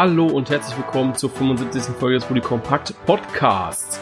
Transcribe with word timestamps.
Hallo 0.00 0.28
und 0.28 0.48
herzlich 0.48 0.78
willkommen 0.78 1.16
zur 1.16 1.28
75. 1.28 1.92
Folge 1.96 2.18
des 2.18 2.24
Bully 2.26 2.40
Compact 2.40 2.94
Podcasts. 3.04 4.00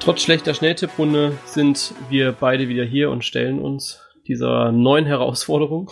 Trotz 0.00 0.20
schlechter 0.20 0.52
Schnelltipprunde 0.52 1.38
sind 1.44 1.94
wir 2.10 2.32
beide 2.32 2.68
wieder 2.68 2.82
hier 2.82 3.08
und 3.08 3.24
stellen 3.24 3.60
uns 3.60 4.00
dieser 4.26 4.72
neuen 4.72 5.06
Herausforderung. 5.06 5.88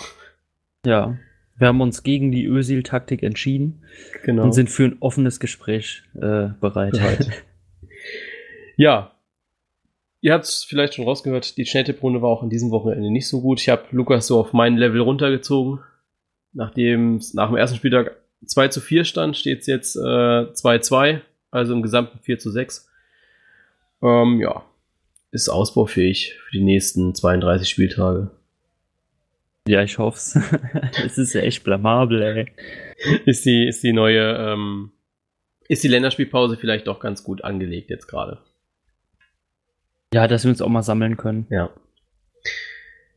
Ja, 0.84 1.16
wir 1.56 1.68
haben 1.68 1.80
uns 1.80 2.02
gegen 2.02 2.32
die 2.32 2.44
Ösil-Taktik 2.44 3.22
entschieden 3.22 3.84
Genau. 4.24 4.42
und 4.42 4.52
sind 4.52 4.68
für 4.68 4.86
ein 4.86 4.96
offenes 4.98 5.38
Gespräch 5.38 6.02
äh, 6.16 6.48
bereit. 6.60 6.98
Ja. 8.76 9.12
Ihr 10.22 10.32
habt 10.32 10.44
es 10.46 10.64
vielleicht 10.64 10.94
schon 10.94 11.04
rausgehört, 11.04 11.56
die 11.56 11.66
Schnelltipprunde 11.66 12.20
war 12.20 12.30
auch 12.30 12.42
an 12.42 12.50
diesem 12.50 12.72
Wochenende 12.72 13.12
nicht 13.12 13.28
so 13.28 13.42
gut. 13.42 13.60
Ich 13.60 13.68
habe 13.68 13.84
Lukas 13.92 14.26
so 14.26 14.40
auf 14.40 14.52
mein 14.52 14.76
Level 14.76 15.00
runtergezogen. 15.00 15.78
Nachdem 16.52 17.18
es 17.18 17.32
nach 17.32 17.46
dem 17.46 17.56
ersten 17.58 17.76
Spieltag 17.76 18.19
2 18.46 18.68
zu 18.68 18.80
4 18.80 19.04
stand, 19.04 19.36
steht 19.36 19.60
es 19.60 19.66
jetzt 19.66 19.96
äh, 19.96 20.00
2-2, 20.00 21.20
also 21.50 21.72
im 21.72 21.82
gesamten 21.82 22.18
4 22.20 22.38
zu 22.38 22.50
6. 22.50 22.88
Ähm, 24.02 24.40
ja, 24.40 24.64
ist 25.30 25.48
ausbaufähig 25.48 26.36
für 26.44 26.52
die 26.52 26.64
nächsten 26.64 27.14
32 27.14 27.68
Spieltage. 27.68 28.30
Ja, 29.68 29.82
ich 29.82 29.98
hoff's. 29.98 30.38
Es 31.04 31.18
ist 31.18 31.34
ja 31.34 31.42
echt 31.42 31.64
blamabel, 31.64 32.22
ey. 32.22 32.52
Ist 33.24 33.44
die, 33.44 33.66
ist 33.66 33.82
die 33.82 33.92
neue, 33.92 34.36
ähm, 34.36 34.92
ist 35.68 35.84
die 35.84 35.88
Länderspielpause 35.88 36.56
vielleicht 36.56 36.86
doch 36.86 36.98
ganz 37.00 37.22
gut 37.22 37.44
angelegt 37.44 37.90
jetzt 37.90 38.08
gerade. 38.08 38.38
Ja, 40.12 40.26
dass 40.26 40.44
wir 40.44 40.50
uns 40.50 40.62
auch 40.62 40.68
mal 40.68 40.82
sammeln 40.82 41.16
können. 41.16 41.46
Ja. 41.50 41.70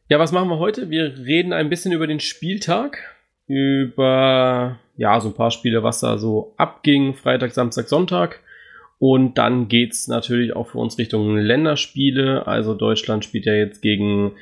Ja, 0.10 0.20
was 0.20 0.32
machen 0.32 0.50
wir 0.50 0.60
heute? 0.60 0.90
Wir 0.90 1.18
reden 1.18 1.54
ein 1.54 1.70
bisschen 1.70 1.92
über 1.92 2.06
den 2.06 2.20
Spieltag, 2.20 3.00
über 3.48 4.80
ja, 4.96 5.20
so 5.20 5.30
ein 5.30 5.36
paar 5.36 5.52
Spiele, 5.52 5.84
was 5.84 6.00
da 6.00 6.18
so 6.18 6.54
abging, 6.58 7.16
Freitag, 7.16 7.52
Samstag, 7.52 7.88
Sonntag. 7.88 8.42
Und 9.00 9.38
dann 9.38 9.68
geht's 9.68 10.08
natürlich 10.08 10.56
auch 10.56 10.68
für 10.68 10.78
uns 10.78 10.98
Richtung 10.98 11.36
Länderspiele. 11.36 12.48
Also 12.48 12.74
Deutschland 12.74 13.26
spielt 13.26 13.46
ja 13.46 13.54
jetzt 13.54 13.82
gegen 13.82 14.34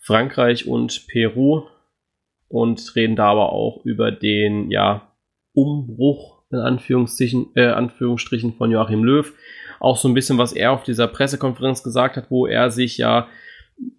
Frankreich 0.00 0.66
und 0.66 1.06
Peru 1.06 1.64
und 2.48 2.96
reden 2.96 3.14
da 3.14 3.26
aber 3.26 3.52
auch 3.52 3.84
über 3.84 4.10
den 4.10 4.70
ja, 4.70 5.12
Umbruch 5.52 6.38
in 6.50 6.58
Anführungsstrichen, 6.58 7.50
äh, 7.54 7.66
Anführungsstrichen 7.66 8.54
von 8.54 8.70
Joachim 8.70 9.04
Löw. 9.04 9.32
Auch 9.80 9.96
so 9.96 10.08
ein 10.08 10.14
bisschen, 10.14 10.38
was 10.38 10.52
er 10.52 10.72
auf 10.72 10.82
dieser 10.82 11.06
Pressekonferenz 11.06 11.82
gesagt 11.82 12.16
hat, 12.16 12.30
wo 12.30 12.46
er 12.46 12.70
sich 12.70 12.98
ja, 12.98 13.28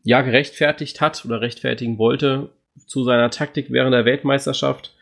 ja 0.03 0.21
gerechtfertigt 0.21 0.99
hat 0.99 1.23
oder 1.25 1.41
rechtfertigen 1.41 1.97
wollte 1.97 2.49
zu 2.87 3.03
seiner 3.03 3.29
Taktik 3.29 3.71
während 3.71 3.93
der 3.93 4.05
Weltmeisterschaft. 4.05 4.95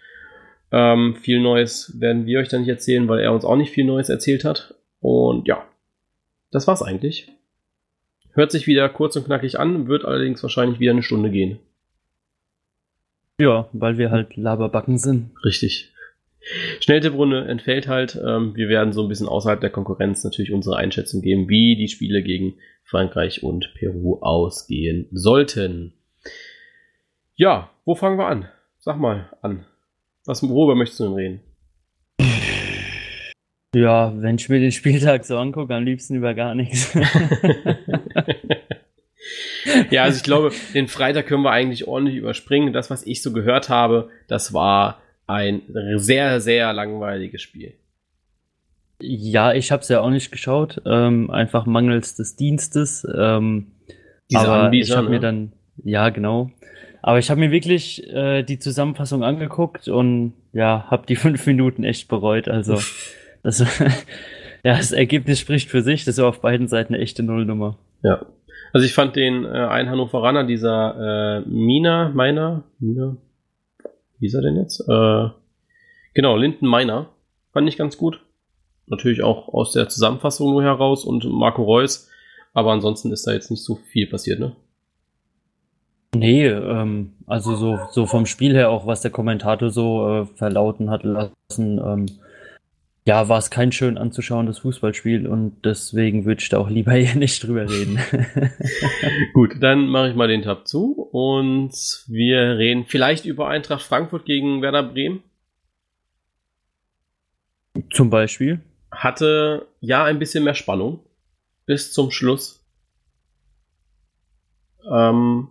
Ähm, 0.72 1.16
viel 1.16 1.40
Neues 1.40 2.00
werden 2.00 2.26
wir 2.26 2.40
euch 2.40 2.50
dann 2.50 2.62
nicht 2.62 2.70
erzählen, 2.70 3.08
weil 3.08 3.20
er 3.20 3.34
uns 3.34 3.46
auch 3.46 3.56
nicht 3.56 3.72
viel 3.72 3.86
Neues 3.86 4.10
erzählt 4.10 4.44
hat. 4.44 4.76
Und 5.00 5.48
ja, 5.48 5.66
das 6.52 6.68
war's 6.68 6.82
eigentlich. 6.82 7.32
Hört 8.34 8.52
sich 8.52 8.68
wieder 8.68 8.88
kurz 8.90 9.16
und 9.16 9.26
knackig 9.26 9.60
an, 9.60 9.88
wird 9.88 10.06
allerdings 10.06 10.44
wahrscheinlich 10.44 10.80
wieder 10.80 10.92
eine 10.92 11.04
Stunde 11.04 11.32
gehen. 11.32 11.60
Ja, 13.40 13.70
weil 13.72 13.98
wir 13.98 14.12
halt 14.12 14.36
Laberbacken 14.36 14.98
sind. 14.98 15.32
Richtig. 15.44 15.94
Schnelltipprunde 16.80 17.46
entfällt 17.46 17.88
halt. 17.88 18.16
Ähm, 18.16 18.56
wir 18.56 18.70
werden 18.70 18.94
so 18.94 19.04
ein 19.04 19.10
bisschen 19.10 19.28
außerhalb 19.28 19.60
der 19.60 19.70
Konkurrenz 19.70 20.24
natürlich 20.24 20.52
unsere 20.52 20.78
Einschätzung 20.78 21.22
geben, 21.22 21.50
wie 21.50 21.76
die 21.76 21.88
Spiele 21.88 22.24
gegen 22.24 22.56
Frankreich 22.84 23.44
und 23.44 23.74
Peru 23.76 24.20
ausgehen 24.22 25.08
sollten. 25.12 25.94
Ja, 27.36 27.70
wo 27.86 27.96
fangen 27.96 28.18
wir 28.18 28.28
an? 28.28 28.48
Sag 28.80 28.98
mal 28.98 29.30
an. 29.42 29.66
Was, 30.28 30.44
worüber 30.44 30.76
möchtest 30.76 31.00
du 31.00 31.06
denn 31.06 31.14
reden? 31.14 31.40
Ja, 33.76 34.14
wenn 34.16 34.38
ich 34.38 34.48
mir 34.48 34.62
den 34.62 34.72
Spieltag 34.72 35.26
so 35.26 35.38
angucke, 35.38 35.76
am 35.76 35.84
liebsten 35.84 36.16
über 36.16 36.34
gar 36.34 36.56
nichts. 36.56 36.94
ja, 39.92 40.04
also 40.04 40.18
ich 40.18 40.24
glaube, 40.24 40.52
den 40.74 40.88
Freitag 40.88 41.28
können 41.28 41.44
wir 41.44 41.52
eigentlich 41.52 41.86
ordentlich 41.86 42.16
überspringen. 42.16 42.72
Das, 42.72 42.90
was 42.90 43.06
ich 43.06 43.22
so 43.22 43.34
gehört 43.34 43.68
habe, 43.68 44.10
das 44.28 44.54
war 44.54 45.02
ein 45.28 45.62
sehr, 45.98 46.40
sehr 46.40 46.72
langweiliges 46.72 47.42
Spiel. 47.42 47.74
ja, 49.02 49.54
ich 49.54 49.72
habe 49.72 49.82
es 49.82 49.90
ja 49.90 50.00
auch 50.00 50.10
nicht 50.10 50.32
geschaut, 50.32 50.82
ähm, 50.86 51.30
einfach 51.30 51.66
mangels 51.66 52.16
des 52.16 52.38
Dienstes. 52.38 53.06
Ähm, 53.16 53.74
Diese 54.32 54.42
aber 54.42 54.64
Anbieter, 54.64 54.86
ich 54.86 54.96
habe 54.96 55.08
ne? 55.08 55.10
mir 55.12 55.20
dann, 55.20 55.52
ja, 55.84 56.10
genau. 56.10 56.52
Aber 57.08 57.20
ich 57.20 57.30
habe 57.30 57.40
mir 57.40 57.52
wirklich 57.52 58.06
äh, 58.10 58.44
die 58.44 58.60
Zusammenfassung 58.60 59.24
angeguckt 59.24 59.88
und 59.88 60.34
ja, 60.52 60.88
habe 60.90 61.08
die 61.08 61.16
fünf 61.26 61.48
Minuten 61.48 61.86
echt 61.86 62.10
bereut. 62.10 62.50
Also, 62.50 62.82
das, 63.44 63.60
ja, 64.66 64.76
das 64.76 64.92
Ergebnis 64.92 65.40
spricht 65.40 65.70
für 65.70 65.82
sich. 65.82 66.04
Das 66.04 66.18
war 66.18 66.28
auf 66.28 66.42
beiden 66.42 66.68
Seiten 66.68 66.94
eine 66.94 67.02
echte 67.02 67.24
Nullnummer. 67.24 67.78
Ja. 68.04 68.26
Also 68.74 68.86
ich 68.86 68.94
fand 68.94 69.16
den 69.16 69.46
äh, 69.46 69.48
einen 69.48 69.90
Hannoveraner, 69.90 70.44
dieser 70.44 71.44
äh, 71.46 71.50
Mina, 71.50 72.10
Meiner, 72.10 72.66
Mina, 72.78 73.16
wie 74.20 74.26
ist 74.28 74.34
er 74.34 74.42
denn 74.42 74.58
jetzt? 74.58 74.82
Äh, 74.82 75.30
genau, 76.14 76.36
Linden 76.36 76.68
Meiner, 76.68 77.08
fand 77.54 77.70
ich 77.70 77.78
ganz 77.78 77.96
gut. 77.96 78.20
Natürlich 78.86 79.24
auch 79.24 79.48
aus 79.54 79.72
der 79.72 79.88
Zusammenfassung 79.88 80.52
nur 80.52 80.62
heraus 80.62 81.06
und 81.06 81.24
Marco 81.24 81.64
Reus, 81.64 82.10
aber 82.54 82.74
ansonsten 82.74 83.14
ist 83.14 83.26
da 83.26 83.32
jetzt 83.32 83.50
nicht 83.50 83.64
so 83.64 83.76
viel 83.76 84.08
passiert, 84.08 84.42
ne? 84.42 84.58
Nee, 86.16 86.48
ähm, 86.48 87.14
also 87.26 87.56
so, 87.56 87.80
so 87.92 88.06
vom 88.06 88.26
Spiel 88.26 88.54
her 88.54 88.70
auch, 88.70 88.88
was 88.88 89.02
der 89.02 89.12
Kommentator 89.12 89.70
so 89.70 90.22
äh, 90.22 90.26
verlauten 90.38 90.90
hat 90.90 91.04
lassen, 91.04 91.80
ähm, 91.80 92.06
ja, 93.08 93.30
war 93.30 93.38
es 93.38 93.50
kein 93.50 93.72
schön 93.72 93.98
anzuschauendes 93.98 94.60
Fußballspiel 94.60 95.28
und 95.28 95.64
deswegen 95.64 96.26
würde 96.26 96.42
ich 96.42 96.50
da 96.50 96.58
auch 96.58 96.70
lieber 96.70 96.92
hier 96.94 97.16
nicht 97.16 97.42
drüber 97.44 97.70
reden. 97.70 98.00
Gut, 99.34 99.56
dann 99.62 99.88
mache 99.88 100.10
ich 100.10 100.16
mal 100.16 100.28
den 100.28 100.42
Tab 100.42 100.68
zu 100.68 101.08
und 101.12 101.72
wir 102.08 102.58
reden 102.58 102.86
vielleicht 102.86 103.26
über 103.26 103.48
Eintracht 103.48 103.84
Frankfurt 103.84 104.26
gegen 104.26 104.62
Werder 104.62 104.84
Bremen. 104.84 105.24
Zum 107.92 108.10
Beispiel. 108.10 108.62
Hatte 108.92 109.68
ja 109.80 110.04
ein 110.04 110.20
bisschen 110.20 110.44
mehr 110.44 110.56
Spannung 110.56 111.00
bis 111.66 111.94
zum 111.94 112.12
Schluss. 112.12 112.66
Ähm, 114.90 115.50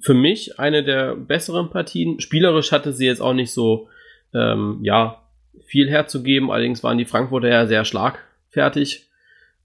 für 0.00 0.14
mich 0.14 0.58
eine 0.58 0.84
der 0.84 1.14
besseren 1.16 1.70
Partien. 1.70 2.20
Spielerisch 2.20 2.72
hatte 2.72 2.92
sie 2.92 3.06
jetzt 3.06 3.20
auch 3.20 3.34
nicht 3.34 3.52
so, 3.52 3.88
ähm, 4.34 4.78
ja, 4.82 5.22
viel 5.64 5.88
herzugeben. 5.88 6.50
Allerdings 6.50 6.82
waren 6.82 6.98
die 6.98 7.04
Frankfurter 7.04 7.48
ja 7.48 7.66
sehr 7.66 7.84
schlagfertig. 7.84 9.08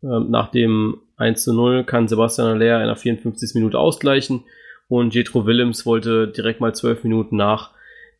Ähm, 0.03 0.29
nach 0.29 0.51
dem 0.51 0.99
1 1.17 1.43
zu 1.43 1.53
0 1.53 1.83
kann 1.83 2.07
Sebastian 2.07 2.47
Aller 2.47 2.81
in 2.81 2.87
der 2.87 2.95
54. 2.95 3.55
Minute 3.55 3.77
ausgleichen 3.79 4.43
und 4.87 5.13
Jetro 5.15 5.45
Willems 5.45 5.85
wollte 5.85 6.27
direkt 6.27 6.59
mal 6.59 6.73
12 6.75 7.03
Minuten 7.03 7.37
nach 7.37 7.71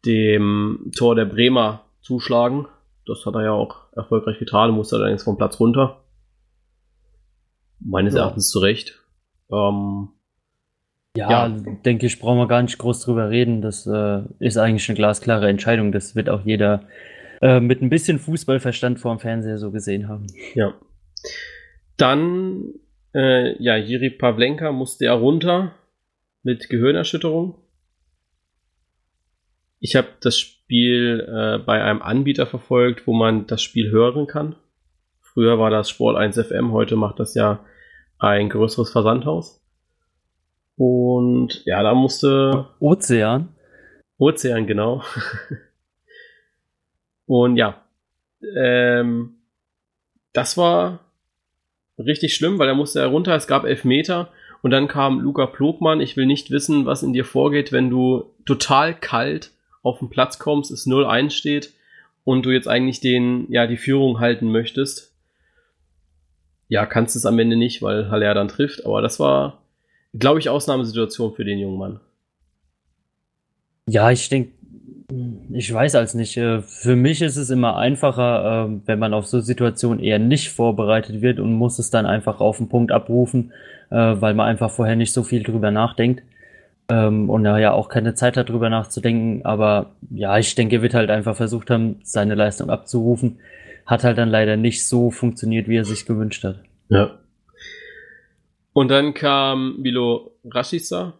dem 0.05 0.91
Tor 0.95 1.15
der 1.15 1.25
Bremer 1.25 1.83
zuschlagen. 2.01 2.67
Das 3.05 3.25
hat 3.25 3.35
er 3.35 3.43
ja 3.43 3.51
auch 3.51 3.91
erfolgreich 3.93 4.39
getan, 4.39 4.71
musste 4.71 4.95
allerdings 4.95 5.23
vom 5.23 5.37
Platz 5.37 5.59
runter. 5.59 6.03
Meines 7.79 8.13
Ja. 8.13 8.21
Erachtens 8.21 8.49
zu 8.49 8.59
Recht. 8.59 8.99
Ähm, 9.51 10.09
Ja, 11.15 11.47
Ja. 11.47 11.49
denke 11.85 12.05
ich, 12.07 12.19
brauchen 12.19 12.39
wir 12.39 12.47
gar 12.47 12.61
nicht 12.61 12.77
groß 12.77 13.01
drüber 13.01 13.29
reden. 13.29 13.61
Das 13.61 13.85
äh, 13.85 14.21
ist 14.39 14.57
eigentlich 14.57 14.89
eine 14.89 14.95
glasklare 14.95 15.47
Entscheidung. 15.47 15.91
Das 15.91 16.15
wird 16.15 16.29
auch 16.29 16.43
jeder 16.43 16.87
äh, 17.41 17.59
mit 17.59 17.81
ein 17.81 17.89
bisschen 17.89 18.19
Fußballverstand 18.19 18.99
vor 18.99 19.15
dem 19.15 19.19
Fernseher 19.19 19.57
so 19.57 19.71
gesehen 19.71 20.07
haben. 20.07 20.27
Ja. 20.55 20.73
Dann, 21.97 22.73
äh, 23.13 23.61
ja, 23.61 23.75
Jiri 23.77 24.09
Pavlenka 24.09 24.71
musste 24.71 25.05
ja 25.05 25.13
runter 25.13 25.75
mit 26.41 26.69
Gehirnerschütterung. 26.69 27.55
Ich 29.79 29.95
habe 29.95 30.07
das 30.21 30.39
Spiel 30.39 31.27
äh, 31.29 31.59
bei 31.59 31.83
einem 31.83 32.01
Anbieter 32.01 32.47
verfolgt, 32.47 33.05
wo 33.05 33.13
man 33.13 33.45
das 33.45 33.61
Spiel 33.61 33.91
hören 33.91 34.25
kann. 34.27 34.55
Früher 35.21 35.59
war 35.59 35.69
das 35.69 35.89
Sport 35.89 36.17
1 36.17 36.39
FM, 36.39 36.71
heute 36.71 36.95
macht 36.95 37.19
das 37.19 37.35
ja 37.35 37.63
ein 38.19 38.49
größeres 38.49 38.91
Versandhaus. 38.91 39.62
Und 40.77 41.63
ja, 41.65 41.83
da 41.83 41.93
musste 41.93 42.67
Ozean. 42.79 43.49
Ozean, 44.17 44.67
genau. 44.67 45.03
Und 47.25 47.57
ja, 47.57 47.81
ähm, 48.55 49.35
das 50.33 50.57
war 50.57 50.99
richtig 51.97 52.35
schlimm, 52.35 52.59
weil 52.59 52.67
er 52.67 52.75
musste 52.75 52.99
ja 52.99 53.07
runter, 53.07 53.35
es 53.35 53.47
gab 53.47 53.63
elf 53.65 53.85
Meter 53.85 54.29
und 54.61 54.71
dann 54.71 54.87
kam 54.87 55.19
Luca 55.19 55.45
Plogmann. 55.45 56.01
Ich 56.01 56.17
will 56.17 56.25
nicht 56.25 56.51
wissen, 56.51 56.85
was 56.85 57.03
in 57.03 57.13
dir 57.13 57.25
vorgeht, 57.25 57.71
wenn 57.71 57.89
du 57.89 58.31
total 58.45 58.93
kalt 58.93 59.51
auf 59.83 59.99
den 59.99 60.09
Platz 60.09 60.39
kommst, 60.39 60.71
es 60.71 60.87
0-1 60.87 61.31
steht 61.31 61.73
und 62.23 62.45
du 62.45 62.51
jetzt 62.51 62.67
eigentlich 62.67 63.01
den, 63.01 63.51
ja, 63.51 63.67
die 63.67 63.77
Führung 63.77 64.19
halten 64.19 64.51
möchtest. 64.51 65.13
Ja, 66.69 66.85
kannst 66.85 67.15
es 67.15 67.25
am 67.25 67.37
Ende 67.37 67.57
nicht, 67.57 67.81
weil 67.81 68.09
Haller 68.09 68.33
dann 68.33 68.47
trifft, 68.47 68.85
aber 68.85 69.01
das 69.01 69.19
war, 69.19 69.62
glaube 70.13 70.39
ich, 70.39 70.49
Ausnahmesituation 70.49 71.33
für 71.33 71.43
den 71.43 71.59
jungen 71.59 71.77
Mann. 71.77 71.99
Ja, 73.87 74.11
ich 74.11 74.29
denke, 74.29 74.51
ich 75.51 75.73
weiß 75.73 75.95
als 75.95 76.13
nicht. 76.13 76.37
Äh, 76.37 76.61
für 76.61 76.95
mich 76.95 77.21
ist 77.21 77.37
es 77.37 77.49
immer 77.49 77.77
einfacher, 77.77 78.69
äh, 78.69 78.79
wenn 78.85 78.99
man 78.99 79.13
auf 79.13 79.25
so 79.25 79.39
Situationen 79.39 79.99
eher 79.99 80.19
nicht 80.19 80.49
vorbereitet 80.49 81.21
wird 81.21 81.39
und 81.39 81.53
muss 81.53 81.79
es 81.79 81.89
dann 81.89 82.05
einfach 82.05 82.39
auf 82.39 82.57
den 82.57 82.69
Punkt 82.69 82.91
abrufen, 82.91 83.51
äh, 83.89 83.95
weil 83.95 84.33
man 84.33 84.47
einfach 84.47 84.71
vorher 84.71 84.95
nicht 84.95 85.13
so 85.13 85.23
viel 85.23 85.43
drüber 85.43 85.71
nachdenkt. 85.71 86.23
Ähm, 86.89 87.29
und 87.29 87.45
ja 87.45 87.71
auch 87.71 87.87
keine 87.87 88.13
Zeit 88.13 88.35
hat, 88.35 88.49
drüber 88.49 88.69
nachzudenken. 88.69 89.45
Aber 89.45 89.91
ja, 90.09 90.37
ich 90.37 90.55
denke, 90.55 90.77
er 90.77 90.81
wird 90.81 90.93
halt 90.93 91.09
einfach 91.09 91.35
versucht 91.35 91.69
haben, 91.69 91.99
seine 92.03 92.35
Leistung 92.35 92.69
abzurufen. 92.69 93.39
Hat 93.85 94.03
halt 94.03 94.17
dann 94.17 94.29
leider 94.29 94.57
nicht 94.57 94.85
so 94.85 95.11
funktioniert, 95.11 95.67
wie 95.67 95.77
er 95.77 95.85
sich 95.85 96.05
gewünscht 96.05 96.43
hat. 96.43 96.59
Ja. 96.89 97.11
Und 98.73 98.89
dann 98.89 99.13
kam 99.13 99.79
Milo 99.81 100.31
Rashica 100.43 101.13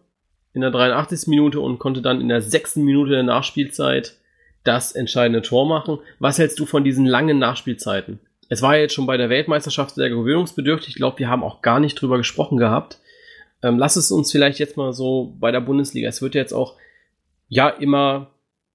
in 0.52 0.60
der 0.60 0.70
83. 0.70 1.28
Minute 1.28 1.60
und 1.60 1.78
konnte 1.78 2.02
dann 2.02 2.20
in 2.20 2.28
der 2.28 2.42
6. 2.42 2.76
Minute 2.76 3.12
der 3.12 3.22
Nachspielzeit 3.22 4.16
das 4.64 4.92
entscheidende 4.92 5.42
Tor 5.42 5.66
machen. 5.66 5.98
Was 6.18 6.38
hältst 6.38 6.58
du 6.58 6.66
von 6.66 6.84
diesen 6.84 7.06
langen 7.06 7.38
Nachspielzeiten? 7.38 8.18
Es 8.48 8.62
war 8.62 8.76
jetzt 8.76 8.94
schon 8.94 9.06
bei 9.06 9.16
der 9.16 9.30
Weltmeisterschaft 9.30 9.94
sehr 9.94 10.10
gewöhnungsbedürftig. 10.10 10.90
Ich 10.90 10.94
glaube, 10.96 11.18
wir 11.18 11.28
haben 11.28 11.42
auch 11.42 11.62
gar 11.62 11.80
nicht 11.80 12.00
drüber 12.00 12.18
gesprochen 12.18 12.58
gehabt. 12.58 12.98
Ähm, 13.62 13.78
lass 13.78 13.96
es 13.96 14.10
uns 14.10 14.30
vielleicht 14.30 14.58
jetzt 14.58 14.76
mal 14.76 14.92
so 14.92 15.34
bei 15.38 15.50
der 15.50 15.60
Bundesliga. 15.60 16.08
Es 16.08 16.22
wird 16.22 16.34
jetzt 16.34 16.52
auch 16.52 16.74
ja 17.48 17.68
immer 17.68 18.30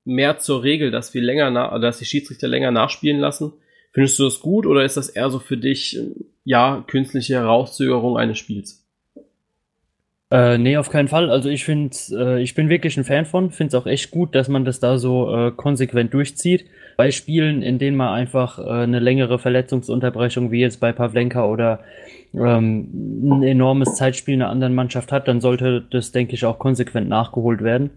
mehr 0.05 0.39
zur 0.39 0.63
Regel, 0.63 0.91
dass 0.91 1.13
wir 1.13 1.21
länger, 1.21 1.79
dass 1.79 1.99
die 1.99 2.05
Schiedsrichter 2.05 2.47
länger 2.47 2.71
nachspielen 2.71 3.19
lassen. 3.19 3.53
Findest 3.99 4.17
du 4.17 4.23
das 4.23 4.39
gut 4.39 4.65
oder 4.65 4.85
ist 4.85 4.95
das 4.95 5.09
eher 5.09 5.29
so 5.29 5.39
für 5.39 5.57
dich 5.57 5.99
ja 6.45 6.85
künstliche 6.87 7.33
Herauszögerung 7.33 8.15
eines 8.15 8.37
Spiels? 8.37 8.87
Äh, 10.31 10.57
nee, 10.57 10.77
auf 10.77 10.89
keinen 10.89 11.09
Fall. 11.09 11.29
Also 11.29 11.49
ich 11.49 11.65
finde, 11.65 11.97
äh, 12.11 12.41
ich 12.41 12.55
bin 12.55 12.69
wirklich 12.69 12.95
ein 12.95 13.03
Fan 13.03 13.25
von, 13.25 13.51
finde 13.51 13.75
es 13.75 13.83
auch 13.83 13.85
echt 13.85 14.09
gut, 14.11 14.35
dass 14.35 14.47
man 14.47 14.63
das 14.63 14.79
da 14.79 14.97
so 14.97 15.35
äh, 15.35 15.51
konsequent 15.51 16.13
durchzieht. 16.13 16.63
Bei 16.95 17.11
Spielen, 17.11 17.61
in 17.61 17.77
denen 17.77 17.97
man 17.97 18.13
einfach 18.13 18.57
äh, 18.57 18.69
eine 18.69 18.99
längere 18.99 19.37
Verletzungsunterbrechung, 19.37 20.49
wie 20.49 20.61
jetzt 20.61 20.79
bei 20.79 20.93
Pavlenka 20.93 21.45
oder 21.45 21.81
ähm, 22.33 22.87
ein 23.21 23.43
enormes 23.43 23.95
Zeitspiel 23.95 24.35
einer 24.35 24.49
anderen 24.49 24.75
Mannschaft 24.75 25.11
hat, 25.11 25.27
dann 25.27 25.41
sollte 25.41 25.85
das, 25.91 26.13
denke 26.13 26.35
ich, 26.35 26.45
auch 26.45 26.57
konsequent 26.57 27.09
nachgeholt 27.09 27.61
werden. 27.61 27.89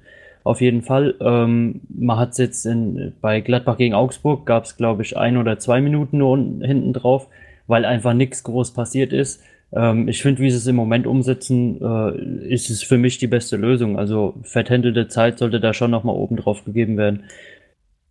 Auf 0.44 0.60
jeden 0.60 0.82
Fall. 0.82 1.14
Ähm, 1.20 1.82
man 1.88 2.18
hat 2.18 2.32
es 2.32 2.38
jetzt 2.38 2.66
in, 2.66 3.12
bei 3.20 3.40
Gladbach 3.40 3.76
gegen 3.76 3.94
Augsburg, 3.94 4.44
gab 4.46 4.64
es, 4.64 4.76
glaube 4.76 5.02
ich, 5.02 5.16
ein 5.16 5.36
oder 5.36 5.58
zwei 5.58 5.80
Minuten 5.80 6.18
nur 6.18 6.36
hinten 6.36 6.92
drauf, 6.92 7.28
weil 7.66 7.84
einfach 7.84 8.12
nichts 8.12 8.42
groß 8.42 8.74
passiert 8.74 9.12
ist. 9.12 9.42
Ähm, 9.72 10.08
ich 10.08 10.20
finde, 10.22 10.42
wie 10.42 10.50
sie 10.50 10.56
es 10.56 10.66
im 10.66 10.76
Moment 10.76 11.06
umsetzen, 11.06 11.80
äh, 11.80 12.52
ist 12.52 12.70
es 12.70 12.82
für 12.82 12.98
mich 12.98 13.18
die 13.18 13.28
beste 13.28 13.56
Lösung. 13.56 13.98
Also 13.98 14.34
vertändelte 14.42 15.08
Zeit 15.08 15.38
sollte 15.38 15.60
da 15.60 15.72
schon 15.72 15.90
nochmal 15.90 16.16
oben 16.16 16.36
drauf 16.36 16.64
gegeben 16.64 16.96
werden. 16.96 17.24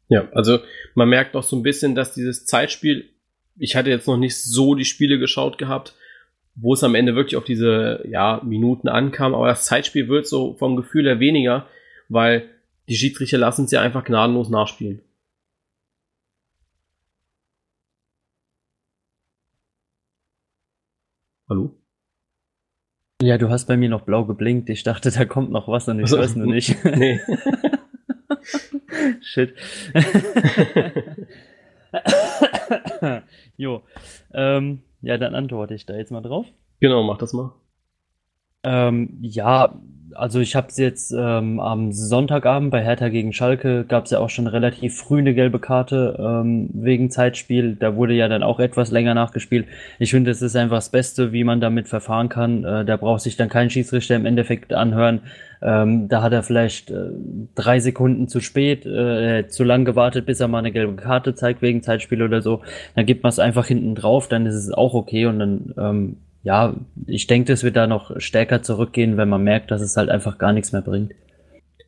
Ja, 0.07 0.27
also 0.33 0.59
man 0.95 1.09
merkt 1.09 1.35
auch 1.35 1.43
so 1.43 1.55
ein 1.55 1.63
bisschen, 1.63 1.95
dass 1.95 2.13
dieses 2.13 2.45
Zeitspiel, 2.45 3.05
ich 3.57 3.75
hatte 3.75 3.89
jetzt 3.89 4.07
noch 4.07 4.17
nicht 4.17 4.41
so 4.41 4.75
die 4.75 4.85
Spiele 4.85 5.19
geschaut 5.19 5.57
gehabt, 5.57 5.95
wo 6.55 6.73
es 6.73 6.83
am 6.83 6.95
Ende 6.95 7.15
wirklich 7.15 7.37
auf 7.37 7.45
diese 7.45 8.03
ja, 8.09 8.41
Minuten 8.43 8.87
ankam. 8.87 9.33
Aber 9.33 9.47
das 9.47 9.65
Zeitspiel 9.65 10.09
wird 10.09 10.27
so 10.27 10.55
vom 10.55 10.75
Gefühl 10.75 11.05
her 11.05 11.19
weniger, 11.19 11.67
weil 12.11 12.49
die 12.89 12.95
Schiedsrichter 12.95 13.37
lassen 13.37 13.67
ja 13.67 13.81
einfach 13.81 14.03
gnadenlos 14.03 14.49
nachspielen. 14.49 15.01
Hallo? 21.49 21.75
Ja, 23.21 23.37
du 23.37 23.49
hast 23.49 23.67
bei 23.67 23.77
mir 23.77 23.89
noch 23.89 24.01
blau 24.01 24.25
geblinkt. 24.25 24.69
Ich 24.69 24.83
dachte, 24.83 25.11
da 25.11 25.25
kommt 25.25 25.51
noch 25.51 25.67
was 25.67 25.87
und 25.87 25.99
ich 25.99 26.05
also, 26.05 26.17
weiß 26.17 26.35
nur 26.35 26.47
nicht. 26.47 26.83
Nee. 26.97 27.19
Shit. 29.21 29.55
jo. 33.57 33.83
Ähm, 34.33 34.81
ja, 35.01 35.17
dann 35.17 35.35
antworte 35.35 35.75
ich 35.75 35.85
da 35.85 35.95
jetzt 35.95 36.11
mal 36.11 36.21
drauf. 36.21 36.47
Genau, 36.79 37.03
mach 37.03 37.17
das 37.17 37.33
mal. 37.33 37.53
Ähm, 38.63 39.17
ja, 39.21 39.79
also 40.15 40.39
ich 40.39 40.55
habe 40.55 40.67
es 40.69 40.77
jetzt 40.77 41.11
ähm, 41.11 41.59
am 41.59 41.91
Sonntagabend 41.91 42.71
bei 42.71 42.83
Hertha 42.83 43.09
gegen 43.09 43.33
Schalke 43.33 43.85
gab 43.85 44.05
es 44.05 44.11
ja 44.11 44.19
auch 44.19 44.29
schon 44.29 44.47
relativ 44.47 44.97
früh 44.97 45.19
eine 45.19 45.33
gelbe 45.33 45.59
Karte 45.59 46.17
ähm, 46.19 46.69
wegen 46.73 47.09
Zeitspiel. 47.09 47.75
Da 47.75 47.95
wurde 47.95 48.13
ja 48.13 48.27
dann 48.27 48.43
auch 48.43 48.59
etwas 48.59 48.91
länger 48.91 49.13
nachgespielt. 49.13 49.67
Ich 49.99 50.11
finde, 50.11 50.31
es 50.31 50.41
ist 50.41 50.55
einfach 50.55 50.77
das 50.77 50.89
Beste, 50.89 51.31
wie 51.31 51.43
man 51.43 51.61
damit 51.61 51.87
verfahren 51.87 52.29
kann. 52.29 52.63
Äh, 52.63 52.85
da 52.85 52.97
braucht 52.97 53.21
sich 53.21 53.37
dann 53.37 53.49
kein 53.49 53.69
Schiedsrichter 53.69 54.15
im 54.15 54.25
Endeffekt 54.25 54.73
anhören. 54.73 55.21
Ähm, 55.61 56.07
da 56.09 56.23
hat 56.23 56.33
er 56.33 56.43
vielleicht 56.43 56.89
äh, 56.89 57.09
drei 57.55 57.79
Sekunden 57.79 58.27
zu 58.27 58.39
spät, 58.39 58.85
äh, 58.85 59.47
zu 59.47 59.63
lang 59.63 59.85
gewartet, 59.85 60.25
bis 60.25 60.39
er 60.39 60.47
mal 60.47 60.59
eine 60.59 60.71
gelbe 60.71 60.95
Karte 60.95 61.35
zeigt 61.35 61.61
wegen 61.61 61.83
Zeitspiel 61.83 62.23
oder 62.23 62.41
so. 62.41 62.61
Dann 62.95 63.05
gibt 63.05 63.23
man 63.23 63.29
es 63.29 63.39
einfach 63.39 63.67
hinten 63.67 63.93
drauf, 63.93 64.27
dann 64.27 64.45
ist 64.45 64.55
es 64.55 64.71
auch 64.71 64.93
okay 64.93 65.27
und 65.27 65.39
dann 65.39 65.73
ähm, 65.77 66.17
ja, 66.43 66.75
ich 67.05 67.27
denke, 67.27 67.53
es 67.53 67.63
wird 67.63 67.75
da 67.75 67.87
noch 67.87 68.19
stärker 68.19 68.63
zurückgehen, 68.63 69.17
wenn 69.17 69.29
man 69.29 69.43
merkt, 69.43 69.71
dass 69.71 69.81
es 69.81 69.97
halt 69.97 70.09
einfach 70.09 70.37
gar 70.37 70.53
nichts 70.53 70.71
mehr 70.71 70.81
bringt. 70.81 71.13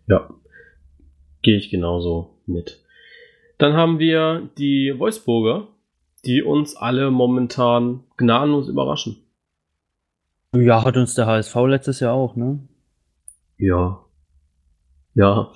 Ja, 0.07 0.29
gehe 1.41 1.57
ich 1.57 1.69
genauso 1.69 2.37
mit. 2.45 2.83
Dann 3.57 3.73
haben 3.73 3.99
wir 3.99 4.49
die 4.57 4.93
Wolfsburger, 4.97 5.67
die 6.25 6.43
uns 6.43 6.75
alle 6.75 7.11
momentan 7.11 8.03
gnadenlos 8.17 8.67
überraschen. 8.67 9.17
Ja, 10.55 10.83
hat 10.83 10.97
uns 10.97 11.15
der 11.15 11.25
HSV 11.25 11.55
letztes 11.67 11.99
Jahr 11.99 12.13
auch, 12.13 12.35
ne? 12.35 12.59
Ja. 13.57 14.05
Ja. 15.15 15.51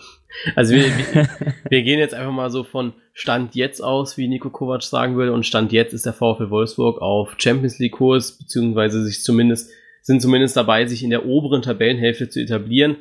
Also 0.56 0.74
wir, 0.74 0.86
wir, 0.86 1.30
wir 1.70 1.84
gehen 1.84 2.00
jetzt 2.00 2.14
einfach 2.14 2.32
mal 2.32 2.50
so 2.50 2.64
von 2.64 2.94
Stand 3.14 3.56
jetzt 3.56 3.82
aus, 3.82 4.18
wie 4.18 4.28
Nico 4.28 4.50
Kovac 4.50 4.84
sagen 4.84 5.16
würde, 5.16 5.34
und 5.34 5.46
Stand 5.46 5.72
jetzt 5.72 5.94
ist 5.94 6.06
der 6.06 6.14
VfL 6.14 6.50
Wolfsburg 6.50 7.02
auf 7.02 7.36
Champions 7.38 7.80
League 7.80 7.94
Kurs, 7.94 8.38
beziehungsweise 8.38 9.04
sich 9.04 9.24
zumindest, 9.24 9.72
sind 10.02 10.22
zumindest 10.22 10.56
dabei, 10.56 10.86
sich 10.86 11.04
in 11.04 11.10
der 11.10 11.26
oberen 11.26 11.62
Tabellenhälfte 11.62 12.30
zu 12.30 12.42
etablieren. 12.42 12.98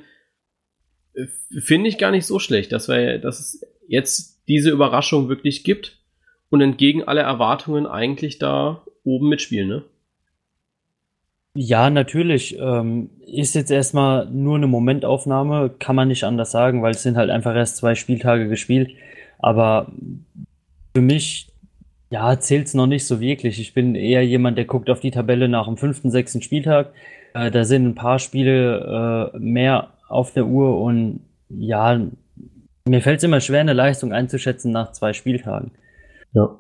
Finde 1.59 1.89
ich 1.89 1.99
gar 1.99 2.11
nicht 2.11 2.27
so 2.27 2.39
schlecht, 2.39 2.73
dass 2.73 2.89
wir, 2.89 3.19
dass 3.19 3.41
es 3.41 3.61
jetzt 3.89 4.43
diese 4.49 4.71
Überraschung 4.71 5.29
wirklich 5.29 5.65
gibt 5.65 5.99
und 6.51 6.61
entgegen 6.61 7.05
aller 7.05 7.23
Erwartungen 7.23 7.87
eigentlich 7.87 8.39
da 8.39 8.85
oben 9.05 9.29
mitspielen, 9.29 9.69
ne? 9.69 9.85
Ja, 11.57 11.89
natürlich. 11.89 12.59
Ähm, 12.61 13.09
ist 13.27 13.55
jetzt 13.55 13.71
erstmal 13.71 14.27
nur 14.27 14.57
eine 14.57 14.67
Momentaufnahme, 14.67 15.71
kann 15.79 15.97
man 15.97 16.09
nicht 16.09 16.25
anders 16.25 16.51
sagen, 16.51 16.83
weil 16.83 16.91
es 16.93 17.03
sind 17.03 17.17
halt 17.17 17.31
einfach 17.31 17.57
erst 17.57 17.79
zwei 17.79 17.95
Spieltage 17.95 18.47
gespielt. 18.47 18.91
Aber 19.39 19.91
für 20.95 21.01
mich, 21.01 21.49
ja, 22.11 22.39
zählt 22.39 22.67
es 22.67 22.75
noch 22.75 22.87
nicht 22.87 23.07
so 23.07 23.21
wirklich. 23.21 23.59
Ich 23.59 23.73
bin 23.73 23.95
eher 23.95 24.23
jemand, 24.25 24.59
der 24.59 24.67
guckt 24.67 24.91
auf 24.91 25.01
die 25.01 25.11
Tabelle 25.11 25.49
nach 25.49 25.65
dem 25.67 25.79
fünften, 25.79 26.11
sechsten 26.11 26.43
Spieltag. 26.43 26.93
Äh, 27.33 27.51
da 27.51 27.65
sind 27.65 27.87
ein 27.87 27.95
paar 27.95 28.19
Spiele 28.19 29.33
äh, 29.35 29.39
mehr 29.39 29.95
auf 30.09 30.33
der 30.35 30.47
Uhr 30.47 30.79
und 30.79 31.21
ja, 31.49 31.99
mir 32.85 33.01
fällt 33.01 33.19
es 33.19 33.25
immer 33.25 33.41
schwer, 33.41 33.61
eine 33.61 33.73
Leistung 33.73 34.13
einzuschätzen 34.13 34.73
nach 34.73 34.93
zwei 34.93 35.15
Spieltagen. 35.15 35.73
Ja. 36.35 36.55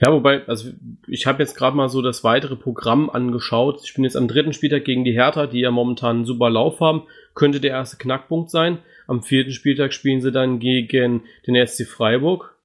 Ja, 0.00 0.12
wobei, 0.12 0.46
also 0.46 0.70
ich 1.06 1.26
habe 1.26 1.42
jetzt 1.42 1.56
gerade 1.56 1.76
mal 1.76 1.88
so 1.88 2.02
das 2.02 2.24
weitere 2.24 2.56
Programm 2.56 3.10
angeschaut. 3.10 3.80
Ich 3.84 3.94
bin 3.94 4.04
jetzt 4.04 4.16
am 4.16 4.28
dritten 4.28 4.52
Spieltag 4.52 4.84
gegen 4.84 5.04
die 5.04 5.12
Hertha, 5.12 5.46
die 5.46 5.60
ja 5.60 5.70
momentan 5.70 6.16
einen 6.16 6.24
super 6.24 6.50
Lauf 6.50 6.80
haben. 6.80 7.02
Könnte 7.34 7.60
der 7.60 7.70
erste 7.70 7.96
Knackpunkt 7.96 8.50
sein. 8.50 8.78
Am 9.06 9.22
vierten 9.22 9.52
Spieltag 9.52 9.92
spielen 9.92 10.20
sie 10.20 10.32
dann 10.32 10.58
gegen 10.58 11.22
den 11.46 11.66
SC 11.66 11.86
Freiburg, 11.86 12.56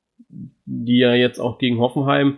die 0.66 1.00
ja 1.00 1.14
jetzt 1.14 1.40
auch 1.40 1.58
gegen 1.58 1.80
Hoffenheim 1.80 2.38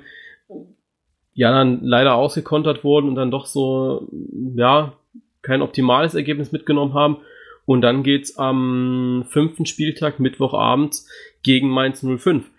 ja 1.33 1.51
dann 1.51 1.81
leider 1.83 2.15
ausgekontert 2.15 2.83
wurden 2.83 3.07
und 3.07 3.15
dann 3.15 3.31
doch 3.31 3.45
so, 3.45 4.09
ja, 4.55 4.93
kein 5.41 5.61
optimales 5.61 6.13
Ergebnis 6.13 6.51
mitgenommen 6.51 6.93
haben. 6.93 7.17
Und 7.65 7.81
dann 7.81 8.03
geht's 8.03 8.38
am 8.38 9.25
fünften 9.29 9.65
Spieltag, 9.65 10.19
Mittwochabends, 10.19 11.07
gegen 11.43 11.69
Mainz 11.69 12.03
05. 12.03 12.49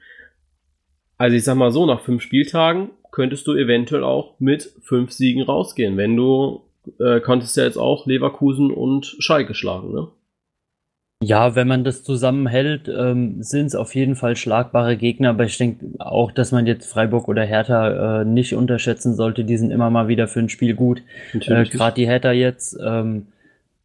Also 1.20 1.36
ich 1.36 1.44
sag 1.44 1.56
mal 1.56 1.70
so, 1.70 1.84
nach 1.84 2.00
fünf 2.00 2.22
Spieltagen 2.22 2.92
könntest 3.10 3.46
du 3.46 3.54
eventuell 3.54 4.04
auch 4.04 4.40
mit 4.40 4.72
fünf 4.80 5.12
Siegen 5.12 5.42
rausgehen, 5.42 5.98
wenn 5.98 6.16
du 6.16 6.62
äh, 6.98 7.20
konntest 7.20 7.58
ja 7.58 7.64
jetzt 7.64 7.76
auch 7.76 8.06
Leverkusen 8.06 8.70
und 8.70 9.16
Schalke 9.18 9.52
schlagen, 9.52 9.92
ne? 9.92 10.08
Ja, 11.22 11.54
wenn 11.54 11.68
man 11.68 11.84
das 11.84 12.04
zusammenhält, 12.04 12.88
ähm, 12.88 13.42
sind 13.42 13.66
es 13.66 13.74
auf 13.74 13.94
jeden 13.94 14.16
Fall 14.16 14.34
schlagbare 14.34 14.96
Gegner, 14.96 15.28
aber 15.28 15.44
ich 15.44 15.58
denke 15.58 15.84
auch, 15.98 16.32
dass 16.32 16.52
man 16.52 16.66
jetzt 16.66 16.90
Freiburg 16.90 17.28
oder 17.28 17.44
Hertha 17.44 18.22
äh, 18.22 18.24
nicht 18.24 18.54
unterschätzen 18.54 19.14
sollte. 19.14 19.44
Die 19.44 19.58
sind 19.58 19.72
immer 19.72 19.90
mal 19.90 20.08
wieder 20.08 20.26
für 20.26 20.40
ein 20.40 20.48
Spiel 20.48 20.72
gut. 20.74 21.02
Äh, 21.34 21.64
Gerade 21.66 21.96
die 21.96 22.06
Hertha 22.06 22.32
jetzt, 22.32 22.78
ähm, 22.82 23.26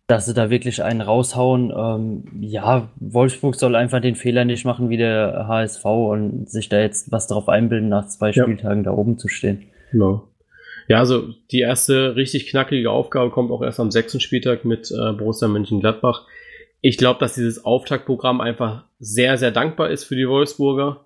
dass 0.07 0.27
sie 0.27 0.33
da 0.35 0.49
wirklich 0.49 0.83
einen 0.83 1.01
raushauen. 1.01 1.73
Ähm, 1.75 2.23
ja, 2.41 2.89
Wolfsburg 2.97 3.55
soll 3.55 3.75
einfach 3.75 4.01
den 4.01 4.15
Fehler 4.15 4.45
nicht 4.45 4.65
machen 4.65 4.89
wie 4.89 4.97
der 4.97 5.45
HSV 5.47 5.85
und 5.85 6.49
sich 6.49 6.69
da 6.69 6.79
jetzt 6.79 7.11
was 7.11 7.27
drauf 7.27 7.49
einbilden, 7.49 7.89
nach 7.89 8.07
zwei 8.07 8.31
ja. 8.31 8.43
Spieltagen 8.43 8.83
da 8.83 8.91
oben 8.91 9.17
zu 9.17 9.27
stehen. 9.27 9.63
Genau. 9.91 10.27
Ja, 10.87 10.99
also 10.99 11.29
die 11.51 11.61
erste 11.61 12.15
richtig 12.15 12.47
knackige 12.47 12.91
Aufgabe 12.91 13.31
kommt 13.31 13.49
auch 13.49 13.63
erst 13.63 13.79
am 13.79 13.89
sechsten 13.89 14.19
Spieltag 14.19 14.65
mit 14.65 14.91
äh, 14.91 15.13
Borussia 15.13 15.47
Mönchengladbach 15.47 16.27
Ich 16.81 16.97
glaube, 16.97 17.19
dass 17.19 17.33
dieses 17.33 17.65
Auftaktprogramm 17.65 18.39
einfach 18.39 18.85
sehr, 18.99 19.39
sehr 19.39 19.49
dankbar 19.49 19.89
ist 19.89 20.03
für 20.03 20.15
die 20.15 20.29
Wolfsburger. 20.29 21.05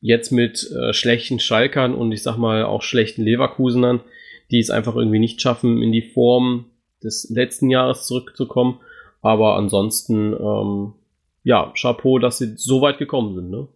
Jetzt 0.00 0.30
mit 0.30 0.70
äh, 0.70 0.94
schlechten 0.94 1.38
Schalkern 1.38 1.94
und 1.94 2.12
ich 2.12 2.22
sag 2.22 2.38
mal 2.38 2.64
auch 2.64 2.80
schlechten 2.80 3.22
Leverkusenern, 3.22 4.00
die 4.50 4.60
es 4.60 4.70
einfach 4.70 4.96
irgendwie 4.96 5.18
nicht 5.18 5.42
schaffen, 5.42 5.82
in 5.82 5.92
die 5.92 6.02
Form 6.02 6.70
des 7.02 7.28
letzten 7.30 7.70
Jahres 7.70 8.06
zurückzukommen. 8.06 8.80
Aber 9.22 9.56
ansonsten, 9.56 10.34
ähm, 10.34 10.92
ja, 11.42 11.72
Chapeau, 11.76 12.18
dass 12.18 12.38
sie 12.38 12.54
so 12.56 12.80
weit 12.80 12.98
gekommen 12.98 13.34
sind, 13.34 13.50
ne? 13.50 13.68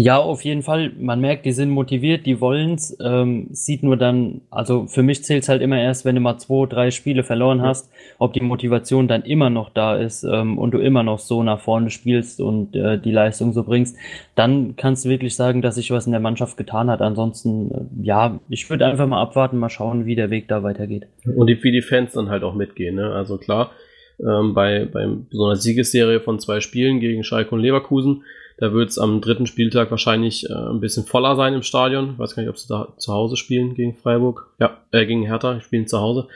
Ja, 0.00 0.16
auf 0.16 0.42
jeden 0.46 0.62
Fall. 0.62 0.92
Man 0.98 1.20
merkt, 1.20 1.44
die 1.44 1.52
sind 1.52 1.68
motiviert, 1.68 2.24
die 2.24 2.40
wollen's. 2.40 2.96
Ähm, 3.04 3.48
sieht 3.50 3.82
nur 3.82 3.98
dann, 3.98 4.40
also 4.50 4.86
für 4.86 5.02
mich 5.02 5.24
zählt's 5.24 5.50
halt 5.50 5.60
immer 5.60 5.78
erst, 5.78 6.06
wenn 6.06 6.14
du 6.14 6.22
mal 6.22 6.38
zwei, 6.38 6.66
drei 6.66 6.90
Spiele 6.90 7.22
verloren 7.22 7.60
hast, 7.60 7.90
ob 8.18 8.32
die 8.32 8.40
Motivation 8.40 9.08
dann 9.08 9.24
immer 9.24 9.50
noch 9.50 9.68
da 9.68 9.96
ist 9.96 10.24
ähm, 10.24 10.56
und 10.56 10.70
du 10.72 10.78
immer 10.78 11.02
noch 11.02 11.18
so 11.18 11.42
nach 11.42 11.60
vorne 11.60 11.90
spielst 11.90 12.40
und 12.40 12.74
äh, 12.74 12.98
die 12.98 13.12
Leistung 13.12 13.52
so 13.52 13.62
bringst, 13.62 13.94
dann 14.36 14.74
kannst 14.74 15.04
du 15.04 15.10
wirklich 15.10 15.36
sagen, 15.36 15.60
dass 15.60 15.74
sich 15.74 15.90
was 15.90 16.06
in 16.06 16.12
der 16.12 16.20
Mannschaft 16.20 16.56
getan 16.56 16.88
hat. 16.88 17.02
Ansonsten, 17.02 17.70
äh, 17.70 18.06
ja, 18.06 18.40
ich 18.48 18.70
würde 18.70 18.86
einfach 18.86 19.06
mal 19.06 19.20
abwarten, 19.20 19.58
mal 19.58 19.68
schauen, 19.68 20.06
wie 20.06 20.14
der 20.14 20.30
Weg 20.30 20.48
da 20.48 20.62
weitergeht. 20.62 21.08
Und 21.26 21.48
wie 21.48 21.72
die 21.72 21.82
Fans 21.82 22.12
dann 22.14 22.30
halt 22.30 22.42
auch 22.42 22.54
mitgehen, 22.54 22.94
ne? 22.94 23.12
Also 23.12 23.36
klar, 23.36 23.72
ähm, 24.18 24.54
bei, 24.54 24.86
bei 24.90 25.06
so 25.30 25.44
einer 25.44 25.56
Siegesserie 25.56 26.20
von 26.20 26.38
zwei 26.38 26.60
Spielen 26.60 27.00
gegen 27.00 27.22
Schalke 27.22 27.54
und 27.54 27.60
Leverkusen 27.60 28.22
da 28.60 28.74
wird 28.74 28.90
es 28.90 28.98
am 28.98 29.22
dritten 29.22 29.46
Spieltag 29.46 29.90
wahrscheinlich 29.90 30.48
äh, 30.48 30.52
ein 30.52 30.80
bisschen 30.80 31.06
voller 31.06 31.34
sein 31.34 31.54
im 31.54 31.62
Stadion. 31.62 32.10
Ich 32.12 32.18
weiß 32.18 32.36
gar 32.36 32.42
nicht, 32.42 32.50
ob 32.50 32.58
sie 32.58 32.68
da 32.68 32.92
zu 32.98 33.12
Hause 33.12 33.36
spielen 33.36 33.74
gegen 33.74 33.96
Freiburg. 33.96 34.50
Ja, 34.60 34.76
äh, 34.92 35.06
gegen 35.06 35.22
Hertha, 35.22 35.60
spielen 35.62 35.86
zu 35.86 35.98
Hause. 35.98 36.28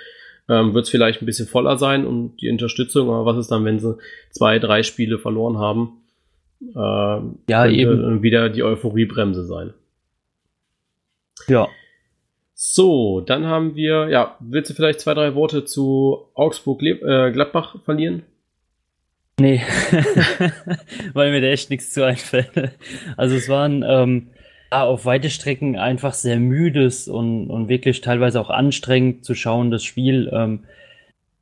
Ähm, 0.49 0.73
wird 0.73 0.87
es 0.87 0.90
vielleicht 0.90 1.21
ein 1.21 1.26
bisschen 1.26 1.47
voller 1.47 1.76
sein 1.76 2.07
und 2.07 2.38
die 2.38 2.49
Unterstützung, 2.49 3.11
aber 3.11 3.26
was 3.26 3.37
ist 3.37 3.50
dann, 3.50 3.66
wenn 3.66 3.78
sie 3.78 3.99
zwei, 4.31 4.59
drei 4.59 4.83
Spiele 4.83 5.19
verloren 5.19 5.59
haben? 5.59 6.00
Äh, 6.62 7.50
ja, 7.50 7.66
eben. 7.66 8.23
wieder 8.23 8.49
die 8.49 8.62
Euphoriebremse 8.62 9.45
sein. 9.45 9.75
Ja. 11.47 11.69
So, 12.54 13.21
dann 13.21 13.45
haben 13.45 13.75
wir, 13.76 14.09
ja, 14.09 14.37
willst 14.40 14.71
du 14.71 14.75
vielleicht 14.75 15.00
zwei, 15.00 15.12
drei 15.12 15.35
Worte 15.35 15.66
zu 15.66 16.28
Augsburg-Gladbach 16.35 17.75
äh, 17.75 17.78
verlieren? 17.85 18.23
Nee, 19.40 19.60
weil 21.12 21.32
mir 21.32 21.40
da 21.40 21.48
echt 21.48 21.70
nichts 21.70 21.92
zu 21.92 22.04
einfällt. 22.04 22.50
Also 23.16 23.34
es 23.34 23.48
waren 23.48 23.84
ähm, 23.86 24.28
auf 24.70 25.06
weite 25.06 25.30
Strecken 25.30 25.76
einfach 25.76 26.14
sehr 26.14 26.38
müdes 26.38 27.08
und, 27.08 27.50
und 27.50 27.68
wirklich 27.68 28.00
teilweise 28.00 28.40
auch 28.40 28.50
anstrengend 28.50 29.24
zu 29.24 29.34
schauen, 29.34 29.70
das 29.70 29.84
Spiel. 29.84 30.30
Ähm, 30.32 30.60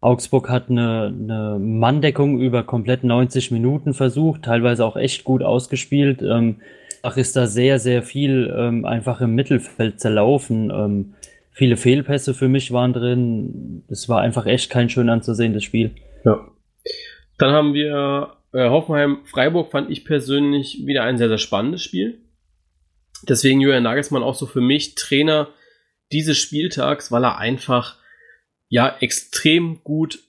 Augsburg 0.01 0.49
hat 0.49 0.69
eine, 0.69 1.15
eine 1.17 1.59
Manndeckung 1.61 2.41
über 2.41 2.65
komplett 2.65 3.05
90 3.05 3.51
Minuten 3.53 3.95
versucht, 3.95 4.43
teilweise 4.43 4.85
auch 4.85 4.97
echt 4.97 5.25
gut 5.25 5.43
ausgespielt. 5.43 6.23
Ähm, 6.23 6.57
ach, 7.03 7.17
ist 7.17 7.37
da 7.37 7.47
sehr, 7.47 7.79
sehr 7.79 8.03
viel 8.03 8.53
ähm, 8.57 8.85
einfach 8.85 9.21
im 9.21 9.35
Mittelfeld 9.35 10.01
zerlaufen. 10.01 10.71
Ähm, 10.71 11.15
viele 11.53 11.77
Fehlpässe 11.77 12.35
für 12.35 12.49
mich 12.49 12.73
waren 12.73 12.93
drin. 12.93 13.85
Es 13.89 14.09
war 14.09 14.21
einfach 14.21 14.47
echt 14.47 14.71
kein 14.71 14.89
schön 14.89 15.09
anzusehendes 15.09 15.63
Spiel. 15.63 15.93
Ja. 16.25 16.41
Dann 17.43 17.55
haben 17.55 17.75
wir 17.75 18.37
äh, 18.53 18.69
Hoffenheim-Freiburg, 18.69 19.73
fand 19.73 19.91
ich 19.91 20.05
persönlich 20.05 20.87
wieder 20.87 21.03
ein 21.03 21.19
sehr, 21.19 21.27
sehr 21.27 21.39
spannendes 21.39 21.83
Spiel. 21.83 22.21
Deswegen 23.29 23.61
Julian 23.61 23.83
Nagelsmann 23.83 24.23
auch 24.23 24.37
so 24.37 24.47
für 24.47 24.61
mich 24.61 24.95
Trainer 24.95 25.49
dieses 26.13 26.39
Spieltags, 26.39 27.11
weil 27.11 27.25
er 27.25 27.39
einfach 27.39 27.99
ja 28.69 28.97
extrem 29.01 29.83
gut 29.83 30.21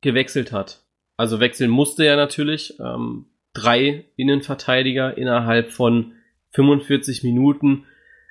gewechselt 0.00 0.50
hat. 0.50 0.82
Also 1.16 1.38
wechseln 1.38 1.70
musste 1.70 2.04
er 2.04 2.16
natürlich. 2.16 2.74
Ähm, 2.80 3.26
drei 3.52 4.06
Innenverteidiger 4.16 5.16
innerhalb 5.16 5.70
von 5.70 6.14
45 6.54 7.22
Minuten 7.22 7.84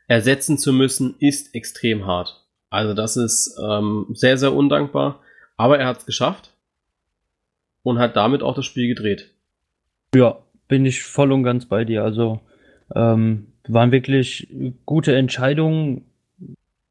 ersetzen 0.09 0.57
zu 0.57 0.73
müssen, 0.73 1.15
ist 1.19 1.55
extrem 1.55 2.05
hart. 2.05 2.45
Also 2.69 2.93
das 2.93 3.15
ist 3.15 3.57
ähm, 3.65 4.07
sehr, 4.11 4.37
sehr 4.37 4.51
undankbar. 4.51 5.21
Aber 5.55 5.79
er 5.79 5.87
hat 5.87 5.99
es 5.99 6.05
geschafft 6.05 6.51
und 7.85 7.99
hat 7.99 8.15
damit 8.15 8.41
auch 8.41 8.55
das 8.55 8.65
Spiel 8.65 8.87
gedreht. 8.87 9.31
Ja, 10.15 10.39
bin 10.67 10.85
ich 10.85 11.03
voll 11.03 11.31
und 11.31 11.43
ganz 11.43 11.67
bei 11.67 11.85
dir. 11.85 12.03
Also 12.03 12.41
ähm, 12.93 13.47
waren 13.67 13.91
wirklich 13.91 14.47
gute 14.85 15.15
Entscheidungen, 15.15 16.05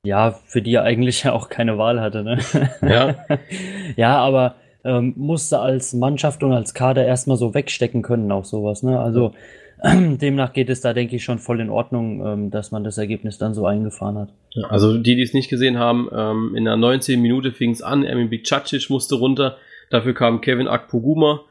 ja, 0.04 0.30
für 0.46 0.62
die 0.62 0.74
er 0.74 0.84
eigentlich 0.84 1.22
ja 1.24 1.32
auch 1.32 1.48
keine 1.48 1.76
Wahl 1.76 2.00
hatte. 2.00 2.22
Ne? 2.22 2.38
Ja. 2.80 3.26
ja, 3.96 4.18
aber 4.18 4.54
ähm, 4.84 5.14
musste 5.16 5.58
als 5.58 5.94
Mannschaft 5.94 6.44
und 6.44 6.52
als 6.52 6.74
Kader 6.74 7.04
erstmal 7.04 7.36
so 7.36 7.54
wegstecken 7.54 8.02
können, 8.02 8.30
auch 8.30 8.44
sowas. 8.44 8.84
Ne? 8.84 9.00
Also 9.00 9.34
demnach 9.82 10.52
geht 10.52 10.70
es 10.70 10.80
da, 10.80 10.92
denke 10.92 11.16
ich, 11.16 11.24
schon 11.24 11.40
voll 11.40 11.60
in 11.60 11.70
Ordnung, 11.70 12.24
ähm, 12.24 12.50
dass 12.52 12.70
man 12.70 12.84
das 12.84 12.98
Ergebnis 12.98 13.38
dann 13.38 13.52
so 13.52 13.66
eingefahren 13.66 14.16
hat. 14.16 14.28
Ja, 14.50 14.68
also 14.68 14.96
die, 14.96 15.16
die 15.16 15.22
es 15.22 15.34
nicht 15.34 15.50
gesehen 15.50 15.76
haben, 15.76 16.08
ähm, 16.14 16.54
in 16.54 16.64
der 16.64 16.76
19. 16.76 17.20
Minute 17.20 17.50
fing 17.50 17.72
es 17.72 17.82
an, 17.82 18.04
Ermin 18.04 18.30
Bikcacic 18.30 18.90
musste 18.90 19.16
runter, 19.16 19.56
Dafür 19.90 20.14
kam 20.14 20.40
Kevin 20.40 20.68
Akpoguma. 20.68 21.44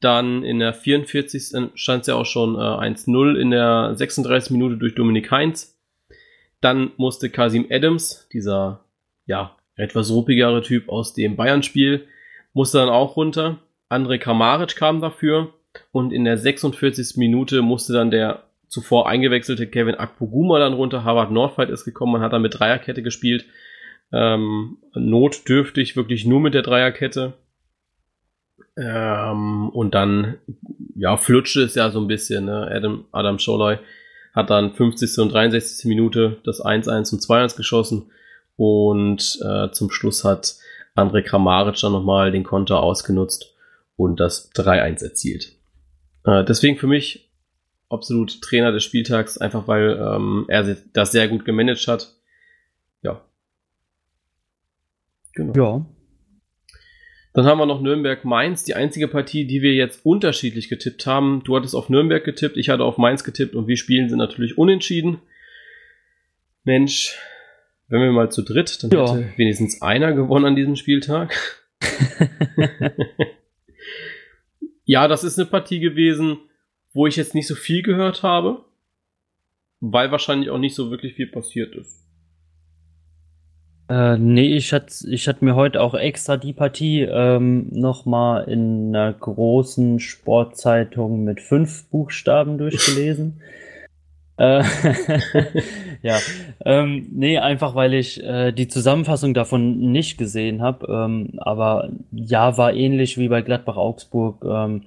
Dann 0.00 0.42
in 0.42 0.58
der 0.58 0.74
44. 0.74 1.70
stand 1.74 2.02
es 2.02 2.06
ja 2.06 2.14
auch 2.14 2.26
schon 2.26 2.56
äh, 2.56 2.58
1-0 2.58 3.36
in 3.36 3.50
der 3.50 3.94
36. 3.94 4.50
Minute 4.50 4.76
durch 4.76 4.94
Dominik 4.94 5.30
Heinz. 5.30 5.78
Dann 6.60 6.90
musste 6.96 7.30
Kasim 7.30 7.66
Adams, 7.70 8.28
dieser 8.32 8.84
ja 9.26 9.56
etwas 9.76 10.10
ruppigere 10.10 10.62
Typ 10.62 10.88
aus 10.88 11.14
dem 11.14 11.36
Bayern-Spiel, 11.36 12.06
musste 12.52 12.78
dann 12.78 12.88
auch 12.88 13.16
runter. 13.16 13.58
André 13.90 14.18
Kramaric 14.18 14.76
kam 14.76 15.00
dafür 15.00 15.52
und 15.92 16.12
in 16.12 16.24
der 16.24 16.38
46. 16.38 17.16
Minute 17.16 17.62
musste 17.62 17.92
dann 17.92 18.10
der 18.10 18.44
zuvor 18.68 19.08
eingewechselte 19.08 19.66
Kevin 19.66 19.94
Akpoguma 19.94 20.58
dann 20.58 20.72
runter. 20.72 21.04
Harvard 21.04 21.30
Nordfight 21.30 21.70
ist 21.70 21.84
gekommen 21.84 22.16
und 22.16 22.20
hat 22.20 22.32
dann 22.32 22.42
mit 22.42 22.58
Dreierkette 22.58 23.02
gespielt. 23.02 23.46
Ähm, 24.12 24.78
notdürftig 24.94 25.96
wirklich 25.96 26.24
nur 26.24 26.40
mit 26.40 26.54
der 26.54 26.62
Dreierkette. 26.62 27.34
Ähm, 28.76 29.70
und 29.70 29.94
dann, 29.94 30.36
ja, 30.94 31.16
flutschte 31.16 31.62
es 31.62 31.74
ja 31.74 31.90
so 31.90 32.00
ein 32.00 32.08
bisschen, 32.08 32.44
ne? 32.44 32.68
Adam, 32.70 33.04
Adam 33.12 33.38
Scholloy 33.38 33.78
hat 34.34 34.50
dann 34.50 34.74
50. 34.74 35.18
und 35.18 35.32
63. 35.32 35.86
Minute 35.86 36.38
das 36.44 36.62
1-1 36.62 37.12
und 37.14 37.20
2-1 37.22 37.56
geschossen. 37.56 38.10
Und 38.56 39.38
äh, 39.42 39.70
zum 39.72 39.90
Schluss 39.90 40.24
hat 40.24 40.56
André 40.94 41.22
Kramaric 41.22 41.76
dann 41.80 41.92
nochmal 41.92 42.30
den 42.30 42.44
Konter 42.44 42.82
ausgenutzt 42.82 43.54
und 43.96 44.20
das 44.20 44.52
3-1 44.52 45.02
erzielt. 45.02 45.52
Äh, 46.24 46.44
deswegen 46.44 46.76
für 46.76 46.86
mich 46.86 47.30
absolut 47.88 48.42
Trainer 48.42 48.72
des 48.72 48.84
Spieltags, 48.84 49.38
einfach 49.38 49.68
weil 49.68 49.98
ähm, 49.98 50.44
er 50.48 50.76
das 50.92 51.12
sehr 51.12 51.28
gut 51.28 51.44
gemanagt 51.44 51.86
hat. 51.88 52.14
Ja. 53.02 53.22
Genau. 55.32 55.54
Ja, 55.54 55.86
dann 57.36 57.44
haben 57.44 57.58
wir 57.58 57.66
noch 57.66 57.82
Nürnberg-Mainz, 57.82 58.64
die 58.64 58.72
einzige 58.72 59.08
Partie, 59.08 59.46
die 59.46 59.60
wir 59.60 59.74
jetzt 59.74 60.06
unterschiedlich 60.06 60.70
getippt 60.70 61.04
haben. 61.04 61.42
Du 61.44 61.54
hattest 61.54 61.74
auf 61.74 61.90
Nürnberg 61.90 62.24
getippt, 62.24 62.56
ich 62.56 62.70
hatte 62.70 62.82
auf 62.82 62.96
Mainz 62.96 63.24
getippt 63.24 63.54
und 63.54 63.68
wir 63.68 63.76
spielen 63.76 64.08
sind 64.08 64.16
natürlich 64.16 64.56
unentschieden. 64.56 65.18
Mensch, 66.64 67.14
wenn 67.88 68.00
wir 68.00 68.10
mal 68.10 68.32
zu 68.32 68.40
dritt, 68.40 68.82
dann 68.82 68.90
ja. 68.90 69.14
hätte 69.14 69.36
wenigstens 69.36 69.82
einer 69.82 70.14
gewonnen 70.14 70.46
an 70.46 70.56
diesem 70.56 70.76
Spieltag. 70.76 71.60
ja, 74.86 75.06
das 75.06 75.22
ist 75.22 75.38
eine 75.38 75.44
Partie 75.44 75.80
gewesen, 75.80 76.38
wo 76.94 77.06
ich 77.06 77.16
jetzt 77.16 77.34
nicht 77.34 77.48
so 77.48 77.54
viel 77.54 77.82
gehört 77.82 78.22
habe, 78.22 78.64
weil 79.80 80.10
wahrscheinlich 80.10 80.48
auch 80.48 80.56
nicht 80.56 80.74
so 80.74 80.90
wirklich 80.90 81.12
viel 81.12 81.26
passiert 81.26 81.74
ist. 81.76 82.05
Äh, 83.88 84.18
nee, 84.18 84.56
ich 84.56 84.72
hatte 84.72 84.92
ich 85.08 85.28
hatte 85.28 85.44
mir 85.44 85.54
heute 85.54 85.80
auch 85.80 85.94
extra 85.94 86.36
die 86.36 86.52
Partie 86.52 87.02
ähm, 87.02 87.68
nochmal 87.70 88.48
in 88.48 88.88
einer 88.88 89.12
großen 89.12 90.00
Sportzeitung 90.00 91.22
mit 91.22 91.40
fünf 91.40 91.88
Buchstaben 91.88 92.58
durchgelesen. 92.58 93.40
äh, 94.38 94.62
ja, 96.02 96.18
ähm, 96.64 97.06
nee, 97.12 97.38
einfach 97.38 97.74
weil 97.76 97.94
ich 97.94 98.22
äh, 98.24 98.50
die 98.52 98.66
Zusammenfassung 98.68 99.34
davon 99.34 99.78
nicht 99.92 100.18
gesehen 100.18 100.62
habe. 100.62 100.86
Ähm, 100.90 101.34
aber 101.38 101.90
ja, 102.10 102.58
war 102.58 102.74
ähnlich 102.74 103.18
wie 103.18 103.28
bei 103.28 103.42
Gladbach 103.42 103.76
Augsburg. 103.76 104.44
Ähm, 104.44 104.82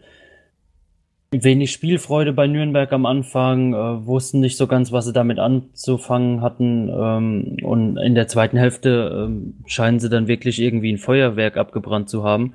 wenig 1.32 1.72
Spielfreude 1.72 2.34
bei 2.34 2.48
Nürnberg 2.48 2.92
am 2.92 3.06
Anfang, 3.06 3.74
äh, 3.74 4.06
wussten 4.06 4.40
nicht 4.40 4.58
so 4.58 4.68
ganz, 4.68 4.92
was 4.92 5.06
sie 5.06 5.14
damit 5.14 5.40
anzufangen 5.40 6.42
hatten. 6.42 6.90
Ähm, 6.90 7.58
und 7.64 7.98
in 7.98 8.16
der 8.16 8.28
zweiten 8.28 8.58
Hälfte 8.58 9.28
ähm, 9.28 9.56
scheinen 9.66 10.00
sie 10.00 10.10
dann 10.10 10.28
wirklich 10.28 10.60
irgendwie 10.60 10.92
ein 10.92 10.98
Feuerwerk 10.98 11.58
abgebrannt 11.58 12.10
zu 12.10 12.24
haben. 12.24 12.54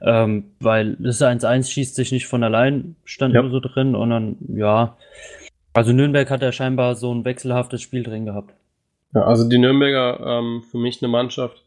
Ähm, 0.00 0.44
weil 0.60 0.96
das 0.98 1.20
1-1 1.20 1.70
schießt 1.70 1.94
sich 1.94 2.12
nicht 2.12 2.26
von 2.26 2.42
allein, 2.42 2.96
stand 3.04 3.34
ja. 3.34 3.42
nur 3.42 3.50
so 3.50 3.60
drin. 3.60 3.94
Und 3.94 4.10
dann, 4.10 4.36
ja. 4.48 4.96
Also 5.74 5.92
Nürnberg 5.92 6.30
hat 6.30 6.42
ja 6.42 6.52
scheinbar 6.52 6.94
so 6.94 7.14
ein 7.14 7.24
wechselhaftes 7.24 7.82
Spiel 7.82 8.02
drin 8.02 8.24
gehabt. 8.24 8.54
Ja, 9.14 9.22
also 9.22 9.48
die 9.48 9.58
Nürnberger 9.58 10.20
ähm, 10.20 10.62
für 10.70 10.78
mich 10.78 11.02
eine 11.02 11.10
Mannschaft, 11.10 11.62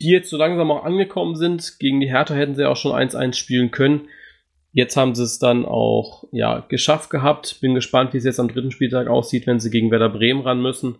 die 0.00 0.10
jetzt 0.10 0.30
so 0.30 0.36
langsam 0.36 0.70
auch 0.70 0.84
angekommen 0.84 1.36
sind. 1.36 1.78
Gegen 1.78 2.00
die 2.00 2.10
Hertha 2.10 2.34
hätten 2.34 2.54
sie 2.54 2.68
auch 2.68 2.76
schon 2.76 2.92
1-1 2.92 3.34
spielen 3.34 3.70
können. 3.70 4.08
Jetzt 4.72 4.96
haben 4.96 5.14
sie 5.14 5.22
es 5.22 5.38
dann 5.38 5.64
auch 5.64 6.24
ja, 6.30 6.60
geschafft 6.68 7.10
gehabt. 7.10 7.60
Bin 7.60 7.74
gespannt, 7.74 8.12
wie 8.12 8.18
es 8.18 8.24
jetzt 8.24 8.40
am 8.40 8.48
dritten 8.48 8.70
Spieltag 8.70 9.08
aussieht, 9.08 9.46
wenn 9.46 9.60
sie 9.60 9.70
gegen 9.70 9.90
Werder 9.90 10.10
Bremen 10.10 10.42
ran 10.42 10.60
müssen. 10.60 10.96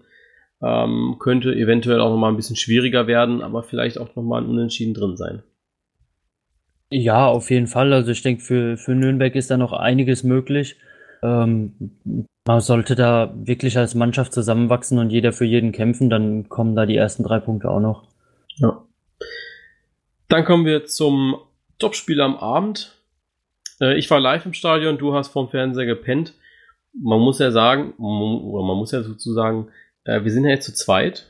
Ähm, 0.60 1.16
könnte 1.20 1.54
eventuell 1.54 2.00
auch 2.00 2.10
nochmal 2.10 2.32
ein 2.32 2.37
bisschen 2.37 2.56
schwieriger 2.56 3.06
werden, 3.06 3.42
aber 3.42 3.62
vielleicht 3.62 3.98
auch 3.98 4.16
nochmal 4.16 4.42
ein 4.42 4.48
Unentschieden 4.48 4.94
drin 4.94 5.16
sein. 5.16 5.42
Ja, 6.90 7.26
auf 7.26 7.50
jeden 7.50 7.66
Fall. 7.66 7.92
Also 7.92 8.10
ich 8.10 8.22
denke, 8.22 8.42
für, 8.42 8.76
für 8.76 8.94
Nürnberg 8.94 9.34
ist 9.34 9.50
da 9.50 9.56
noch 9.56 9.72
einiges 9.72 10.25
möglich. 10.25 10.76
Ähm, 11.22 11.90
man 12.46 12.60
sollte 12.60 12.94
da 12.94 13.34
wirklich 13.37 13.76
als 13.76 13.94
Mannschaft 13.94 14.32
zusammenwachsen 14.32 14.98
und 14.98 15.10
jeder 15.10 15.32
für 15.32 15.44
jeden 15.44 15.72
kämpfen, 15.72 16.08
dann 16.08 16.48
kommen 16.48 16.75
da 16.75 16.87
die 16.87 16.96
ersten 16.96 17.22
drei 17.22 17.40
Punkte 17.40 17.70
auch 17.70 17.80
noch. 17.80 18.08
Ja. 18.56 18.84
Dann 20.28 20.44
kommen 20.44 20.64
wir 20.64 20.87
zum 20.87 21.37
Topspiel 21.78 22.20
am 22.20 22.37
Abend. 22.37 22.98
Äh, 23.80 23.99
ich 23.99 24.11
war 24.11 24.20
live 24.20 24.47
im 24.47 24.54
Stadion, 24.54 24.99
du 24.99 25.14
hast 25.14 25.28
vom 25.28 25.49
Fernseher 25.49 25.87
gepennt. 25.87 26.35
Man 26.92 27.20
muss 27.20 27.38
ja 27.38 27.50
sagen, 27.50 27.92
oder 27.92 28.64
man 28.64 28.76
muss 28.76 28.92
ja 28.92 29.02
sozusagen, 29.02 29.68
äh, 30.04 30.25
wir 30.25 30.32
sind 30.32 30.44
ja 30.44 30.50
jetzt 30.50 30.66
zu 30.66 30.75
zweit. 30.75 31.26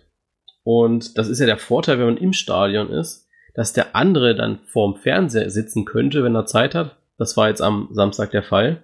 Und 0.65 1.19
das 1.19 1.29
ist 1.29 1.41
ja 1.41 1.47
der 1.47 1.59
Vorteil, 1.59 1.99
wenn 1.99 2.07
man 2.07 2.17
im 2.17 2.33
Stadion 2.33 2.91
ist, 2.91 3.27
dass 3.55 3.73
der 3.73 3.97
andere 3.97 4.35
dann 4.35 4.61
vorm 4.67 4.97
Fernseher 4.97 5.51
sitzen 5.51 5.85
könnte, 5.85 6.23
wenn 6.23 6.35
er 6.35 6.47
Zeit 6.47 6.75
hat. 6.75 6.97
Das 7.17 7.37
war 7.37 7.49
jetzt 7.49 7.63
am 7.63 7.89
Samstag 7.91 8.31
der 8.31 8.43
Fall. 8.43 8.83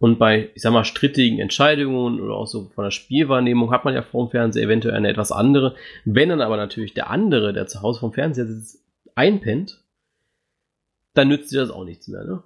Und 0.00 0.18
bei, 0.18 0.50
ich 0.54 0.62
sag 0.62 0.72
mal, 0.72 0.84
strittigen 0.84 1.38
Entscheidungen 1.38 2.20
oder 2.20 2.34
auch 2.34 2.46
so 2.46 2.70
von 2.74 2.84
der 2.84 2.90
Spielwahrnehmung 2.90 3.70
hat 3.70 3.84
man 3.84 3.94
ja 3.94 4.02
vorm 4.02 4.30
Fernseher 4.30 4.64
eventuell 4.64 4.94
eine 4.94 5.08
etwas 5.08 5.30
andere. 5.30 5.74
Wenn 6.04 6.30
dann 6.30 6.40
aber 6.40 6.56
natürlich 6.56 6.94
der 6.94 7.10
andere, 7.10 7.52
der 7.52 7.66
zu 7.66 7.82
Hause 7.82 8.00
vorm 8.00 8.12
Fernseher 8.12 8.46
sitzt, 8.46 8.82
einpennt, 9.14 9.84
dann 11.14 11.28
nützt 11.28 11.52
dir 11.52 11.60
das 11.60 11.70
auch 11.70 11.84
nichts 11.84 12.08
mehr, 12.08 12.24
ne? 12.24 12.42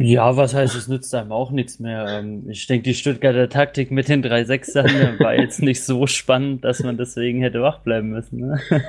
Ja, 0.00 0.36
was 0.36 0.54
heißt, 0.54 0.74
es 0.74 0.88
nützt 0.88 1.14
einem 1.14 1.30
auch 1.30 1.52
nichts 1.52 1.78
mehr. 1.78 2.06
Ähm, 2.08 2.48
ich 2.48 2.66
denke, 2.66 2.82
die 2.82 2.94
Stuttgarter 2.94 3.48
Taktik 3.48 3.92
mit 3.92 4.08
den 4.08 4.22
drei 4.22 4.44
Sechsern 4.44 4.86
äh, 4.86 5.18
war 5.20 5.34
jetzt 5.36 5.62
nicht 5.62 5.84
so 5.84 6.06
spannend, 6.08 6.64
dass 6.64 6.82
man 6.82 6.96
deswegen 6.96 7.40
hätte 7.42 7.62
wach 7.62 7.78
bleiben 7.78 8.10
müssen. 8.10 8.40
Ne? 8.40 8.60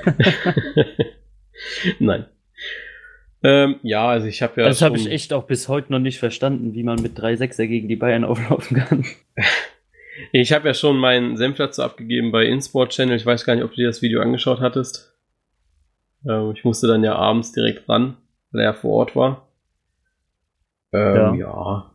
Nein. 1.99 2.25
Ähm, 3.43 3.75
ja, 3.83 4.07
also 4.07 4.25
ich 4.25 4.41
habe 4.41 4.61
ja. 4.61 4.67
Das 4.67 4.81
habe 4.81 4.97
ich 4.97 5.07
echt 5.07 5.31
auch 5.31 5.43
bis 5.43 5.67
heute 5.67 5.91
noch 5.91 5.99
nicht 5.99 6.17
verstanden, 6.17 6.73
wie 6.73 6.81
man 6.81 6.99
mit 6.99 7.19
drei 7.19 7.35
Sechser 7.35 7.67
gegen 7.67 7.87
die 7.87 7.95
Bayern 7.95 8.23
auflaufen 8.25 8.77
kann. 8.77 9.05
ich 10.31 10.51
habe 10.53 10.67
ja 10.67 10.73
schon 10.73 10.97
meinen 10.97 11.37
Senf 11.37 11.57
dazu 11.57 11.83
abgegeben 11.83 12.31
bei 12.31 12.45
InSport 12.45 12.91
Channel. 12.91 13.15
Ich 13.15 13.25
weiß 13.25 13.45
gar 13.45 13.53
nicht, 13.53 13.63
ob 13.63 13.71
du 13.71 13.77
dir 13.77 13.87
das 13.87 14.01
Video 14.01 14.21
angeschaut 14.21 14.59
hattest. 14.59 15.13
Ähm, 16.27 16.53
ich 16.55 16.63
musste 16.63 16.87
dann 16.87 17.03
ja 17.03 17.15
abends 17.15 17.51
direkt 17.51 17.87
ran, 17.87 18.17
weil 18.51 18.63
er 18.63 18.73
vor 18.73 18.93
Ort 18.93 19.15
war. 19.15 19.44
Ähm, 20.95 21.35
ja. 21.35 21.35
ja. 21.35 21.91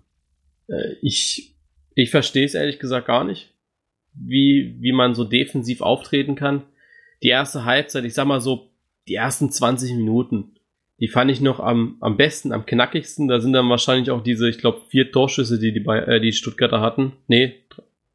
Äh, 0.69 0.97
ich, 1.03 1.57
ich 1.95 2.11
verstehe 2.11 2.45
es 2.45 2.55
ehrlich 2.55 2.79
gesagt 2.79 3.07
gar 3.07 3.25
nicht, 3.25 3.55
wie, 4.15 4.77
wie 4.81 4.93
man 4.93 5.15
so 5.15 5.25
defensiv 5.25 5.81
auftreten 5.81 6.35
kann. 6.35 6.63
Die 7.23 7.29
erste 7.29 7.65
Halbzeit, 7.65 8.05
ich 8.05 8.15
sag 8.15 8.27
mal 8.27 8.41
so, 8.41 8.71
die 9.09 9.15
ersten 9.15 9.51
20 9.51 9.95
Minuten, 9.95 10.57
die 11.01 11.09
fand 11.09 11.31
ich 11.31 11.41
noch 11.41 11.61
am, 11.61 11.97
am 12.01 12.17
besten, 12.17 12.53
am 12.53 12.67
knackigsten. 12.67 13.27
Da 13.27 13.41
sind 13.41 13.55
dann 13.55 13.69
wahrscheinlich 13.71 14.11
auch 14.11 14.23
diese, 14.23 14.49
ich 14.49 14.59
glaube, 14.59 14.83
vier 14.89 15.11
Torschüsse, 15.11 15.59
die 15.59 15.73
die, 15.73 15.85
äh, 15.87 16.21
die 16.21 16.33
Stuttgarter 16.33 16.81
hatten. 16.81 17.13
Nee, 17.27 17.45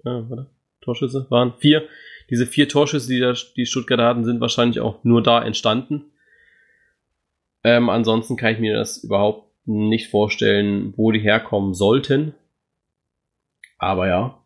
äh, 0.05 0.21
warte, 0.29 0.47
Torschüsse 0.81 1.25
waren 1.29 1.53
vier. 1.57 1.87
Diese 2.29 2.45
vier 2.45 2.69
Torschüsse, 2.69 3.11
die 3.11 3.19
da, 3.19 3.33
die 3.55 3.65
Stuttgarter 3.65 4.05
hatten, 4.05 4.23
sind 4.23 4.39
wahrscheinlich 4.39 4.79
auch 4.79 5.03
nur 5.03 5.23
da 5.23 5.43
entstanden. 5.43 6.05
Ähm, 7.63 7.89
ansonsten 7.89 8.37
kann 8.37 8.53
ich 8.53 8.59
mir 8.59 8.75
das 8.75 9.03
überhaupt 9.03 9.44
nicht 9.65 10.09
vorstellen, 10.09 10.93
wo 10.95 11.11
die 11.11 11.19
herkommen 11.19 11.73
sollten. 11.73 12.33
Aber 13.77 14.07
ja, 14.07 14.39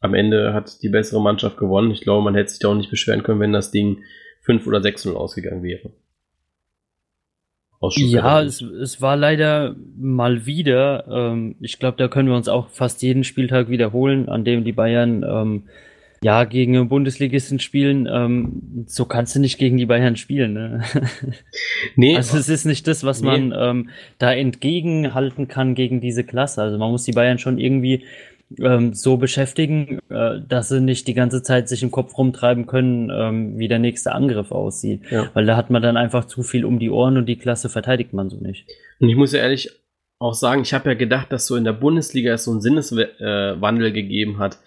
am 0.00 0.14
Ende 0.14 0.54
hat 0.54 0.82
die 0.82 0.88
bessere 0.88 1.20
Mannschaft 1.20 1.56
gewonnen. 1.56 1.90
Ich 1.90 2.02
glaube, 2.02 2.22
man 2.22 2.34
hätte 2.34 2.50
sich 2.50 2.58
da 2.58 2.68
auch 2.68 2.74
nicht 2.74 2.90
beschweren 2.90 3.22
können, 3.22 3.40
wenn 3.40 3.52
das 3.52 3.70
Ding 3.70 4.02
5 4.42 4.66
oder 4.66 4.78
6-0 4.78 5.14
ausgegangen 5.14 5.62
wäre. 5.62 5.90
Ja, 7.94 8.42
es, 8.42 8.60
es 8.60 9.00
war 9.00 9.16
leider 9.16 9.76
mal 9.96 10.46
wieder, 10.46 11.06
ähm, 11.08 11.54
ich 11.60 11.78
glaube, 11.78 11.96
da 11.96 12.08
können 12.08 12.28
wir 12.28 12.34
uns 12.34 12.48
auch 12.48 12.68
fast 12.70 13.02
jeden 13.02 13.22
Spieltag 13.22 13.68
wiederholen, 13.68 14.28
an 14.28 14.44
dem 14.44 14.64
die 14.64 14.72
Bayern 14.72 15.22
ähm, 15.22 15.68
ja, 16.22 16.44
gegen 16.44 16.88
Bundesligisten 16.88 17.60
spielen, 17.60 18.08
ähm, 18.10 18.84
so 18.86 19.04
kannst 19.04 19.36
du 19.36 19.40
nicht 19.40 19.58
gegen 19.58 19.76
die 19.76 19.86
Bayern 19.86 20.16
spielen. 20.16 20.52
Ne? 20.52 20.82
Nee. 21.94 22.16
Also 22.16 22.36
es 22.36 22.48
ist 22.48 22.64
nicht 22.64 22.86
das, 22.88 23.04
was 23.04 23.22
nee. 23.22 23.28
man 23.28 23.54
ähm, 23.56 23.90
da 24.18 24.32
entgegenhalten 24.32 25.48
kann 25.48 25.74
gegen 25.74 26.00
diese 26.00 26.24
Klasse. 26.24 26.62
Also 26.62 26.78
man 26.78 26.90
muss 26.90 27.04
die 27.04 27.12
Bayern 27.12 27.38
schon 27.38 27.58
irgendwie 27.58 28.04
ähm, 28.58 28.94
so 28.94 29.16
beschäftigen, 29.16 30.00
äh, 30.08 30.40
dass 30.46 30.68
sie 30.68 30.80
nicht 30.80 31.06
die 31.06 31.14
ganze 31.14 31.42
Zeit 31.42 31.68
sich 31.68 31.82
im 31.82 31.90
Kopf 31.90 32.16
rumtreiben 32.16 32.66
können, 32.66 33.10
ähm, 33.12 33.58
wie 33.58 33.68
der 33.68 33.78
nächste 33.78 34.12
Angriff 34.12 34.50
aussieht. 34.50 35.02
Ja. 35.10 35.30
Weil 35.34 35.46
da 35.46 35.56
hat 35.56 35.70
man 35.70 35.82
dann 35.82 35.96
einfach 35.96 36.24
zu 36.24 36.42
viel 36.42 36.64
um 36.64 36.78
die 36.78 36.90
Ohren 36.90 37.16
und 37.16 37.26
die 37.26 37.38
Klasse 37.38 37.68
verteidigt 37.68 38.12
man 38.12 38.28
so 38.28 38.38
nicht. 38.38 38.66
Und 38.98 39.08
ich 39.08 39.16
muss 39.16 39.32
ja 39.32 39.40
ehrlich 39.40 39.70
auch 40.18 40.34
sagen, 40.34 40.62
ich 40.62 40.74
habe 40.74 40.90
ja 40.90 40.94
gedacht, 40.94 41.30
dass 41.30 41.46
so 41.46 41.54
in 41.54 41.64
der 41.64 41.72
Bundesliga 41.72 42.32
es 42.32 42.44
so 42.44 42.50
einen 42.50 42.60
Sinneswandel 42.60 43.92
gegeben 43.92 44.38
hat 44.38 44.58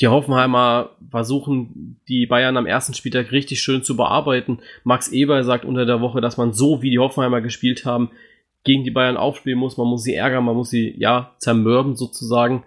die 0.00 0.08
Hoffenheimer 0.08 0.90
versuchen, 1.10 2.00
die 2.08 2.26
Bayern 2.26 2.56
am 2.56 2.66
ersten 2.66 2.94
Spieltag 2.94 3.32
richtig 3.32 3.60
schön 3.60 3.82
zu 3.82 3.96
bearbeiten. 3.96 4.58
Max 4.82 5.08
Eber 5.08 5.44
sagt 5.44 5.64
unter 5.64 5.86
der 5.86 6.00
Woche, 6.00 6.20
dass 6.20 6.36
man 6.36 6.52
so, 6.52 6.82
wie 6.82 6.90
die 6.90 6.98
Hoffenheimer 6.98 7.40
gespielt 7.40 7.84
haben, 7.84 8.10
gegen 8.64 8.82
die 8.82 8.90
Bayern 8.90 9.16
aufspielen 9.16 9.58
muss. 9.58 9.76
Man 9.76 9.86
muss 9.86 10.02
sie 10.02 10.14
ärgern, 10.14 10.44
man 10.44 10.56
muss 10.56 10.70
sie, 10.70 10.94
ja, 10.98 11.34
zermürben 11.38 11.96
sozusagen. 11.96 12.64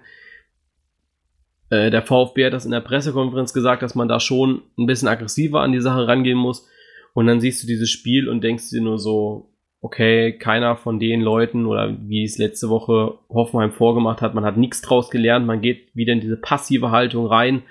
Äh, 1.70 1.92
der 1.92 2.04
VfB 2.04 2.46
hat 2.46 2.54
das 2.54 2.66
in 2.66 2.72
der 2.72 2.82
Pressekonferenz 2.82 3.54
gesagt, 3.54 3.82
dass 3.82 3.96
man 3.96 4.08
da 4.08 4.20
schon 4.20 4.62
ein 4.78 4.86
bisschen 4.86 5.08
aggressiver 5.08 5.62
an 5.62 5.74
die 5.74 5.82
Sache 5.82 6.08
rangehen 6.08 6.38
muss. 6.38 6.68
Und 7.13 7.28
dann 7.28 7.42
siehst 7.42 7.63
du 7.63 7.68
dieses 7.68 7.90
Spiel 7.90 8.30
und 8.30 8.44
denkst 8.44 8.70
dir 8.70 8.82
nur 8.82 9.00
so, 9.00 9.50
okay, 9.82 10.38
keiner 10.38 10.76
von 10.76 11.00
den 11.00 11.22
Leuten 11.22 11.66
oder 11.66 11.96
wie 12.02 12.24
es 12.24 12.38
letzte 12.38 12.70
Woche 12.70 13.20
Hoffenheim 13.30 13.72
vorgemacht 13.72 14.22
hat, 14.22 14.34
man 14.34 14.46
hat 14.46 14.58
nichts 14.58 14.82
draus 14.82 15.10
gelernt, 15.10 15.46
man 15.46 15.62
geht 15.62 15.96
wieder 15.96 16.13
in 16.13 16.20
diese 16.20 16.38
passive 16.38 16.92
Haltung 16.92 17.28
rein, 17.28 17.63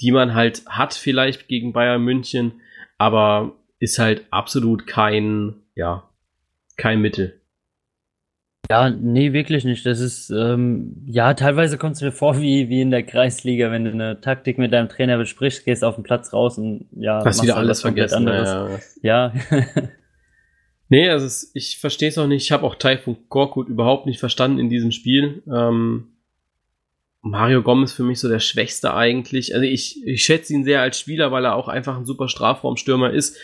die 0.00 0.12
man 0.12 0.34
halt 0.34 0.62
hat 0.66 0.94
vielleicht 0.94 1.48
gegen 1.48 1.72
Bayern 1.72 2.02
München, 2.02 2.60
aber 2.98 3.52
ist 3.78 3.98
halt 3.98 4.24
absolut 4.30 4.86
kein, 4.86 5.54
ja, 5.74 6.08
kein 6.76 7.00
Mittel. 7.00 7.40
Ja, 8.70 8.90
nee, 8.90 9.32
wirklich 9.32 9.64
nicht. 9.64 9.84
Das 9.84 10.00
ist, 10.00 10.30
ähm, 10.30 11.02
ja, 11.06 11.34
teilweise 11.34 11.76
kommt 11.78 11.96
es 11.96 12.00
mir 12.00 12.12
vor 12.12 12.40
wie, 12.40 12.68
wie 12.68 12.80
in 12.80 12.90
der 12.90 13.02
Kreisliga, 13.02 13.70
wenn 13.70 13.84
du 13.84 13.90
eine 13.90 14.20
Taktik 14.20 14.56
mit 14.56 14.72
deinem 14.72 14.88
Trainer 14.88 15.18
besprichst, 15.18 15.64
gehst 15.64 15.84
auf 15.84 15.96
den 15.96 16.04
Platz 16.04 16.32
raus 16.32 16.58
und 16.58 16.86
ja, 16.92 17.22
hast 17.24 17.42
wieder 17.42 17.56
alles 17.56 17.82
vergessen. 17.82 18.28
Anderes. 18.28 18.98
Ja. 19.02 19.32
ja. 19.50 19.64
Nee, 20.92 21.08
also 21.08 21.24
es, 21.24 21.50
ich 21.54 21.78
verstehe 21.78 22.10
es 22.10 22.18
auch 22.18 22.26
nicht. 22.26 22.42
Ich 22.42 22.52
habe 22.52 22.66
auch 22.66 22.74
Taifun 22.74 23.16
Korkut 23.30 23.70
überhaupt 23.70 24.04
nicht 24.04 24.20
verstanden 24.20 24.58
in 24.58 24.68
diesem 24.68 24.90
Spiel. 24.92 25.42
Ähm, 25.50 26.08
Mario 27.22 27.62
Gomez 27.62 27.94
für 27.94 28.02
mich 28.02 28.20
so 28.20 28.28
der 28.28 28.40
Schwächste 28.40 28.92
eigentlich. 28.92 29.54
Also 29.54 29.64
ich, 29.64 30.06
ich 30.06 30.22
schätze 30.22 30.52
ihn 30.52 30.64
sehr 30.64 30.82
als 30.82 31.00
Spieler, 31.00 31.32
weil 31.32 31.46
er 31.46 31.56
auch 31.56 31.68
einfach 31.68 31.96
ein 31.96 32.04
super 32.04 32.28
Strafraumstürmer 32.28 33.10
ist. 33.10 33.38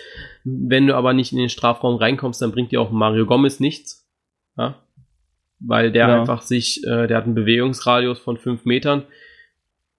Wenn 0.45 0.89
du 0.89 0.95
aber 0.95 1.15
nicht 1.15 1.33
in 1.33 1.39
den 1.39 1.49
Strafraum 1.49 1.97
reinkommst, 1.97 2.43
dann 2.43 2.53
bringt 2.53 2.71
dir 2.71 2.83
auch 2.83 2.91
Mario 2.91 3.25
Gomez 3.25 3.61
nichts. 3.61 4.07
Ja? 4.59 4.83
Weil 5.59 5.91
der 5.91 6.07
ja. 6.07 6.21
einfach 6.21 6.43
sich, 6.43 6.85
äh, 6.85 7.07
der 7.07 7.17
hat 7.17 7.25
einen 7.25 7.35
Bewegungsradius 7.35 8.19
von 8.19 8.37
fünf 8.37 8.67
Metern. 8.67 9.05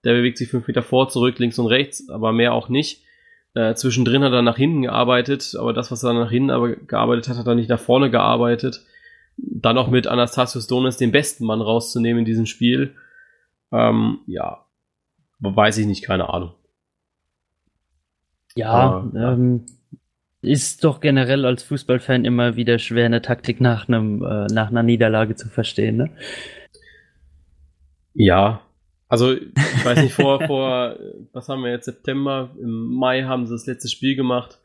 Der 0.04 0.14
bewegt 0.14 0.38
sich 0.38 0.50
fünf 0.50 0.68
Meter 0.68 0.84
vor, 0.84 1.10
zurück, 1.10 1.40
links 1.40 1.58
und 1.58 1.66
rechts, 1.66 2.10
aber 2.10 2.32
mehr 2.32 2.54
auch 2.54 2.70
nicht. 2.70 3.02
Äh, 3.56 3.74
zwischendrin 3.74 4.24
hat 4.24 4.34
er 4.34 4.42
nach 4.42 4.58
hinten 4.58 4.84
gearbeitet, 4.84 5.56
aber 5.58 5.74
das, 5.74 5.92
was 5.92 6.04
er 6.04 6.14
nach 6.14 6.30
hinten 6.30 6.52
aber 6.52 6.76
gearbeitet 6.76 7.30
hat, 7.30 7.38
hat 7.38 7.48
er 7.48 7.56
nicht 7.56 7.70
nach 7.70 7.80
vorne 7.80 8.12
gearbeitet. 8.12 8.86
Dann 9.38 9.78
auch 9.78 9.90
mit 9.90 10.08
Anastasios 10.08 10.68
Donis 10.68 10.98
den 10.98 11.12
besten 11.12 11.46
Mann 11.46 11.62
rauszunehmen 11.62 12.20
in 12.20 12.26
diesem 12.26 12.46
Spiel. 12.46 12.96
Ähm, 13.72 14.20
ja, 14.28 14.66
weiß 15.40 15.78
ich 15.78 15.88
nicht, 15.88 16.04
keine 16.04 16.30
Ahnung. 16.30 16.54
Ja, 18.56 18.72
aber, 18.72 19.34
ähm, 19.34 19.66
ist 20.42 20.84
doch 20.84 21.00
generell 21.00 21.46
als 21.46 21.64
Fußballfan 21.64 22.26
immer 22.26 22.56
wieder 22.56 22.80
schwer, 22.80 23.06
eine 23.06 23.22
Taktik 23.22 23.62
nach, 23.62 23.88
einem, 23.88 24.24
äh, 24.24 24.48
nach 24.48 24.70
einer 24.70 24.84
Niederlage 24.84 25.36
zu 25.36 25.50
verstehen, 25.50 25.98
ne? 25.98 26.12
Ja, 28.14 28.62
also, 29.10 29.34
ich 29.34 29.86
weiß 29.86 30.04
nicht, 30.04 30.14
vor, 30.14 30.40
vor, 30.48 30.96
was 31.34 31.50
haben 31.50 31.64
wir 31.64 31.72
jetzt, 31.72 31.86
September, 31.86 32.56
im 32.62 32.96
Mai 32.96 33.24
haben 33.24 33.48
sie 33.48 33.54
das 33.54 33.66
letzte 33.66 33.90
Spiel 33.90 34.16
gemacht. 34.16 34.60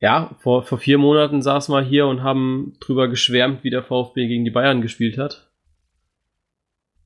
Ja, 0.00 0.36
vor, 0.38 0.62
vor 0.62 0.78
vier 0.78 0.98
Monaten 0.98 1.42
saßen 1.42 1.74
wir 1.74 1.82
hier 1.82 2.06
und 2.06 2.22
haben 2.22 2.76
drüber 2.80 3.08
geschwärmt, 3.08 3.64
wie 3.64 3.70
der 3.70 3.82
VfB 3.82 4.28
gegen 4.28 4.44
die 4.44 4.50
Bayern 4.50 4.82
gespielt 4.82 5.18
hat. 5.18 5.50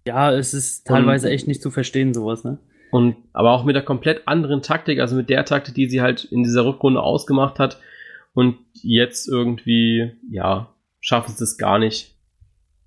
Ja, 0.06 0.32
es 0.32 0.52
ist 0.52 0.86
teilweise 0.86 1.28
und, 1.28 1.32
echt 1.32 1.48
nicht 1.48 1.62
zu 1.62 1.70
verstehen, 1.70 2.12
sowas, 2.12 2.44
ne? 2.44 2.58
Und 2.90 3.16
aber 3.32 3.52
auch 3.52 3.64
mit 3.64 3.76
der 3.76 3.84
komplett 3.84 4.26
anderen 4.28 4.62
Taktik, 4.62 4.98
also 5.00 5.16
mit 5.16 5.30
der 5.30 5.44
Taktik, 5.44 5.74
die 5.74 5.88
sie 5.88 6.02
halt 6.02 6.24
in 6.24 6.42
dieser 6.42 6.66
Rückrunde 6.66 7.00
ausgemacht 7.00 7.58
hat. 7.58 7.78
Und 8.34 8.58
jetzt 8.74 9.28
irgendwie, 9.28 10.12
ja, 10.30 10.74
schaffen 11.00 11.34
sie 11.34 11.44
es 11.44 11.56
gar 11.56 11.78
nicht, 11.78 12.16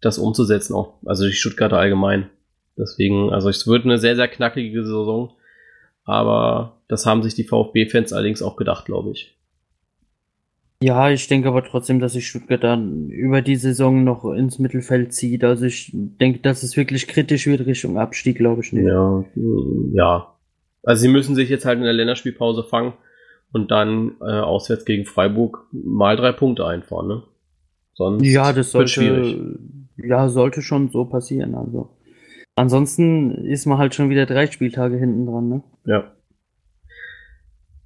das 0.02 0.18
umzusetzen, 0.18 0.76
auch, 0.76 1.02
also 1.06 1.26
die 1.26 1.34
Stuttgarter 1.34 1.78
allgemein. 1.78 2.30
Deswegen, 2.78 3.32
also 3.32 3.50
es 3.50 3.68
wird 3.68 3.86
eine 3.86 3.98
sehr, 3.98 4.16
sehr 4.16 4.28
knackige 4.28 4.84
Saison. 4.84 5.34
Aber 6.06 6.82
das 6.88 7.06
haben 7.06 7.24
sich 7.24 7.36
die 7.36 7.44
VfB-Fans 7.44 8.14
allerdings 8.14 8.42
auch 8.42 8.56
gedacht, 8.56 8.86
glaube 8.86 9.12
ich. 9.12 9.38
Ja, 10.82 11.10
ich 11.10 11.30
denke 11.30 11.48
aber 11.48 11.64
trotzdem, 11.64 12.02
dass 12.02 12.12
sich 12.12 12.28
Stuttgart 12.28 12.62
dann 12.62 13.10
über 13.10 13.42
die 13.42 13.56
Saison 13.56 14.04
noch 14.04 14.26
ins 14.26 14.60
Mittelfeld 14.60 15.14
zieht. 15.14 15.46
Also 15.46 15.66
ich 15.66 15.92
denke, 15.94 16.40
dass 16.40 16.62
es 16.62 16.76
wirklich 16.76 17.08
kritisch 17.08 17.48
wird 17.48 17.66
Richtung 17.66 17.98
Abstieg, 17.98 18.36
glaube 18.38 18.64
ich 18.64 18.74
nicht. 18.74 18.86
Ja, 18.86 19.24
ja. 19.94 20.36
Also 20.84 21.04
sie 21.04 21.08
müssen 21.08 21.36
sich 21.36 21.48
jetzt 21.48 21.64
halt 21.64 21.78
in 21.78 21.86
der 21.86 21.94
Länderspielpause 21.94 22.64
fangen 22.64 22.94
und 23.54 23.72
dann 23.72 24.18
äh, 24.20 24.26
auswärts 24.26 24.84
gegen 24.84 25.06
Freiburg 25.06 25.68
mal 25.72 26.18
drei 26.18 26.34
Punkte 26.34 26.66
einfahren, 26.66 27.08
ne? 27.08 27.24
Sonst 27.94 28.26
ja, 28.26 28.52
das 28.52 28.72
sollte, 28.72 28.90
schwierig. 28.90 29.38
Ja, 29.96 30.28
sollte 30.28 30.62
schon 30.62 30.90
so 30.90 31.06
passieren. 31.06 31.56
Also 31.56 31.92
ansonsten 32.56 33.46
ist 33.46 33.66
man 33.66 33.78
halt 33.78 33.96
schon 33.96 34.10
wieder 34.10 34.26
drei 34.26 34.48
Spieltage 34.48 34.98
hinten 34.98 35.26
dran, 35.26 35.50
ne? 35.50 35.64
Ja. 35.86 36.12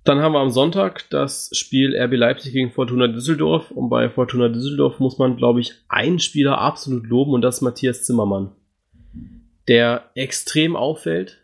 Dann 0.03 0.19
haben 0.19 0.31
wir 0.31 0.39
am 0.39 0.51
Sonntag 0.51 1.09
das 1.09 1.49
Spiel 1.51 1.93
RB 1.93 2.13
Leipzig 2.13 2.53
gegen 2.53 2.71
Fortuna 2.71 3.07
Düsseldorf. 3.07 3.71
Und 3.71 3.89
bei 3.89 4.09
Fortuna 4.09 4.47
Düsseldorf 4.47 4.99
muss 4.99 5.17
man, 5.17 5.35
glaube 5.35 5.59
ich, 5.59 5.73
einen 5.89 6.19
Spieler 6.19 6.59
absolut 6.59 7.05
loben 7.07 7.33
und 7.33 7.41
das 7.41 7.57
ist 7.57 7.61
Matthias 7.61 8.03
Zimmermann. 8.03 8.51
Der 9.67 10.09
extrem 10.15 10.77
auffällt 10.77 11.41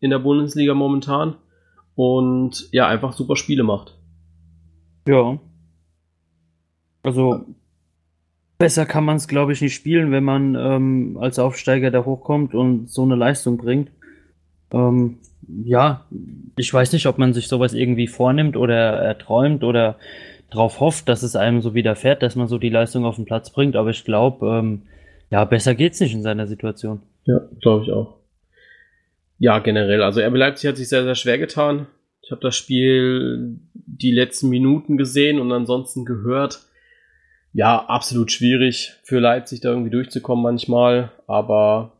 in 0.00 0.10
der 0.10 0.18
Bundesliga 0.18 0.74
momentan 0.74 1.36
und 1.94 2.68
ja, 2.70 2.86
einfach 2.86 3.14
super 3.14 3.34
Spiele 3.34 3.62
macht. 3.62 3.96
Ja. 5.08 5.38
Also 7.02 7.46
besser 8.64 8.86
kann 8.86 9.04
man 9.04 9.16
es, 9.16 9.28
glaube 9.28 9.52
ich, 9.52 9.60
nicht 9.60 9.74
spielen, 9.74 10.10
wenn 10.10 10.24
man 10.24 10.54
ähm, 10.54 11.18
als 11.20 11.38
Aufsteiger 11.38 11.90
da 11.90 12.06
hochkommt 12.06 12.54
und 12.54 12.88
so 12.88 13.02
eine 13.02 13.14
Leistung 13.14 13.58
bringt. 13.58 13.90
Ähm, 14.72 15.18
ja, 15.66 16.06
ich 16.56 16.72
weiß 16.72 16.94
nicht, 16.94 17.04
ob 17.04 17.18
man 17.18 17.34
sich 17.34 17.46
sowas 17.48 17.74
irgendwie 17.74 18.06
vornimmt 18.06 18.56
oder 18.56 18.74
erträumt 18.74 19.64
oder 19.64 19.98
darauf 20.50 20.80
hofft, 20.80 21.10
dass 21.10 21.22
es 21.22 21.36
einem 21.36 21.60
so 21.60 21.74
widerfährt, 21.74 22.22
dass 22.22 22.36
man 22.36 22.48
so 22.48 22.56
die 22.56 22.70
Leistung 22.70 23.04
auf 23.04 23.16
den 23.16 23.26
Platz 23.26 23.50
bringt. 23.50 23.76
Aber 23.76 23.90
ich 23.90 24.02
glaube, 24.02 24.46
ähm, 24.46 24.80
ja, 25.28 25.44
besser 25.44 25.74
geht's 25.74 26.00
nicht 26.00 26.14
in 26.14 26.22
seiner 26.22 26.46
Situation. 26.46 27.02
Ja, 27.26 27.42
glaube 27.60 27.84
ich 27.84 27.92
auch. 27.92 28.14
Ja, 29.38 29.58
generell. 29.58 30.02
Also 30.02 30.22
RB 30.22 30.36
Leipzig 30.36 30.70
hat 30.70 30.78
sich 30.78 30.88
sehr, 30.88 31.04
sehr 31.04 31.16
schwer 31.16 31.36
getan. 31.36 31.86
Ich 32.22 32.30
habe 32.30 32.40
das 32.40 32.56
Spiel 32.56 33.58
die 33.74 34.10
letzten 34.10 34.48
Minuten 34.48 34.96
gesehen 34.96 35.38
und 35.38 35.52
ansonsten 35.52 36.06
gehört. 36.06 36.60
Ja, 37.54 37.84
absolut 37.86 38.32
schwierig 38.32 38.94
für 39.04 39.20
Leipzig 39.20 39.60
da 39.60 39.70
irgendwie 39.70 39.90
durchzukommen 39.90 40.42
manchmal. 40.42 41.12
Aber 41.28 41.92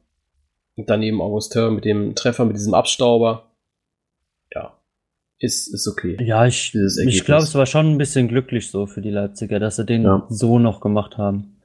dann 0.76 1.02
eben 1.02 1.22
Augustin 1.22 1.76
mit 1.76 1.84
dem 1.84 2.16
Treffer, 2.16 2.44
mit 2.44 2.56
diesem 2.56 2.74
Abstauber. 2.74 3.52
Ja, 4.52 4.76
ist, 5.38 5.72
ist 5.72 5.86
okay. 5.86 6.16
Ja, 6.20 6.44
ich, 6.44 6.74
ich 6.74 7.24
glaube, 7.24 7.44
es 7.44 7.54
war 7.54 7.66
schon 7.66 7.92
ein 7.92 7.98
bisschen 7.98 8.26
glücklich 8.26 8.68
so 8.68 8.86
für 8.86 9.00
die 9.00 9.10
Leipziger, 9.10 9.60
dass 9.60 9.76
sie 9.76 9.86
den 9.86 10.02
ja. 10.02 10.26
so 10.28 10.58
noch 10.58 10.80
gemacht 10.80 11.18
haben. 11.18 11.60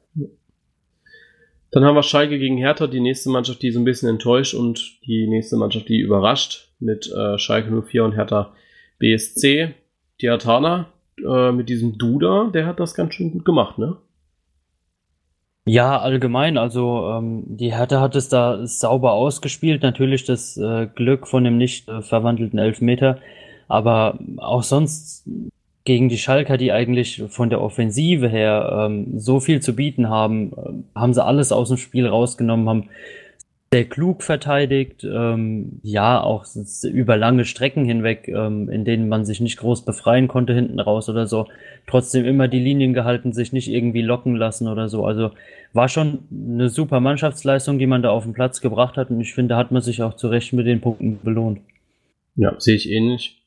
Dann 1.71 1.83
haben 1.83 1.95
wir 1.95 2.03
Schalke 2.03 2.37
gegen 2.37 2.57
Hertha, 2.57 2.85
die 2.85 2.99
nächste 2.99 3.29
Mannschaft, 3.29 3.61
die 3.61 3.71
so 3.71 3.79
ein 3.79 3.85
bisschen 3.85 4.09
enttäuscht 4.09 4.53
und 4.53 5.03
die 5.05 5.27
nächste 5.27 5.55
Mannschaft, 5.57 5.89
die 5.89 5.99
überrascht 5.99 6.69
mit 6.79 7.11
äh, 7.11 7.39
Schalke 7.39 7.71
04 7.71 8.03
und 8.03 8.13
Hertha 8.13 8.53
BSC. 8.99 9.73
Die 10.21 10.29
Hatana 10.29 10.91
äh, 11.23 11.51
mit 11.51 11.69
diesem 11.69 11.97
Duda, 11.97 12.49
der 12.53 12.65
hat 12.65 12.79
das 12.79 12.95
ganz 12.95 13.13
schön 13.13 13.31
gut 13.31 13.45
gemacht, 13.45 13.77
ne? 13.77 13.97
Ja, 15.65 15.99
allgemein, 15.99 16.57
also 16.57 17.11
ähm, 17.11 17.43
die 17.45 17.73
Hertha 17.75 18.01
hat 18.01 18.15
es 18.15 18.27
da 18.27 18.65
sauber 18.65 19.11
ausgespielt. 19.11 19.83
Natürlich 19.83 20.23
das 20.23 20.57
äh, 20.57 20.87
Glück 20.87 21.27
von 21.27 21.43
dem 21.43 21.57
nicht 21.57 21.87
äh, 21.87 22.01
verwandelten 22.01 22.57
Elfmeter, 22.57 23.19
aber 23.67 24.17
auch 24.37 24.63
sonst 24.63 25.27
gegen 25.83 26.09
die 26.09 26.17
Schalker, 26.17 26.57
die 26.57 26.71
eigentlich 26.71 27.23
von 27.29 27.49
der 27.51 27.61
Offensive 27.61 28.27
her 28.27 28.87
ähm, 28.87 29.19
so 29.19 29.39
viel 29.39 29.61
zu 29.61 29.75
bieten 29.75 30.09
haben, 30.09 30.53
äh, 30.53 30.99
haben 30.99 31.13
sie 31.13 31.23
alles 31.23 31.51
aus 31.51 31.67
dem 31.69 31.77
Spiel 31.77 32.07
rausgenommen, 32.07 32.67
haben 32.67 32.89
sehr 33.71 33.85
klug 33.85 34.23
verteidigt, 34.23 35.03
ähm, 35.03 35.79
ja, 35.83 36.21
auch 36.21 36.45
über 36.83 37.17
lange 37.17 37.45
Strecken 37.45 37.85
hinweg, 37.85 38.27
ähm, 38.27 38.67
in 38.67 38.83
denen 38.83 39.07
man 39.07 39.25
sich 39.25 39.41
nicht 39.41 39.57
groß 39.57 39.85
befreien 39.85 40.27
konnte 40.27 40.53
hinten 40.53 40.79
raus 40.79 41.07
oder 41.07 41.27
so. 41.27 41.47
Trotzdem 41.85 42.25
immer 42.25 42.47
die 42.47 42.59
Linien 42.59 42.95
gehalten, 42.95 43.31
sich 43.31 43.53
nicht 43.53 43.67
irgendwie 43.67 44.01
locken 44.01 44.35
lassen 44.35 44.67
oder 44.67 44.89
so. 44.89 45.05
Also 45.05 45.31
war 45.73 45.87
schon 45.87 46.19
eine 46.31 46.69
super 46.69 46.99
Mannschaftsleistung, 46.99 47.77
die 47.77 47.85
man 47.85 48.01
da 48.01 48.09
auf 48.09 48.23
den 48.23 48.33
Platz 48.33 48.59
gebracht 48.59 48.97
hat 48.97 49.11
und 49.11 49.21
ich 49.21 49.35
finde, 49.35 49.55
hat 49.55 49.71
man 49.71 49.83
sich 49.83 50.01
auch 50.01 50.15
zu 50.15 50.29
Recht 50.29 50.51
mit 50.53 50.65
den 50.65 50.81
Punkten 50.81 51.19
belohnt. 51.23 51.61
Ja, 52.35 52.55
sehe 52.57 52.75
ich 52.75 52.89
ähnlich. 52.89 53.43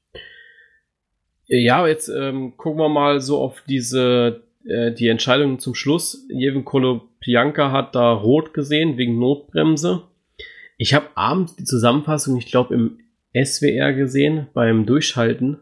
Ja, 1.49 1.87
jetzt 1.89 2.09
ähm, 2.09 2.57
gucken 2.57 2.79
wir 2.79 2.89
mal 2.89 3.21
so 3.21 3.39
auf 3.39 3.65
diese 3.69 4.43
äh, 4.65 4.93
die 4.93 5.09
Entscheidung 5.09 5.59
zum 5.59 5.75
Schluss. 5.75 6.27
Jeven 6.31 6.65
Kolopianka 6.65 7.73
hat 7.73 7.97
da 7.97 8.13
rot 8.13 8.55
gesehen 8.55 8.97
wegen 8.97 9.19
Notbremse. 9.19 10.03
Ich 10.83 10.95
habe 10.95 11.11
abends 11.14 11.55
die 11.55 11.62
Zusammenfassung, 11.62 12.37
ich 12.37 12.47
glaube, 12.47 12.75
im 12.75 12.99
SWR 13.40 13.92
gesehen 13.92 14.49
beim 14.53 14.85
Durchschalten. 14.85 15.59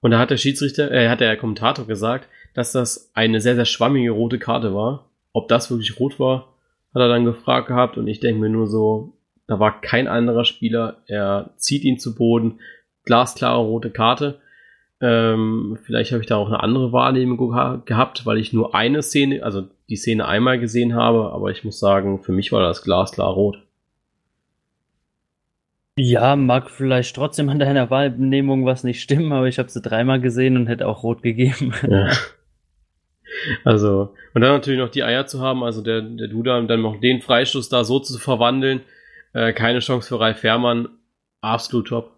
Und 0.00 0.12
da 0.12 0.20
hat 0.20 0.30
der 0.30 0.36
Schiedsrichter, 0.36 0.92
äh, 0.92 1.08
hat 1.08 1.18
der 1.18 1.36
Kommentator 1.36 1.88
gesagt, 1.88 2.28
dass 2.54 2.70
das 2.70 3.10
eine 3.14 3.40
sehr, 3.40 3.56
sehr 3.56 3.64
schwammige 3.64 4.12
rote 4.12 4.38
Karte 4.38 4.72
war. 4.72 5.10
Ob 5.32 5.48
das 5.48 5.72
wirklich 5.72 5.98
rot 5.98 6.20
war, 6.20 6.54
hat 6.94 7.02
er 7.02 7.08
dann 7.08 7.24
gefragt 7.24 7.66
gehabt. 7.66 7.98
Und 7.98 8.06
ich 8.06 8.20
denke 8.20 8.40
mir 8.40 8.48
nur 8.48 8.68
so, 8.68 9.14
da 9.48 9.58
war 9.58 9.80
kein 9.80 10.06
anderer 10.06 10.44
Spieler. 10.44 10.98
Er 11.08 11.50
zieht 11.56 11.82
ihn 11.82 11.98
zu 11.98 12.14
Boden. 12.14 12.60
Glasklare 13.06 13.60
rote 13.60 13.90
Karte. 13.90 14.38
Ähm, 15.00 15.80
vielleicht 15.82 16.12
habe 16.12 16.20
ich 16.22 16.28
da 16.28 16.36
auch 16.36 16.46
eine 16.46 16.62
andere 16.62 16.92
Wahrnehmung 16.92 17.38
gehabt, 17.84 18.24
weil 18.24 18.38
ich 18.38 18.52
nur 18.52 18.72
eine 18.76 19.02
Szene, 19.02 19.42
also 19.42 19.64
die 19.88 19.96
Szene 19.96 20.28
einmal 20.28 20.60
gesehen 20.60 20.94
habe. 20.94 21.32
Aber 21.32 21.50
ich 21.50 21.64
muss 21.64 21.80
sagen, 21.80 22.22
für 22.22 22.30
mich 22.30 22.52
war 22.52 22.62
das 22.62 22.82
glasklar 22.82 23.32
rot. 23.32 23.63
Ja, 25.96 26.34
mag 26.34 26.70
vielleicht 26.70 27.14
trotzdem 27.14 27.48
an 27.48 27.60
deiner 27.60 27.88
Wahrnehmung 27.88 28.66
was 28.66 28.82
nicht 28.82 29.00
stimmen, 29.00 29.32
aber 29.32 29.46
ich 29.46 29.58
habe 29.58 29.68
sie 29.68 29.80
dreimal 29.80 30.20
gesehen 30.20 30.56
und 30.56 30.66
hätte 30.66 30.88
auch 30.88 31.02
rot 31.02 31.22
gegeben. 31.22 31.72
Ja. 31.88 32.10
Also, 33.64 34.14
und 34.32 34.42
dann 34.42 34.52
natürlich 34.52 34.78
noch 34.78 34.90
die 34.90 35.02
Eier 35.02 35.26
zu 35.26 35.40
haben, 35.40 35.64
also 35.64 35.82
der, 35.82 36.02
der 36.02 36.28
Duda, 36.28 36.58
und 36.58 36.68
dann 36.68 36.82
noch 36.82 37.00
den 37.00 37.20
Freistoß 37.20 37.68
da 37.68 37.82
so 37.82 37.98
zu 37.98 38.16
verwandeln, 38.18 38.82
äh, 39.32 39.52
keine 39.52 39.80
Chance 39.80 40.08
für 40.08 40.20
Ralf 40.20 40.38
Fährmann, 40.38 40.88
absolut 41.40 41.88
top. 41.88 42.12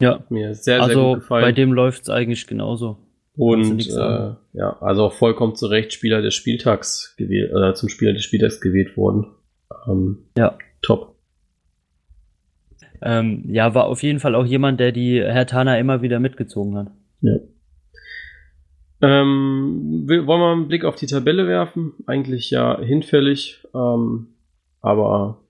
Ja, 0.00 0.24
mir 0.28 0.54
sehr, 0.54 0.76
sehr 0.76 0.82
also 0.82 1.08
gut 1.14 1.20
gefallen. 1.20 1.42
Bei 1.42 1.52
dem 1.52 1.72
läuft's 1.72 2.10
eigentlich 2.10 2.46
genauso. 2.46 2.98
Und 3.36 3.88
äh, 3.88 4.34
ja, 4.52 4.76
also 4.80 5.04
auch 5.04 5.14
vollkommen 5.14 5.56
zu 5.56 5.66
Recht 5.66 5.92
Spieler 5.92 6.22
des 6.22 6.34
Spieltags 6.34 7.14
gewählt, 7.16 7.52
oder 7.52 7.74
zum 7.74 7.88
Spieler 7.88 8.12
des 8.12 8.24
Spieltags 8.24 8.60
gewählt 8.60 8.96
worden. 8.96 9.32
Ähm, 9.88 10.26
ja. 10.36 10.56
Top. 10.82 11.11
Ähm, 13.02 13.44
ja, 13.48 13.74
war 13.74 13.86
auf 13.86 14.02
jeden 14.02 14.20
Fall 14.20 14.34
auch 14.34 14.46
jemand, 14.46 14.80
der 14.80 14.92
die 14.92 15.20
Herr 15.22 15.46
Tana 15.46 15.78
immer 15.78 16.02
wieder 16.02 16.20
mitgezogen 16.20 16.76
hat. 16.76 16.90
Ja. 17.20 17.36
Ähm, 19.02 20.04
wollen 20.06 20.26
wir 20.26 20.52
einen 20.52 20.68
Blick 20.68 20.84
auf 20.84 20.94
die 20.94 21.06
Tabelle 21.06 21.48
werfen? 21.48 21.94
Eigentlich 22.06 22.50
ja 22.50 22.80
hinfällig, 22.80 23.66
ähm, 23.74 24.28
aber 24.80 25.42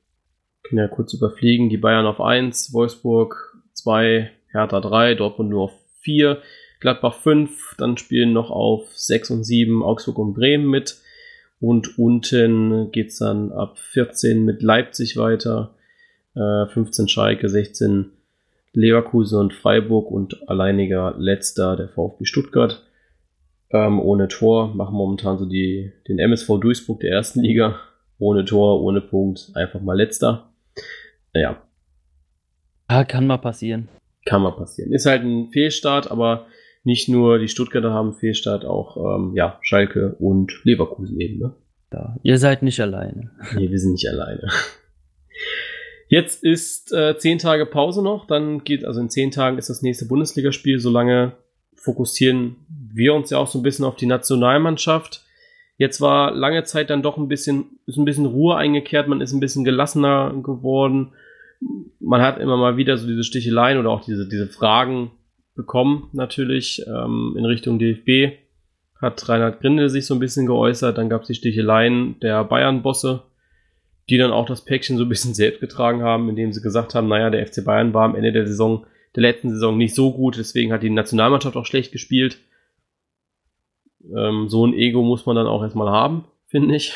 können 0.62 0.78
ja 0.78 0.88
kurz 0.88 1.12
überfliegen. 1.12 1.68
Die 1.68 1.76
Bayern 1.76 2.06
auf 2.06 2.20
1, 2.20 2.72
Wolfsburg 2.72 3.58
2, 3.74 4.30
Hertha 4.48 4.80
3, 4.80 5.14
Dortmund 5.16 5.50
nur 5.50 5.64
auf 5.64 5.72
4, 6.00 6.38
Gladbach 6.80 7.14
5, 7.14 7.76
dann 7.76 7.98
spielen 7.98 8.32
noch 8.32 8.50
auf 8.50 8.88
6 8.96 9.30
und 9.30 9.44
7 9.44 9.82
Augsburg 9.82 10.18
und 10.18 10.34
Bremen 10.34 10.68
mit. 10.68 10.98
Und 11.60 11.98
unten 11.98 12.90
geht's 12.90 13.18
dann 13.18 13.52
ab 13.52 13.78
14 13.78 14.44
mit 14.44 14.62
Leipzig 14.62 15.16
weiter. 15.16 15.74
15 16.34 17.04
äh, 17.04 17.08
Schalke, 17.08 17.48
16 17.48 18.10
Leverkusen 18.72 19.38
und 19.38 19.52
Freiburg 19.52 20.10
und 20.10 20.48
alleiniger 20.48 21.14
letzter 21.18 21.76
der 21.76 21.88
VfB 21.88 22.24
Stuttgart. 22.24 22.82
Ähm, 23.70 24.00
ohne 24.00 24.28
Tor 24.28 24.74
machen 24.74 24.94
momentan 24.94 25.38
so 25.38 25.46
die, 25.46 25.92
den 26.08 26.18
MSV 26.18 26.58
Duisburg 26.60 27.00
der 27.00 27.12
ersten 27.12 27.40
Liga. 27.40 27.80
Ohne 28.18 28.44
Tor, 28.44 28.82
ohne 28.82 29.00
Punkt, 29.00 29.50
einfach 29.54 29.80
mal 29.80 29.96
letzter. 29.96 30.52
Naja. 31.34 31.62
Ja, 32.90 33.04
kann 33.04 33.26
mal 33.26 33.38
passieren. 33.38 33.88
Kann 34.26 34.42
mal 34.42 34.52
passieren. 34.52 34.92
Ist 34.92 35.06
halt 35.06 35.22
ein 35.22 35.50
Fehlstart, 35.50 36.10
aber 36.10 36.46
nicht 36.84 37.08
nur 37.08 37.38
die 37.38 37.48
Stuttgarter 37.48 37.92
haben 37.92 38.14
Fehlstart, 38.14 38.64
auch 38.64 38.96
ähm, 38.96 39.32
ja, 39.34 39.58
Schalke 39.62 40.16
und 40.18 40.52
Leverkusen 40.64 41.20
eben. 41.20 41.38
Ne? 41.38 41.54
Ja, 41.92 42.16
ihr 42.22 42.38
seid 42.38 42.62
nicht 42.62 42.80
alleine. 42.80 43.30
Nee, 43.54 43.70
wir 43.70 43.78
sind 43.78 43.92
nicht 43.92 44.08
alleine. 44.08 44.48
Jetzt 46.12 46.44
ist 46.44 46.92
äh, 46.92 47.16
zehn 47.16 47.38
Tage 47.38 47.64
Pause 47.64 48.02
noch, 48.02 48.26
dann 48.26 48.64
geht, 48.64 48.84
also 48.84 49.00
in 49.00 49.08
zehn 49.08 49.30
Tagen 49.30 49.56
ist 49.56 49.70
das 49.70 49.80
nächste 49.80 50.04
Bundesligaspiel. 50.04 50.78
Solange 50.78 51.32
fokussieren 51.74 52.56
wir 52.68 53.14
uns 53.14 53.30
ja 53.30 53.38
auch 53.38 53.46
so 53.46 53.58
ein 53.58 53.62
bisschen 53.62 53.86
auf 53.86 53.96
die 53.96 54.04
Nationalmannschaft. 54.04 55.24
Jetzt 55.78 56.02
war 56.02 56.30
lange 56.30 56.64
Zeit 56.64 56.90
dann 56.90 57.00
doch 57.00 57.16
ein 57.16 57.28
bisschen, 57.28 57.78
ist 57.86 57.96
ein 57.96 58.04
bisschen 58.04 58.26
Ruhe 58.26 58.56
eingekehrt, 58.56 59.08
man 59.08 59.22
ist 59.22 59.32
ein 59.32 59.40
bisschen 59.40 59.64
gelassener 59.64 60.34
geworden. 60.42 61.14
Man 61.98 62.20
hat 62.20 62.38
immer 62.38 62.58
mal 62.58 62.76
wieder 62.76 62.98
so 62.98 63.06
diese 63.06 63.24
Sticheleien 63.24 63.78
oder 63.78 63.88
auch 63.88 64.04
diese, 64.04 64.28
diese 64.28 64.48
Fragen 64.48 65.12
bekommen, 65.54 66.10
natürlich, 66.12 66.84
ähm, 66.86 67.36
in 67.38 67.46
Richtung 67.46 67.78
DFB. 67.78 68.36
Hat 69.00 69.26
Reinhard 69.30 69.62
Grindel 69.62 69.88
sich 69.88 70.04
so 70.04 70.12
ein 70.12 70.20
bisschen 70.20 70.44
geäußert, 70.44 70.98
dann 70.98 71.08
gab 71.08 71.22
es 71.22 71.28
die 71.28 71.34
Sticheleien 71.34 72.20
der 72.20 72.44
Bayern-Bosse 72.44 73.22
die 74.10 74.18
dann 74.18 74.32
auch 74.32 74.46
das 74.46 74.64
Päckchen 74.64 74.96
so 74.96 75.04
ein 75.04 75.08
bisschen 75.08 75.34
selbst 75.34 75.60
getragen 75.60 76.02
haben, 76.02 76.28
indem 76.28 76.52
sie 76.52 76.62
gesagt 76.62 76.94
haben, 76.94 77.08
naja, 77.08 77.30
der 77.30 77.46
FC 77.46 77.64
Bayern 77.64 77.94
war 77.94 78.04
am 78.04 78.16
Ende 78.16 78.32
der 78.32 78.46
Saison, 78.46 78.86
der 79.14 79.22
letzten 79.22 79.50
Saison 79.50 79.76
nicht 79.76 79.94
so 79.94 80.12
gut, 80.12 80.38
deswegen 80.38 80.72
hat 80.72 80.82
die 80.82 80.90
Nationalmannschaft 80.90 81.56
auch 81.56 81.66
schlecht 81.66 81.92
gespielt. 81.92 82.38
Ähm, 84.16 84.48
so 84.48 84.66
ein 84.66 84.74
Ego 84.74 85.02
muss 85.02 85.26
man 85.26 85.36
dann 85.36 85.46
auch 85.46 85.62
erstmal 85.62 85.90
haben, 85.90 86.24
finde 86.46 86.74
ich. 86.76 86.94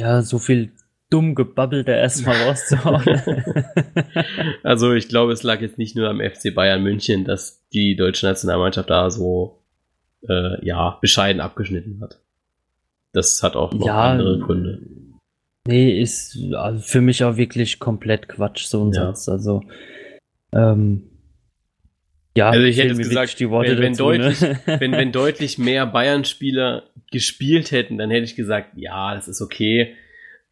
Ja, 0.00 0.22
so 0.22 0.38
viel 0.38 0.72
dumm 1.10 1.34
gebabbelt, 1.34 1.88
der 1.88 1.98
erstmal 1.98 2.36
rauszuhauen. 2.42 3.02
also 4.62 4.92
ich 4.92 5.08
glaube, 5.08 5.32
es 5.32 5.42
lag 5.42 5.60
jetzt 5.60 5.78
nicht 5.78 5.96
nur 5.96 6.08
am 6.08 6.20
FC 6.20 6.54
Bayern 6.54 6.82
München, 6.82 7.24
dass 7.24 7.66
die 7.72 7.96
deutsche 7.96 8.26
Nationalmannschaft 8.26 8.90
da 8.90 9.10
so 9.10 9.62
äh, 10.28 10.64
ja 10.64 10.98
bescheiden 11.00 11.40
abgeschnitten 11.40 12.00
hat. 12.00 12.20
Das 13.12 13.42
hat 13.42 13.56
auch 13.56 13.72
noch 13.72 13.86
ja, 13.86 14.12
andere 14.12 14.38
Gründe. 14.38 14.82
Nee, 15.68 16.00
ist 16.00 16.38
also 16.54 16.80
für 16.80 17.02
mich 17.02 17.22
auch 17.24 17.36
wirklich 17.36 17.78
komplett 17.78 18.26
Quatsch, 18.26 18.64
so 18.64 18.82
ein 18.82 18.92
ja. 18.94 19.12
Satz. 19.12 19.28
Also, 19.28 19.64
ähm, 20.50 21.10
ja, 22.34 22.48
also 22.48 22.64
ich 22.64 22.78
hätte 22.78 22.94
gesagt, 22.94 23.38
die 23.38 23.50
Worte 23.50 23.72
wenn, 23.72 23.82
wenn 23.82 23.92
dazu, 23.92 24.08
ne? 24.08 24.18
deutlich, 24.18 24.40
ne? 24.40 24.60
wenn, 24.80 24.92
wenn 24.92 25.12
deutlich 25.12 25.58
mehr 25.58 25.84
Bayern-Spieler 25.84 26.84
gespielt 27.12 27.70
hätten, 27.70 27.98
dann 27.98 28.08
hätte 28.08 28.24
ich 28.24 28.34
gesagt, 28.34 28.70
ja, 28.76 29.14
das 29.14 29.28
ist 29.28 29.42
okay. 29.42 29.94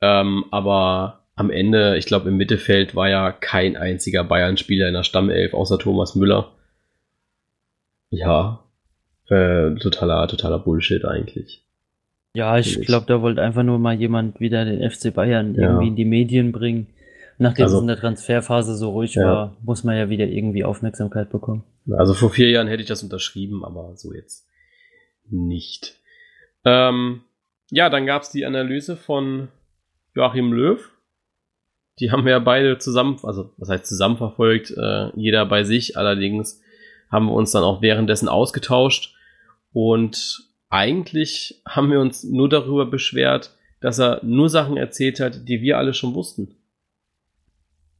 Ähm, 0.02 0.44
aber 0.50 1.24
am 1.34 1.50
Ende, 1.50 1.96
ich 1.96 2.04
glaube, 2.04 2.28
im 2.28 2.36
Mittelfeld 2.36 2.94
war 2.94 3.08
ja 3.08 3.32
kein 3.32 3.78
einziger 3.78 4.22
Bayern-Spieler 4.22 4.86
in 4.86 4.94
der 4.94 5.02
Stammelf, 5.02 5.54
außer 5.54 5.78
Thomas 5.78 6.14
Müller. 6.14 6.52
Ja, 8.10 8.66
äh, 9.30 9.74
totaler, 9.76 10.28
totaler 10.28 10.58
Bullshit 10.58 11.06
eigentlich. 11.06 11.65
Ja, 12.36 12.58
ich 12.58 12.82
glaube, 12.82 13.06
da 13.06 13.22
wollte 13.22 13.40
einfach 13.40 13.62
nur 13.62 13.78
mal 13.78 13.94
jemand 13.94 14.40
wieder 14.40 14.66
den 14.66 14.90
FC 14.90 15.14
Bayern 15.14 15.54
ja. 15.54 15.62
irgendwie 15.62 15.88
in 15.88 15.96
die 15.96 16.04
Medien 16.04 16.52
bringen. 16.52 16.88
Nachdem 17.38 17.64
also, 17.64 17.76
es 17.76 17.80
in 17.80 17.86
der 17.86 17.96
Transferphase 17.96 18.76
so 18.76 18.90
ruhig 18.90 19.14
ja. 19.14 19.24
war, 19.24 19.56
muss 19.62 19.84
man 19.84 19.96
ja 19.96 20.10
wieder 20.10 20.26
irgendwie 20.26 20.62
Aufmerksamkeit 20.62 21.30
bekommen. 21.30 21.64
Also 21.96 22.12
vor 22.12 22.28
vier 22.28 22.50
Jahren 22.50 22.68
hätte 22.68 22.82
ich 22.82 22.88
das 22.88 23.02
unterschrieben, 23.02 23.64
aber 23.64 23.96
so 23.96 24.12
jetzt 24.12 24.46
nicht. 25.30 25.98
Ähm, 26.66 27.22
ja, 27.70 27.88
dann 27.88 28.04
gab 28.04 28.20
es 28.20 28.30
die 28.30 28.44
Analyse 28.44 28.98
von 28.98 29.48
Joachim 30.14 30.52
Löw. 30.52 30.78
Die 32.00 32.10
haben 32.10 32.26
wir 32.26 32.32
ja 32.32 32.38
beide 32.38 32.76
zusammen, 32.76 33.18
also 33.22 33.54
was 33.56 33.70
heißt 33.70 33.86
zusammen 33.86 34.18
verfolgt, 34.18 34.72
äh, 34.76 35.08
jeder 35.16 35.46
bei 35.46 35.64
sich. 35.64 35.96
Allerdings 35.96 36.60
haben 37.10 37.28
wir 37.28 37.32
uns 37.32 37.52
dann 37.52 37.62
auch 37.62 37.80
währenddessen 37.80 38.28
ausgetauscht 38.28 39.14
und 39.72 40.45
eigentlich 40.70 41.62
haben 41.66 41.90
wir 41.90 42.00
uns 42.00 42.24
nur 42.24 42.48
darüber 42.48 42.86
beschwert, 42.86 43.54
dass 43.80 43.98
er 43.98 44.20
nur 44.24 44.48
Sachen 44.48 44.76
erzählt 44.76 45.20
hat, 45.20 45.48
die 45.48 45.60
wir 45.60 45.78
alle 45.78 45.94
schon 45.94 46.14
wussten. 46.14 46.56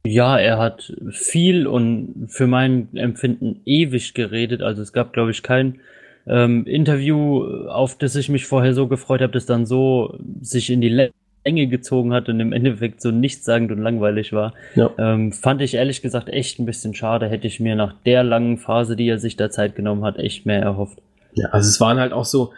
Ja, 0.05 0.37
er 0.37 0.57
hat 0.57 0.93
viel 1.09 1.67
und 1.67 2.27
für 2.29 2.47
mein 2.47 2.89
Empfinden 2.95 3.61
ewig 3.65 4.13
geredet. 4.13 4.61
Also 4.61 4.81
es 4.81 4.93
gab, 4.93 5.13
glaube 5.13 5.31
ich, 5.31 5.43
kein 5.43 5.81
ähm, 6.25 6.65
Interview, 6.65 7.43
auf 7.67 7.97
das 7.97 8.15
ich 8.15 8.29
mich 8.29 8.45
vorher 8.45 8.73
so 8.73 8.87
gefreut 8.87 9.21
habe, 9.21 9.33
das 9.33 9.45
dann 9.45 9.65
so 9.65 10.17
sich 10.41 10.69
in 10.69 10.81
die 10.81 11.11
Länge 11.43 11.67
gezogen 11.67 12.13
hat 12.13 12.29
und 12.29 12.39
im 12.39 12.53
Endeffekt 12.53 13.01
so 13.01 13.11
nichtssagend 13.11 13.71
und 13.71 13.81
langweilig 13.81 14.33
war. 14.33 14.53
Ja. 14.75 14.91
Ähm, 14.97 15.31
fand 15.31 15.61
ich 15.61 15.73
ehrlich 15.73 16.01
gesagt 16.01 16.29
echt 16.29 16.59
ein 16.59 16.65
bisschen 16.65 16.93
schade. 16.93 17.29
Hätte 17.29 17.47
ich 17.47 17.59
mir 17.59 17.75
nach 17.75 17.93
der 18.05 18.23
langen 18.23 18.57
Phase, 18.57 18.95
die 18.95 19.07
er 19.07 19.19
sich 19.19 19.35
da 19.35 19.49
Zeit 19.49 19.75
genommen 19.75 20.03
hat, 20.03 20.17
echt 20.17 20.45
mehr 20.45 20.61
erhofft. 20.61 21.01
Ja, 21.33 21.49
also 21.49 21.69
es 21.69 21.79
waren 21.79 21.99
halt 21.99 22.13
auch 22.13 22.25
so, 22.25 22.53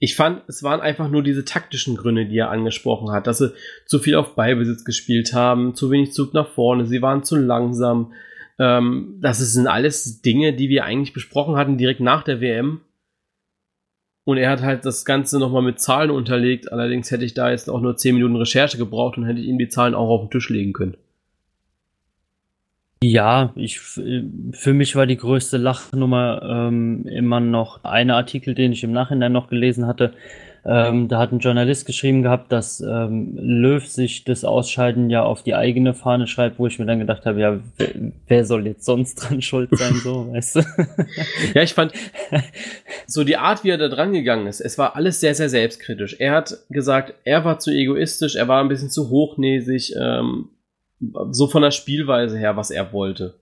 ich 0.00 0.14
fand, 0.14 0.42
es 0.48 0.62
waren 0.62 0.80
einfach 0.80 1.08
nur 1.08 1.22
diese 1.22 1.44
taktischen 1.44 1.96
Gründe, 1.96 2.26
die 2.26 2.38
er 2.38 2.50
angesprochen 2.50 3.10
hat, 3.10 3.26
dass 3.26 3.38
sie 3.38 3.52
zu 3.86 3.98
viel 3.98 4.14
auf 4.14 4.34
Ballbesitz 4.34 4.84
gespielt 4.84 5.34
haben, 5.34 5.74
zu 5.74 5.90
wenig 5.90 6.12
Zug 6.12 6.34
nach 6.34 6.48
vorne, 6.48 6.86
sie 6.86 7.02
waren 7.02 7.24
zu 7.24 7.36
langsam. 7.36 8.12
Ähm, 8.58 9.18
das 9.20 9.38
sind 9.38 9.66
alles 9.66 10.22
Dinge, 10.22 10.52
die 10.52 10.68
wir 10.68 10.84
eigentlich 10.84 11.12
besprochen 11.12 11.56
hatten 11.56 11.78
direkt 11.78 12.00
nach 12.00 12.22
der 12.22 12.40
WM. 12.40 12.80
Und 14.24 14.36
er 14.36 14.50
hat 14.50 14.62
halt 14.62 14.84
das 14.84 15.04
Ganze 15.04 15.38
nochmal 15.38 15.62
mit 15.62 15.80
Zahlen 15.80 16.10
unterlegt. 16.10 16.70
Allerdings 16.70 17.10
hätte 17.10 17.24
ich 17.24 17.32
da 17.32 17.50
jetzt 17.50 17.70
auch 17.70 17.80
nur 17.80 17.96
10 17.96 18.14
Minuten 18.14 18.36
Recherche 18.36 18.76
gebraucht 18.76 19.16
und 19.16 19.24
hätte 19.24 19.40
ich 19.40 19.46
ihm 19.46 19.58
die 19.58 19.68
Zahlen 19.68 19.94
auch 19.94 20.10
auf 20.10 20.20
den 20.20 20.30
Tisch 20.30 20.50
legen 20.50 20.74
können. 20.74 20.98
Ja, 23.02 23.52
ich, 23.54 23.78
für 23.78 24.72
mich 24.72 24.96
war 24.96 25.06
die 25.06 25.16
größte 25.16 25.56
Lachnummer 25.56 26.42
ähm, 26.42 27.06
immer 27.06 27.38
noch 27.38 27.84
eine 27.84 28.16
Artikel, 28.16 28.54
den 28.54 28.72
ich 28.72 28.82
im 28.82 28.90
Nachhinein 28.90 29.32
noch 29.32 29.48
gelesen 29.48 29.86
hatte. 29.86 30.14
Ähm, 30.64 31.06
da 31.06 31.18
hat 31.18 31.32
ein 31.32 31.38
Journalist 31.38 31.86
geschrieben 31.86 32.22
gehabt, 32.22 32.50
dass 32.50 32.80
ähm, 32.80 33.38
Löw 33.38 33.86
sich 33.86 34.24
das 34.24 34.44
Ausscheiden 34.44 35.08
ja 35.08 35.22
auf 35.22 35.42
die 35.44 35.54
eigene 35.54 35.94
Fahne 35.94 36.26
schreibt, 36.26 36.58
wo 36.58 36.66
ich 36.66 36.78
mir 36.80 36.86
dann 36.86 36.98
gedacht 36.98 37.24
habe, 37.24 37.40
ja, 37.40 37.60
wer, 37.76 37.88
wer 38.26 38.44
soll 38.44 38.66
jetzt 38.66 38.84
sonst 38.84 39.14
dran 39.14 39.40
schuld 39.40 39.70
sein, 39.72 39.94
so, 39.94 40.32
weißt 40.32 40.56
du? 40.56 40.60
ja, 41.54 41.62
ich 41.62 41.74
fand 41.74 41.92
so 43.06 43.22
die 43.22 43.36
Art, 43.36 43.62
wie 43.62 43.70
er 43.70 43.78
da 43.78 43.88
dran 43.88 44.12
gegangen 44.12 44.48
ist, 44.48 44.60
es 44.60 44.76
war 44.76 44.96
alles 44.96 45.20
sehr, 45.20 45.34
sehr 45.36 45.48
selbstkritisch. 45.48 46.16
Er 46.18 46.32
hat 46.32 46.58
gesagt, 46.68 47.14
er 47.24 47.44
war 47.44 47.60
zu 47.60 47.70
egoistisch, 47.70 48.34
er 48.34 48.48
war 48.48 48.60
ein 48.60 48.68
bisschen 48.68 48.90
zu 48.90 49.08
hochnäsig, 49.08 49.94
ähm, 49.98 50.50
so 51.30 51.46
von 51.46 51.62
der 51.62 51.70
Spielweise 51.70 52.38
her, 52.38 52.56
was 52.56 52.70
er 52.70 52.92
wollte. 52.92 53.34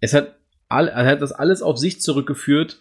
Es 0.00 0.12
hat, 0.12 0.34
all, 0.68 0.88
er 0.88 1.06
hat 1.06 1.22
das 1.22 1.32
alles 1.32 1.62
auf 1.62 1.78
sich 1.78 2.00
zurückgeführt. 2.00 2.80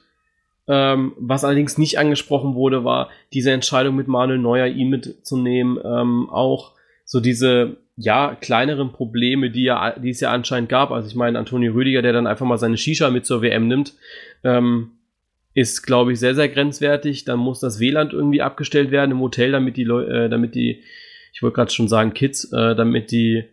Ähm, 0.68 1.14
was 1.18 1.44
allerdings 1.44 1.78
nicht 1.78 2.00
angesprochen 2.00 2.56
wurde, 2.56 2.84
war 2.84 3.10
diese 3.34 3.52
Entscheidung 3.52 3.96
mit 3.96 4.08
Manuel 4.08 4.40
Neuer, 4.40 4.68
ihn 4.68 4.90
mitzunehmen. 4.90 5.78
Ähm, 5.84 6.30
auch 6.30 6.74
so 7.06 7.20
diese, 7.20 7.78
ja, 7.96 8.36
kleineren 8.40 8.92
Probleme, 8.92 9.52
die, 9.52 9.64
ja, 9.64 9.98
die 9.98 10.10
es 10.10 10.20
ja 10.20 10.32
anscheinend 10.32 10.70
gab. 10.70 10.92
Also 10.92 11.08
ich 11.08 11.16
meine, 11.16 11.38
Antonio 11.38 11.74
Rüdiger, 11.74 12.02
der 12.02 12.14
dann 12.14 12.28
einfach 12.28 12.46
mal 12.46 12.58
seine 12.58 12.78
Shisha 12.78 13.10
mit 13.10 13.26
zur 13.26 13.42
WM 13.42 13.68
nimmt, 13.68 13.94
ähm, 14.44 14.92
ist, 15.54 15.84
glaube 15.84 16.14
ich, 16.14 16.20
sehr, 16.20 16.34
sehr 16.34 16.50
grenzwertig. 16.50 17.26
Dann 17.26 17.40
muss 17.40 17.60
das 17.60 17.80
WLAN 17.80 18.10
irgendwie 18.10 18.42
abgestellt 18.42 18.90
werden 18.92 19.12
im 19.12 19.20
Hotel, 19.20 19.52
damit 19.52 19.78
die 19.78 19.84
Leute, 19.84 20.12
äh, 20.12 20.30
damit 20.30 20.56
die, 20.56 20.82
ich 21.34 21.44
wollte 21.44 21.56
gerade 21.56 21.72
schon 21.72 21.88
sagen, 21.88 22.14
Kids, 22.14 22.52
äh, 22.52 22.76
damit 22.76 23.12
die 23.12 23.44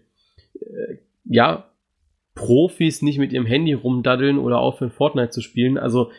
ja, 1.24 1.64
Profis 2.34 3.02
nicht 3.02 3.18
mit 3.18 3.32
ihrem 3.32 3.46
Handy 3.46 3.72
rumdaddeln 3.72 4.38
oder 4.38 4.58
aufhören, 4.58 4.90
Fortnite 4.90 5.30
zu 5.30 5.40
spielen. 5.40 5.78
Also, 5.78 6.10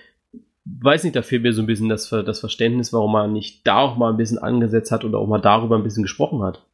weiß 0.66 1.04
nicht, 1.04 1.16
da 1.16 1.22
fehlt 1.22 1.44
mir 1.44 1.54
so 1.54 1.62
ein 1.62 1.68
bisschen 1.68 1.90
das, 1.90 2.10
das 2.10 2.40
Verständnis, 2.40 2.94
warum 2.94 3.12
man 3.12 3.34
nicht 3.34 3.66
da 3.66 3.80
auch 3.80 3.98
mal 3.98 4.12
ein 4.12 4.18
bisschen 4.18 4.38
angesetzt 4.38 4.92
hat 4.92 5.06
oder 5.06 5.20
auch 5.20 5.28
mal 5.28 5.40
darüber 5.42 5.76
ein 5.76 5.84
bisschen 5.84 6.04
gesprochen 6.04 6.44
hat. 6.44 6.66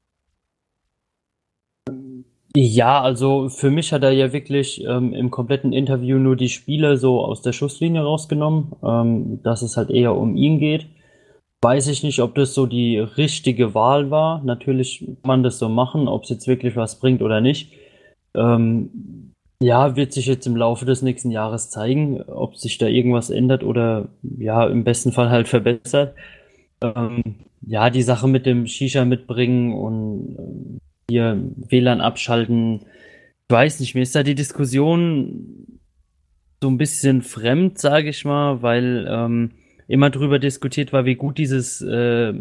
Ja, 2.59 3.01
also 3.01 3.49
für 3.49 3.69
mich 3.69 3.93
hat 3.93 4.01
er 4.01 4.09
ja 4.11 4.33
wirklich 4.33 4.83
ähm, 4.83 5.13
im 5.13 5.29
kompletten 5.29 5.73
Interview 5.73 6.17
nur 6.17 6.35
die 6.35 6.49
Spiele 6.49 6.97
so 6.97 7.23
aus 7.23 7.43
der 7.43 7.53
Schusslinie 7.53 8.01
rausgenommen, 8.01 8.71
ähm, 8.83 9.43
dass 9.43 9.61
es 9.61 9.77
halt 9.77 9.91
eher 9.91 10.15
um 10.15 10.35
ihn 10.35 10.57
geht. 10.57 10.87
Weiß 11.61 11.87
ich 11.87 12.03
nicht, 12.03 12.19
ob 12.21 12.35
das 12.35 12.53
so 12.53 12.67
die 12.67 12.99
richtige 12.99 13.73
Wahl 13.73 14.11
war. 14.11 14.43
Natürlich 14.43 14.99
kann 14.99 15.17
man 15.23 15.43
das 15.43 15.57
so 15.57 15.69
machen, 15.69 16.07
ob 16.07 16.23
es 16.23 16.29
jetzt 16.29 16.47
wirklich 16.47 16.75
was 16.75 16.99
bringt 16.99 17.21
oder 17.21 17.41
nicht. 17.41 17.73
Ähm, 18.35 19.33
ja, 19.59 19.95
wird 19.95 20.13
sich 20.13 20.27
jetzt 20.27 20.45
im 20.45 20.55
Laufe 20.55 20.85
des 20.85 21.01
nächsten 21.01 21.31
Jahres 21.31 21.71
zeigen, 21.71 22.21
ob 22.21 22.57
sich 22.57 22.77
da 22.77 22.85
irgendwas 22.85 23.31
ändert 23.31 23.63
oder 23.63 24.09
ja, 24.21 24.67
im 24.67 24.83
besten 24.83 25.11
Fall 25.11 25.31
halt 25.31 25.47
verbessert. 25.47 26.15
Ähm, 26.81 27.23
ja, 27.65 27.89
die 27.89 28.03
Sache 28.03 28.27
mit 28.27 28.45
dem 28.45 28.67
Shisha 28.67 29.03
mitbringen 29.03 29.73
und 29.73 30.35
äh, 30.37 31.11
hier 31.11 31.41
WLAN 31.69 32.01
abschalten. 32.01 32.81
Ich 33.49 33.53
weiß 33.53 33.79
nicht, 33.79 33.95
mir 33.95 34.01
ist 34.03 34.15
da 34.15 34.21
die 34.21 34.35
Diskussion 34.35 35.79
so 36.61 36.69
ein 36.69 36.77
bisschen 36.77 37.23
fremd, 37.23 37.79
sage 37.79 38.09
ich 38.09 38.25
mal, 38.25 38.61
weil 38.61 39.07
ähm, 39.09 39.51
immer 39.87 40.09
drüber 40.09 40.39
diskutiert 40.39 40.93
war, 40.93 41.05
wie 41.05 41.15
gut 41.15 41.37
dieses 41.37 41.81
äh, 41.81 42.33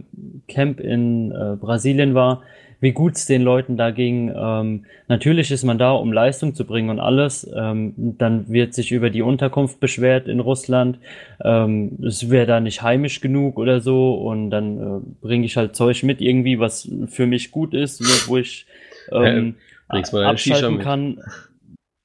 Camp 0.49 0.81
in 0.81 1.31
äh, 1.31 1.57
Brasilien 1.57 2.15
war, 2.15 2.43
wie 2.81 2.93
gut 2.93 3.17
es 3.17 3.27
den 3.27 3.43
Leuten 3.43 3.77
da 3.77 3.91
ging. 3.91 4.33
Ähm, 4.37 4.85
natürlich 5.09 5.51
ist 5.51 5.65
man 5.65 5.79
da, 5.79 5.93
um 5.93 6.13
Leistung 6.13 6.55
zu 6.55 6.65
bringen 6.65 6.91
und 6.91 7.01
alles. 7.01 7.49
Ähm, 7.57 7.95
dann 7.97 8.49
wird 8.49 8.75
sich 8.75 8.93
über 8.93 9.11
die 9.11 9.23
Unterkunft 9.23 9.81
beschwert 9.81 10.29
in 10.29 10.41
Russland. 10.41 10.99
Ähm, 11.43 11.99
es 12.05 12.31
wäre 12.31 12.47
da 12.47 12.61
nicht 12.61 12.83
heimisch 12.83 13.21
genug 13.21 13.59
oder 13.59 13.81
so. 13.81 14.15
Und 14.15 14.51
dann 14.51 14.79
äh, 14.79 15.01
bringe 15.21 15.47
ich 15.47 15.57
halt 15.57 15.75
Zeug 15.75 16.03
mit 16.03 16.21
irgendwie, 16.21 16.59
was 16.59 16.91
für 17.07 17.27
mich 17.27 17.51
gut 17.51 17.73
ist, 17.73 18.29
wo 18.29 18.37
ich 18.37 18.67
ähm, 19.11 19.55
abschalten 19.89 20.79
kann. 20.81 21.21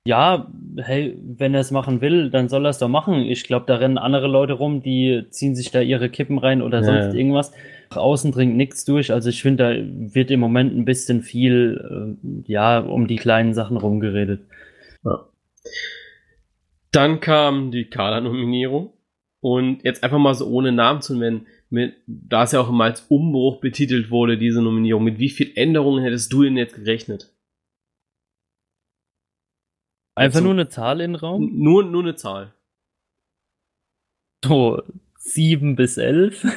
Ja, 0.05 0.51
hey, 0.77 1.15
wenn 1.21 1.53
er 1.53 1.59
es 1.59 1.69
machen 1.69 2.01
will, 2.01 2.31
dann 2.31 2.49
soll 2.49 2.65
er 2.65 2.69
es 2.69 2.79
doch 2.79 2.87
machen. 2.87 3.21
Ich 3.21 3.43
glaube, 3.43 3.65
da 3.67 3.75
rennen 3.75 3.99
andere 3.99 4.27
Leute 4.27 4.53
rum, 4.53 4.81
die 4.81 5.25
ziehen 5.29 5.55
sich 5.55 5.69
da 5.69 5.79
ihre 5.79 6.09
Kippen 6.09 6.39
rein 6.39 6.63
oder 6.63 6.83
sonst 6.83 7.13
ja. 7.13 7.13
irgendwas. 7.13 7.51
Nach 7.91 7.97
außen 7.97 8.31
dringt 8.31 8.55
nichts 8.55 8.83
durch. 8.83 9.11
Also 9.11 9.29
ich 9.29 9.43
finde, 9.43 9.63
da 9.63 10.13
wird 10.13 10.31
im 10.31 10.39
Moment 10.39 10.75
ein 10.75 10.85
bisschen 10.85 11.21
viel, 11.21 12.17
äh, 12.17 12.51
ja, 12.51 12.79
um 12.79 13.05
die 13.05 13.17
kleinen 13.17 13.53
Sachen 13.53 13.77
rumgeredet. 13.77 14.41
Ja. 15.03 15.27
Dann 16.91 17.19
kam 17.19 17.71
die 17.71 17.85
Kala-Nominierung. 17.85 18.93
Und 19.39 19.83
jetzt 19.83 20.03
einfach 20.03 20.19
mal 20.19 20.35
so 20.35 20.47
ohne 20.47 20.71
Namen 20.71 21.01
zu 21.01 21.15
nennen, 21.17 21.47
mit, 21.69 21.95
da 22.05 22.43
es 22.43 22.51
ja 22.51 22.61
auch 22.61 22.69
immer 22.69 22.83
als 22.83 23.01
Umbruch 23.09 23.59
betitelt 23.59 24.11
wurde, 24.11 24.37
diese 24.37 24.61
Nominierung, 24.61 25.03
mit 25.03 25.17
wie 25.19 25.29
viel 25.29 25.51
Änderungen 25.55 26.03
hättest 26.03 26.31
du 26.31 26.43
denn 26.43 26.57
jetzt 26.57 26.75
gerechnet? 26.75 27.31
Einfach 30.15 30.37
also, 30.37 30.45
nur 30.45 30.53
eine 30.53 30.69
Zahl 30.69 31.01
in 31.01 31.13
den 31.13 31.15
Raum? 31.15 31.49
Nur, 31.53 31.83
nur 31.83 32.03
eine 32.03 32.15
Zahl. 32.15 32.53
So, 34.43 34.81
sieben 35.17 35.75
bis 35.75 35.97
elf. 35.97 36.43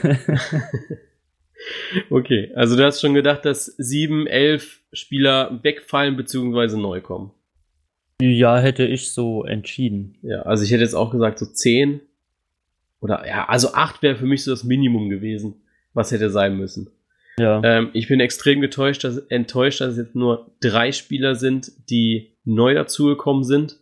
okay, 2.11 2.51
also 2.55 2.77
du 2.77 2.85
hast 2.85 3.01
schon 3.01 3.15
gedacht, 3.15 3.45
dass 3.45 3.67
sieben, 3.67 4.27
elf 4.27 4.81
Spieler 4.93 5.61
wegfallen 5.63 6.17
bzw. 6.17 6.77
neu 6.77 7.01
kommen. 7.01 7.33
Ja, 8.21 8.59
hätte 8.59 8.87
ich 8.87 9.11
so 9.11 9.45
entschieden. 9.45 10.17
Ja, 10.23 10.43
also 10.43 10.65
ich 10.65 10.71
hätte 10.71 10.83
jetzt 10.83 10.95
auch 10.95 11.11
gesagt 11.11 11.39
so 11.39 11.47
zehn. 11.47 12.01
Oder 13.01 13.27
ja, 13.27 13.49
also 13.49 13.75
acht 13.75 14.03
wäre 14.03 14.17
für 14.17 14.27
mich 14.27 14.45
so 14.45 14.51
das 14.51 14.65
Minimum 14.65 15.11
gewesen, 15.11 15.63
was 15.93 16.11
hätte 16.11 16.31
sein 16.31 16.57
müssen. 16.57 16.91
Ja. 17.39 17.61
Ähm, 17.63 17.91
ich 17.93 18.09
bin 18.09 18.21
extrem 18.21 18.61
getäuscht, 18.61 19.05
dass, 19.05 19.19
enttäuscht, 19.19 19.81
dass 19.81 19.93
es 19.93 19.99
jetzt 19.99 20.15
nur 20.15 20.53
drei 20.61 20.93
Spieler 20.93 21.35
sind, 21.35 21.73
die 21.91 22.34
neu 22.45 22.75
dazugekommen 22.75 23.45
sind. 23.45 23.81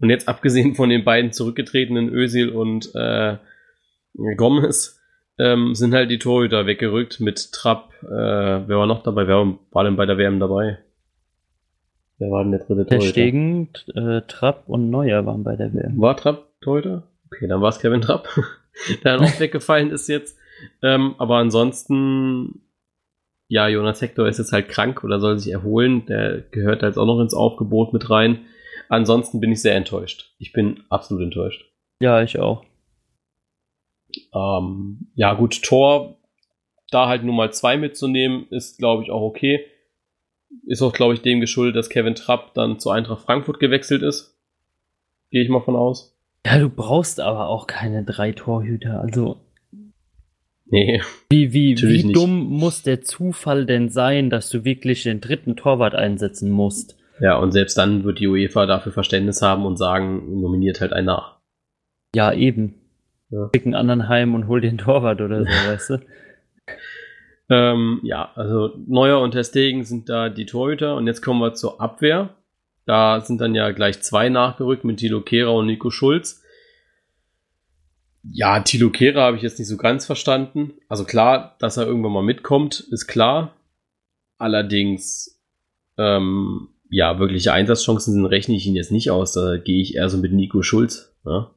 Und 0.00 0.10
jetzt 0.10 0.28
abgesehen 0.28 0.74
von 0.74 0.88
den 0.88 1.04
beiden 1.04 1.32
zurückgetretenen 1.32 2.12
Özil 2.12 2.50
und 2.50 2.94
äh, 2.94 3.36
Gomez 4.36 5.00
ähm, 5.38 5.74
sind 5.74 5.94
halt 5.94 6.10
die 6.10 6.18
Torhüter 6.18 6.66
weggerückt 6.66 7.20
mit 7.20 7.52
Trapp. 7.52 7.92
Äh, 8.02 8.08
wer 8.08 8.78
war 8.78 8.86
noch 8.86 9.02
dabei? 9.02 9.26
Wer 9.26 9.56
war 9.70 9.84
denn 9.84 9.96
bei 9.96 10.06
der 10.06 10.18
WM 10.18 10.40
dabei? 10.40 10.78
Wer 12.18 12.30
war 12.30 12.42
denn 12.42 12.52
der 12.52 12.60
dritte 12.60 12.86
Torhüter? 12.86 12.98
Der 12.98 13.00
Stegen, 13.00 13.68
äh, 13.94 14.20
Trapp 14.28 14.64
und 14.68 14.90
Neuer 14.90 15.26
waren 15.26 15.42
bei 15.42 15.56
der 15.56 15.72
WM. 15.74 16.00
War 16.00 16.16
Trapp 16.16 16.48
Torhüter? 16.60 17.04
Okay, 17.26 17.48
dann 17.48 17.60
war 17.60 17.70
es 17.70 17.80
Kevin 17.80 18.00
Trapp, 18.00 18.28
der 19.04 19.16
dann 19.16 19.26
auch 19.26 19.40
weggefallen 19.40 19.90
ist 19.90 20.08
jetzt. 20.08 20.38
Ähm, 20.82 21.14
aber 21.18 21.36
ansonsten, 21.36 22.62
ja, 23.48 23.68
Jonas 23.68 24.00
Hector 24.00 24.26
ist 24.26 24.38
jetzt 24.38 24.52
halt 24.52 24.68
krank 24.68 25.04
oder 25.04 25.20
soll 25.20 25.38
sich 25.38 25.52
erholen. 25.52 26.06
Der 26.06 26.40
gehört 26.40 26.82
da 26.82 26.86
jetzt 26.86 26.98
auch 26.98 27.06
noch 27.06 27.20
ins 27.20 27.34
Aufgebot 27.34 27.92
mit 27.92 28.10
rein. 28.10 28.46
Ansonsten 28.88 29.40
bin 29.40 29.52
ich 29.52 29.62
sehr 29.62 29.76
enttäuscht. 29.76 30.34
Ich 30.38 30.52
bin 30.52 30.82
absolut 30.88 31.22
enttäuscht. 31.24 31.64
Ja, 32.00 32.22
ich 32.22 32.38
auch. 32.38 32.64
Ähm, 34.34 35.08
ja, 35.14 35.34
gut, 35.34 35.62
Tor, 35.62 36.18
da 36.90 37.08
halt 37.08 37.24
nur 37.24 37.34
mal 37.34 37.52
zwei 37.52 37.76
mitzunehmen, 37.76 38.46
ist, 38.50 38.78
glaube 38.78 39.02
ich, 39.02 39.10
auch 39.10 39.22
okay. 39.22 39.66
Ist 40.66 40.82
auch, 40.82 40.92
glaube 40.92 41.14
ich, 41.14 41.22
dem 41.22 41.40
geschuldet, 41.40 41.76
dass 41.76 41.88
Kevin 41.88 42.14
Trapp 42.14 42.54
dann 42.54 42.78
zu 42.78 42.90
Eintracht 42.90 43.22
Frankfurt 43.22 43.58
gewechselt 43.58 44.02
ist. 44.02 44.38
Gehe 45.30 45.42
ich 45.42 45.48
mal 45.48 45.60
von 45.60 45.74
aus. 45.74 46.16
Ja, 46.46 46.58
du 46.58 46.68
brauchst 46.68 47.20
aber 47.20 47.48
auch 47.48 47.66
keine 47.66 48.04
drei 48.04 48.32
Torhüter. 48.32 49.00
Also. 49.00 49.43
Nee. 50.66 51.02
Wie, 51.28 51.52
wie, 51.52 51.76
wie 51.76 52.12
dumm 52.12 52.44
muss 52.48 52.82
der 52.82 53.02
Zufall 53.02 53.66
denn 53.66 53.90
sein, 53.90 54.30
dass 54.30 54.48
du 54.48 54.64
wirklich 54.64 55.02
den 55.02 55.20
dritten 55.20 55.56
Torwart 55.56 55.94
einsetzen 55.94 56.50
musst? 56.50 56.96
Ja, 57.20 57.36
und 57.36 57.52
selbst 57.52 57.78
dann 57.78 58.04
wird 58.04 58.18
die 58.18 58.26
UEFA 58.26 58.66
dafür 58.66 58.92
Verständnis 58.92 59.42
haben 59.42 59.66
und 59.66 59.76
sagen, 59.76 60.40
nominiert 60.40 60.80
halt 60.80 60.92
einen 60.92 61.06
nach. 61.06 61.38
Ja, 62.14 62.32
eben. 62.32 62.74
Ja. 63.30 63.50
Schick 63.54 63.66
einen 63.66 63.74
anderen 63.74 64.08
heim 64.08 64.34
und 64.34 64.48
hol 64.48 64.60
den 64.60 64.78
Torwart 64.78 65.20
oder 65.20 65.44
so, 65.44 65.50
weißt 65.68 65.90
du? 65.90 65.98
Ähm, 67.50 68.00
ja, 68.02 68.30
also 68.34 68.72
Neuer 68.86 69.20
und 69.20 69.32
Testegen 69.32 69.84
sind 69.84 70.08
da 70.08 70.28
die 70.28 70.46
Torhüter 70.46 70.96
und 70.96 71.06
jetzt 71.06 71.20
kommen 71.20 71.40
wir 71.40 71.54
zur 71.54 71.80
Abwehr. 71.80 72.30
Da 72.86 73.20
sind 73.20 73.40
dann 73.40 73.54
ja 73.54 73.70
gleich 73.70 74.00
zwei 74.02 74.28
nachgerückt 74.28 74.84
mit 74.84 74.98
Tilo 74.98 75.20
Kehrer 75.20 75.54
und 75.54 75.66
Nico 75.66 75.90
Schulz. 75.90 76.43
Ja, 78.30 78.60
Tilo 78.60 78.90
Kehrer 78.90 79.22
habe 79.22 79.36
ich 79.36 79.42
jetzt 79.42 79.58
nicht 79.58 79.68
so 79.68 79.76
ganz 79.76 80.06
verstanden. 80.06 80.74
Also 80.88 81.04
klar, 81.04 81.56
dass 81.58 81.76
er 81.76 81.86
irgendwann 81.86 82.12
mal 82.12 82.22
mitkommt, 82.22 82.80
ist 82.80 83.06
klar. 83.06 83.54
Allerdings, 84.38 85.40
ähm, 85.98 86.68
ja, 86.88 87.18
wirkliche 87.18 87.52
Einsatzchancen 87.52 88.14
sind, 88.14 88.24
rechne 88.26 88.56
ich 88.56 88.66
ihn 88.66 88.76
jetzt 88.76 88.92
nicht 88.92 89.10
aus. 89.10 89.32
Da 89.32 89.58
gehe 89.58 89.82
ich 89.82 89.96
eher 89.96 90.08
so 90.08 90.18
mit 90.18 90.32
Nico 90.32 90.62
Schulz. 90.62 91.14
Ja, 91.24 91.50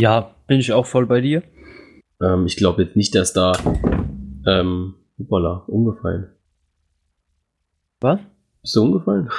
ja 0.00 0.34
bin 0.46 0.58
ich 0.58 0.72
auch 0.72 0.86
voll 0.86 1.06
bei 1.06 1.20
dir. 1.20 1.42
Ähm, 2.20 2.46
ich 2.46 2.56
glaube 2.56 2.82
jetzt 2.82 2.96
nicht, 2.96 3.14
dass 3.14 3.32
da, 3.32 3.52
ähm, 4.46 4.94
hoppala, 5.18 5.64
umgefallen. 5.68 6.30
Was? 8.00 8.20
Bist 8.62 8.76
du 8.76 8.82
umgefallen? 8.82 9.30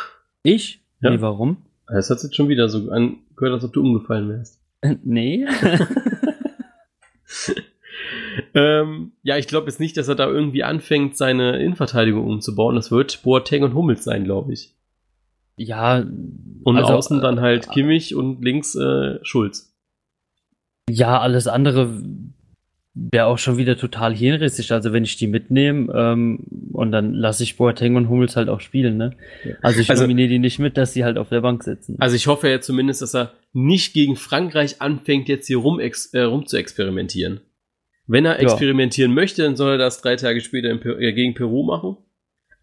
Ich? 0.44 0.82
Ja. 1.02 1.10
Nee, 1.10 1.22
warum? 1.22 1.58
Es 1.88 2.10
hat 2.10 2.24
jetzt 2.24 2.36
schon 2.36 2.48
wieder 2.48 2.70
so 2.70 2.90
angehört, 2.90 3.54
als 3.54 3.64
ob 3.66 3.74
du 3.74 3.82
umgefallen 3.82 4.30
wärst. 4.30 4.62
nee. 5.04 5.46
ähm, 8.54 9.14
ja, 9.24 9.38
ich 9.38 9.48
glaube 9.48 9.68
jetzt 9.68 9.80
nicht, 9.80 9.98
dass 9.98 10.08
er 10.08 10.16
da 10.16 10.28
irgendwie 10.28 10.64
anfängt, 10.64 11.18
seine 11.18 11.58
Innenverteidigung 11.58 12.26
umzubauen. 12.26 12.76
Das 12.76 12.92
wird 12.92 13.22
Boateng 13.24 13.64
und 13.64 13.74
Hummels 13.74 14.04
sein, 14.04 14.24
glaube 14.24 14.54
ich. 14.54 14.76
Ja. 15.58 16.00
Und 16.64 16.78
also, 16.78 16.94
außen 16.94 17.22
dann 17.22 17.42
halt 17.42 17.68
äh, 17.68 17.74
Kimmich 17.74 18.16
und 18.16 18.44
links 18.44 18.76
äh, 18.76 19.20
Schulz. 19.24 19.76
Ja, 20.90 21.20
alles 21.20 21.48
andere 21.48 21.90
wäre 22.94 23.28
auch 23.28 23.38
schon 23.38 23.58
wieder 23.58 23.78
total 23.78 24.14
hirnrissig. 24.14 24.72
Also 24.72 24.92
wenn 24.92 25.04
ich 25.04 25.16
die 25.16 25.28
mitnehme 25.28 25.92
ähm, 25.96 26.72
und 26.74 26.92
dann 26.92 27.14
lasse 27.14 27.44
ich 27.44 27.58
Boateng 27.58 27.96
und 27.96 28.10
Hummels 28.10 28.36
halt 28.36 28.50
auch 28.50 28.60
spielen. 28.60 28.98
Ne? 28.98 29.16
Also 29.62 29.80
ich 29.80 29.90
also, 29.90 30.04
nominiere 30.04 30.30
die 30.30 30.40
nicht 30.40 30.60
mit, 30.60 30.78
dass 30.78 30.94
sie 30.94 31.06
halt 31.06 31.18
auf 31.18 31.30
der 31.30 31.42
Bank 31.42 31.64
sitzen. 31.64 31.96
Also 32.00 32.16
ich 32.16 32.28
hoffe 32.28 32.50
ja 32.50 32.60
zumindest, 32.60 33.02
dass 33.02 33.16
er 33.16 33.32
nicht 33.54 33.94
gegen 33.94 34.16
Frankreich 34.16 34.82
anfängt, 34.82 35.30
jetzt 35.30 35.48
hier 35.48 35.58
rum, 35.58 35.80
äh, 35.80 36.22
rum 36.22 36.46
zu 36.46 36.58
experimentieren. 36.58 37.40
Wenn 38.08 38.26
er 38.26 38.40
experimentieren 38.40 39.12
ja. 39.12 39.16
möchte, 39.16 39.44
dann 39.44 39.56
soll 39.56 39.74
er 39.74 39.78
das 39.78 40.02
drei 40.02 40.16
Tage 40.16 40.42
später 40.42 40.76
per 40.78 41.00
äh, 41.00 41.14
gegen 41.14 41.34
Peru 41.34 41.64
machen. 41.64 41.98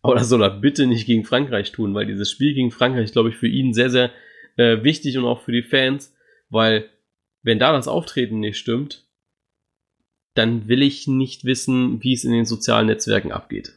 Aber 0.03 0.15
das 0.15 0.29
soll 0.29 0.43
er 0.43 0.51
bitte 0.51 0.87
nicht 0.87 1.07
gegen 1.07 1.25
Frankreich 1.25 1.73
tun, 1.73 1.95
weil 1.95 2.07
dieses 2.07 2.31
Spiel 2.31 2.55
gegen 2.55 2.71
Frankreich, 2.71 3.13
glaube 3.13 3.31
ich, 3.31 3.37
für 3.37 3.49
ihn 3.49 3.75
sehr, 3.75 3.91
sehr 3.91 4.11
äh, 4.57 4.83
wichtig 4.85 5.19
und 5.19 5.25
auch 5.25 5.43
für 5.43 5.53
die 5.53 5.63
Fans, 5.63 6.15
weil 6.51 6.89
wenn 7.43 7.59
da 7.59 7.73
das 7.73 7.89
Auftreten 7.89 8.41
nicht 8.41 8.59
stimmt, 8.59 9.07
dann 10.35 10.69
will 10.69 10.83
ich 10.83 11.09
nicht 11.09 11.45
wissen, 11.45 12.03
wie 12.03 12.13
es 12.13 12.25
in 12.25 12.33
den 12.33 12.45
sozialen 12.45 12.87
Netzwerken 12.87 13.33
abgeht. 13.33 13.73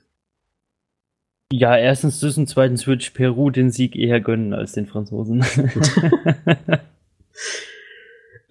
Ja, 1.51 1.75
erstens 1.75 2.19
das 2.19 2.37
und 2.37 2.47
zweitens 2.47 2.87
würde 2.87 3.01
ich 3.01 3.13
Peru 3.13 3.49
den 3.49 3.71
Sieg 3.71 3.95
eher 3.95 4.21
gönnen 4.21 4.53
als 4.53 4.73
den 4.73 4.85
Franzosen. 4.85 5.43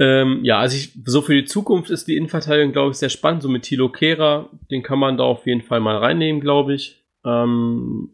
ähm, 0.00 0.40
ja, 0.42 0.58
also 0.58 0.76
ich, 0.76 0.92
so 1.04 1.20
für 1.20 1.34
die 1.34 1.44
Zukunft 1.44 1.90
ist 1.90 2.08
die 2.08 2.16
Innenverteidigung, 2.16 2.72
glaube 2.72 2.92
ich, 2.92 2.96
sehr 2.96 3.10
spannend. 3.10 3.42
So 3.42 3.50
mit 3.50 3.64
Tilo 3.64 3.90
Kehrer, 3.90 4.48
den 4.70 4.82
kann 4.82 4.98
man 4.98 5.18
da 5.18 5.24
auf 5.24 5.46
jeden 5.46 5.60
Fall 5.60 5.80
mal 5.80 5.98
reinnehmen, 5.98 6.40
glaube 6.40 6.74
ich. 6.74 7.04
Ähm, 7.24 8.08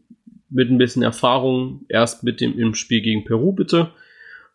mit 0.50 0.68
ein 0.68 0.78
bisschen 0.78 1.04
Erfahrung, 1.04 1.84
erst 1.88 2.24
mit 2.24 2.40
dem 2.40 2.58
im 2.58 2.74
Spiel 2.74 3.02
gegen 3.02 3.24
Peru 3.24 3.52
bitte. 3.52 3.92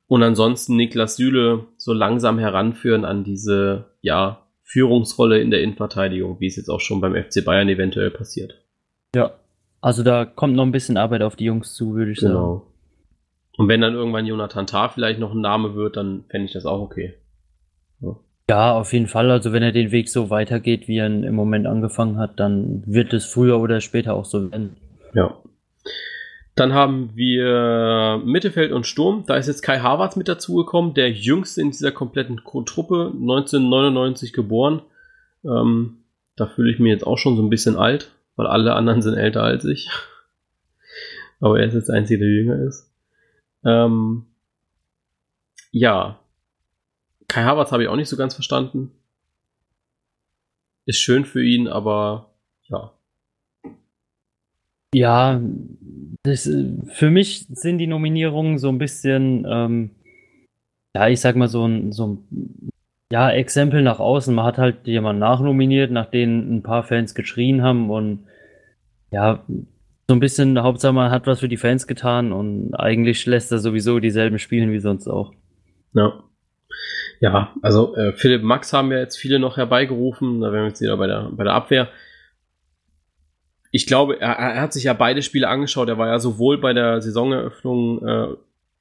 Und 0.07 0.23
ansonsten 0.23 0.75
Niklas 0.75 1.15
Süle 1.15 1.67
so 1.77 1.93
langsam 1.93 2.37
heranführen 2.37 3.05
an 3.05 3.23
diese, 3.23 3.85
ja, 4.01 4.45
Führungsrolle 4.63 5.39
in 5.39 5.51
der 5.51 5.61
Innenverteidigung, 5.61 6.39
wie 6.39 6.47
es 6.47 6.57
jetzt 6.57 6.69
auch 6.69 6.79
schon 6.79 7.01
beim 7.01 7.15
FC 7.15 7.43
Bayern 7.45 7.69
eventuell 7.69 8.11
passiert. 8.11 8.61
Ja, 9.15 9.33
also 9.79 10.03
da 10.03 10.25
kommt 10.25 10.55
noch 10.55 10.65
ein 10.65 10.71
bisschen 10.71 10.97
Arbeit 10.97 11.21
auf 11.23 11.35
die 11.37 11.45
Jungs 11.45 11.73
zu, 11.73 11.93
würde 11.93 12.11
ich 12.11 12.19
genau. 12.19 12.33
sagen. 12.33 12.43
Genau. 12.43 12.67
Und 13.57 13.67
wenn 13.67 13.81
dann 13.81 13.93
irgendwann 13.93 14.25
Jonathan 14.25 14.67
Tah 14.67 14.89
vielleicht 14.89 15.19
noch 15.19 15.33
ein 15.33 15.41
Name 15.41 15.75
wird, 15.75 15.97
dann 15.97 16.23
fände 16.29 16.45
ich 16.45 16.53
das 16.53 16.65
auch 16.65 16.79
okay. 16.79 17.15
Ja. 18.51 18.73
auf 18.73 18.93
jeden 18.93 19.07
Fall. 19.07 19.31
Also 19.31 19.53
wenn 19.53 19.63
er 19.63 19.71
den 19.71 19.91
Weg 19.91 20.09
so 20.09 20.29
weitergeht, 20.29 20.87
wie 20.87 20.97
er 20.97 21.07
im 21.07 21.35
Moment 21.35 21.67
angefangen 21.67 22.17
hat, 22.17 22.39
dann 22.39 22.83
wird 22.85 23.13
es 23.13 23.25
früher 23.25 23.59
oder 23.59 23.81
später 23.81 24.13
auch 24.13 24.25
so 24.25 24.51
werden. 24.51 24.77
Ja. 25.13 25.37
Dann 26.55 26.73
haben 26.73 27.11
wir 27.15 28.21
Mittelfeld 28.25 28.71
und 28.71 28.85
Sturm. 28.85 29.23
Da 29.25 29.35
ist 29.35 29.47
jetzt 29.47 29.61
Kai 29.61 29.79
Havertz 29.79 30.15
mit 30.15 30.27
dazugekommen, 30.27 30.93
der 30.93 31.11
jüngste 31.11 31.61
in 31.61 31.71
dieser 31.71 31.91
kompletten 31.91 32.37
Truppe, 32.37 33.11
1999 33.13 34.33
geboren. 34.33 34.81
Ähm, 35.45 35.97
da 36.35 36.47
fühle 36.47 36.71
ich 36.71 36.79
mich 36.79 36.91
jetzt 36.91 37.07
auch 37.07 37.17
schon 37.17 37.37
so 37.37 37.43
ein 37.43 37.49
bisschen 37.49 37.77
alt, 37.77 38.11
weil 38.35 38.47
alle 38.47 38.73
anderen 38.73 39.01
sind 39.01 39.15
älter 39.15 39.43
als 39.43 39.65
ich. 39.65 39.89
Aber 41.39 41.59
er 41.59 41.67
ist 41.67 41.73
jetzt 41.73 41.89
der 41.89 41.95
Einzige, 41.95 42.19
der 42.19 42.29
jünger 42.29 42.67
ist. 42.67 42.91
Ähm, 43.65 44.25
ja. 45.71 46.19
Kai 47.31 47.43
Havertz 47.43 47.71
habe 47.71 47.83
ich 47.83 47.87
auch 47.87 47.95
nicht 47.95 48.09
so 48.09 48.17
ganz 48.17 48.33
verstanden. 48.33 48.91
Ist 50.85 50.99
schön 50.99 51.23
für 51.23 51.41
ihn, 51.41 51.69
aber 51.69 52.35
ja. 52.67 52.91
Ja, 54.93 55.41
Das, 56.23 56.49
für 56.87 57.09
mich 57.09 57.47
sind 57.47 57.77
die 57.77 57.87
Nominierungen 57.87 58.57
so 58.57 58.67
ein 58.67 58.77
bisschen, 58.77 59.47
ähm, 59.49 59.91
ja, 60.93 61.07
ich 61.07 61.21
sag 61.21 61.37
mal 61.37 61.47
so 61.47 61.65
ein, 61.65 61.93
so 61.93 62.07
ein 62.07 62.69
ja, 63.13 63.31
Exempel 63.31 63.81
nach 63.81 63.99
außen. 63.99 64.35
Man 64.35 64.43
hat 64.43 64.57
halt 64.57 64.85
jemanden 64.85 65.21
nachnominiert, 65.21 65.89
nach 65.89 66.11
denen 66.11 66.57
ein 66.57 66.63
paar 66.63 66.83
Fans 66.83 67.15
geschrien 67.15 67.61
haben 67.61 67.89
und 67.89 68.27
ja, 69.09 69.45
so 69.47 70.15
ein 70.15 70.19
bisschen, 70.19 70.61
Hauptsache 70.61 70.91
man 70.91 71.11
hat 71.11 71.27
was 71.27 71.39
für 71.39 71.47
die 71.47 71.55
Fans 71.55 71.87
getan 71.87 72.33
und 72.33 72.73
eigentlich 72.73 73.25
lässt 73.25 73.53
er 73.53 73.59
sowieso 73.59 74.01
dieselben 74.01 74.37
spielen 74.37 74.73
wie 74.73 74.79
sonst 74.79 75.07
auch. 75.07 75.33
Ja. 75.93 76.25
Ja, 77.21 77.53
also 77.61 77.95
äh, 77.95 78.13
Philipp 78.13 78.41
Max 78.41 78.73
haben 78.73 78.89
wir 78.89 78.99
jetzt 78.99 79.15
viele 79.15 79.37
noch 79.37 79.55
herbeigerufen, 79.55 80.41
da 80.41 80.51
wären 80.51 80.63
wir 80.63 80.69
jetzt 80.69 80.81
wieder 80.81 80.97
bei 80.97 81.05
der, 81.05 81.29
bei 81.31 81.43
der 81.43 81.53
Abwehr. 81.53 81.87
Ich 83.69 83.85
glaube, 83.85 84.19
er, 84.19 84.31
er 84.31 84.59
hat 84.59 84.73
sich 84.73 84.85
ja 84.85 84.93
beide 84.93 85.21
Spiele 85.21 85.47
angeschaut. 85.47 85.87
Er 85.87 85.99
war 85.99 86.07
ja 86.07 86.17
sowohl 86.17 86.57
bei 86.57 86.73
der 86.73 86.99
Saisoneröffnung 86.99 88.05
äh, 88.05 88.27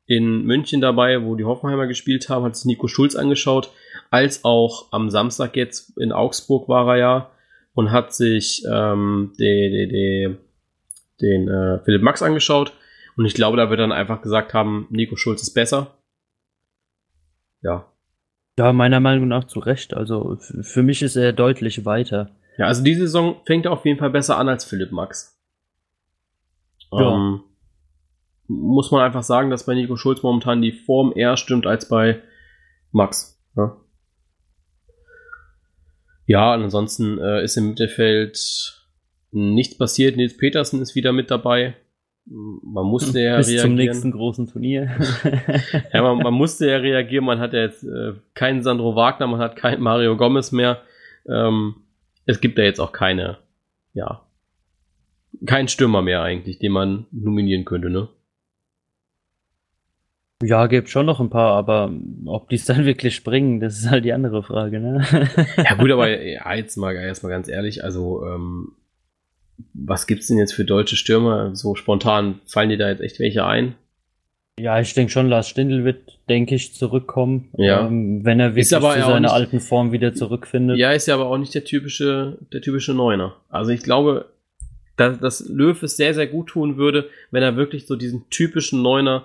in 0.07 0.45
München 0.45 0.81
dabei, 0.81 1.23
wo 1.23 1.37
die 1.37 1.45
Hoffenheimer 1.45 1.87
gespielt 1.87 2.31
haben, 2.31 2.47
hat 2.47 2.57
sich 2.57 2.65
Nico 2.65 2.89
Schulz 2.89 3.15
angeschaut, 3.15 3.71
als 4.11 4.43
auch 4.43 4.91
am 4.91 5.11
Samstag 5.11 5.55
jetzt 5.55 5.97
in 5.99 6.11
Augsburg 6.11 6.67
war 6.67 6.89
er 6.95 6.97
ja 6.97 7.31
und 7.75 7.93
hat 7.93 8.15
sich 8.15 8.65
ähm, 8.73 9.35
die, 9.39 9.71
die, 9.71 9.89
die, 9.89 10.37
den 11.21 11.47
äh, 11.47 11.85
Philipp 11.85 12.03
Max 12.03 12.23
angeschaut. 12.23 12.73
Und 13.19 13.27
ich 13.27 13.35
glaube, 13.35 13.59
da 13.59 13.69
wird 13.69 13.81
dann 13.81 13.93
einfach 13.93 14.23
gesagt 14.23 14.55
haben, 14.55 14.87
Nico 14.89 15.17
Schulz 15.17 15.43
ist 15.43 15.53
besser. 15.53 15.99
Ja. 17.61 17.90
Ja, 18.61 18.75
meiner 18.75 19.01
Meinung 19.01 19.27
nach 19.27 19.45
zu 19.45 19.59
Recht. 19.59 19.95
Also 19.95 20.37
für 20.39 20.83
mich 20.83 21.01
ist 21.01 21.17
er 21.17 21.33
deutlich 21.33 21.87
weiter. 21.87 22.29
Ja, 22.59 22.67
also 22.67 22.85
diese 22.85 23.01
Saison 23.01 23.41
fängt 23.47 23.65
er 23.65 23.73
auf 23.73 23.87
jeden 23.87 23.99
Fall 23.99 24.11
besser 24.11 24.37
an 24.37 24.51
als 24.51 24.67
Philipp 24.67 24.93
Max. 24.93 25.41
Ja. 26.93 27.15
Ähm, 27.15 27.41
muss 28.49 28.91
man 28.91 29.01
einfach 29.01 29.23
sagen, 29.23 29.49
dass 29.49 29.65
bei 29.65 29.75
Nico 29.75 29.97
Schulz 29.97 30.23
momentan 30.23 30.61
die 30.61 30.73
Form 30.73 31.15
eher 31.17 31.39
stimmt 31.39 31.67
als 31.67 31.89
bei 31.89 32.21
Max. 32.93 33.43
Ja, 33.57 33.79
ja 36.27 36.55
und 36.55 36.65
ansonsten 36.65 37.17
äh, 37.17 37.43
ist 37.43 37.57
im 37.57 37.71
Mittelfeld 37.71 38.87
nichts 39.31 39.79
passiert. 39.79 40.19
Nils 40.19 40.37
Petersen 40.37 40.83
ist 40.83 40.95
wieder 40.95 41.15
mit 41.15 41.31
dabei. 41.31 41.77
Man 42.27 42.87
musste 42.87 43.21
ja 43.21 43.37
Bis 43.39 43.49
reagieren. 43.49 43.67
zum 43.67 43.75
nächsten 43.75 44.11
großen 44.13 44.47
Turnier. 44.47 44.91
ja, 45.93 46.03
man, 46.03 46.19
man, 46.19 46.35
musste 46.35 46.71
ja 46.71 46.77
reagieren. 46.77 47.25
Man 47.25 47.41
hat 47.41 47.53
ja 47.53 47.61
jetzt 47.61 47.83
äh, 47.83 48.13
keinen 48.35 48.63
Sandro 48.63 48.95
Wagner, 48.95 49.27
man 49.27 49.41
hat 49.41 49.57
keinen 49.57 49.83
Mario 49.83 50.17
Gomez 50.17 50.53
mehr. 50.53 50.83
Ähm, 51.29 51.77
es 52.27 52.41
gibt 52.41 52.59
da 52.59 52.63
jetzt 52.63 52.81
auch 52.81 52.93
keine, 52.93 53.39
ja, 53.95 54.23
keinen 55.47 55.69
Stürmer 55.69 56.03
mehr 56.03 56.23
eigentlich, 56.23 56.59
den 56.59 56.73
man 56.73 57.07
nominieren 57.11 57.65
könnte, 57.65 57.91
ne? 57.91 58.09
Ja, 60.43 60.69
gibt 60.69 60.89
schon 60.89 61.05
noch 61.05 61.21
ein 61.21 61.29
paar, 61.29 61.53
aber 61.55 61.93
ob 62.25 62.49
die 62.49 62.57
es 62.57 62.65
dann 62.65 62.85
wirklich 62.85 63.15
springen, 63.15 63.61
das 63.61 63.79
ist 63.79 63.91
halt 63.91 64.05
die 64.05 64.13
andere 64.13 64.43
Frage, 64.43 64.81
ne? 64.81 65.07
ja 65.57 65.75
gut, 65.75 65.91
aber 65.91 66.09
ja, 66.23 66.55
jetzt 66.55 66.77
mal 66.77 66.95
erstmal 66.95 67.33
ganz 67.33 67.49
ehrlich, 67.49 67.85
also 67.85 68.25
ähm, 68.27 68.73
was 69.75 70.07
gibt's 70.07 70.27
denn 70.27 70.39
jetzt 70.39 70.53
für 70.53 70.65
deutsche 70.65 70.97
Stürmer? 70.97 71.55
So 71.55 71.75
spontan 71.75 72.41
fallen 72.47 72.71
dir 72.71 72.79
da 72.79 72.89
jetzt 72.89 73.01
echt 73.01 73.21
welche 73.21 73.45
ein? 73.45 73.75
Ja, 74.59 74.79
ich 74.79 74.93
denke 74.93 75.11
schon, 75.11 75.29
Lars 75.29 75.49
Stindl 75.49 75.85
wird, 75.85 76.19
denke 76.29 76.55
ich, 76.55 76.75
zurückkommen, 76.75 77.49
ja. 77.57 77.87
ähm, 77.87 78.25
wenn 78.25 78.41
er 78.41 78.51
wirklich 78.51 78.69
zu 78.69 78.81
seiner 78.81 79.21
nicht, 79.21 79.31
alten 79.31 79.61
Form 79.61 79.91
wieder 79.91 80.13
zurückfindet. 80.13 80.77
Ja, 80.77 80.93
ist 80.93 81.07
ja 81.07 81.15
aber 81.15 81.27
auch 81.27 81.39
nicht 81.39 81.55
der 81.55 81.65
typische, 81.65 82.37
der 82.53 82.61
typische 82.61 82.93
Neuner. 82.93 83.37
Also 83.49 83.71
ich 83.71 83.83
glaube, 83.83 84.27
dass, 84.97 85.19
dass 85.19 85.49
Löw 85.49 85.83
es 85.83 85.97
sehr, 85.97 86.13
sehr 86.13 86.27
gut 86.27 86.49
tun 86.49 86.77
würde, 86.77 87.09
wenn 87.31 87.43
er 87.43 87.57
wirklich 87.57 87.87
so 87.87 87.97
diesen 87.97 88.29
typischen 88.29 88.83
Neuner 88.83 89.25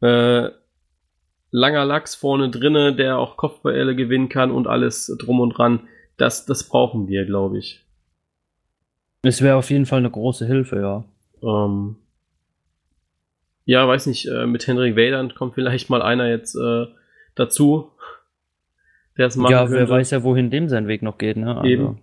äh, 0.00 0.50
langer 1.50 1.84
Lachs 1.84 2.14
vorne 2.14 2.50
drinne, 2.50 2.94
der 2.94 3.18
auch 3.18 3.36
Kopfbälle 3.36 3.96
gewinnen 3.96 4.28
kann 4.28 4.52
und 4.52 4.68
alles 4.68 5.12
drum 5.18 5.40
und 5.40 5.50
dran. 5.50 5.88
Das, 6.18 6.46
das 6.46 6.68
brauchen 6.68 7.08
wir, 7.08 7.24
glaube 7.24 7.58
ich. 7.58 7.84
Es 9.22 9.42
wäre 9.42 9.56
auf 9.56 9.70
jeden 9.70 9.86
Fall 9.86 9.98
eine 9.98 10.10
große 10.10 10.46
Hilfe, 10.46 10.80
ja. 10.80 11.04
Ähm, 11.42 11.96
ja, 13.64 13.86
weiß 13.86 14.06
nicht, 14.06 14.26
äh, 14.26 14.46
mit 14.46 14.66
Henrik 14.66 14.96
Wadern 14.96 15.34
kommt 15.34 15.54
vielleicht 15.54 15.90
mal 15.90 16.02
einer 16.02 16.28
jetzt 16.28 16.54
äh, 16.54 16.86
dazu, 17.34 17.90
der 19.16 19.26
es 19.26 19.36
machen 19.36 19.52
Ja, 19.52 19.58
könnte. 19.66 19.74
wer 19.74 19.88
weiß 19.88 20.10
ja, 20.12 20.22
wohin 20.22 20.50
dem 20.50 20.68
sein 20.68 20.88
Weg 20.88 21.02
noch 21.02 21.18
geht, 21.18 21.36
ne? 21.36 21.56
Also. 21.56 21.68
Eben. 21.68 21.98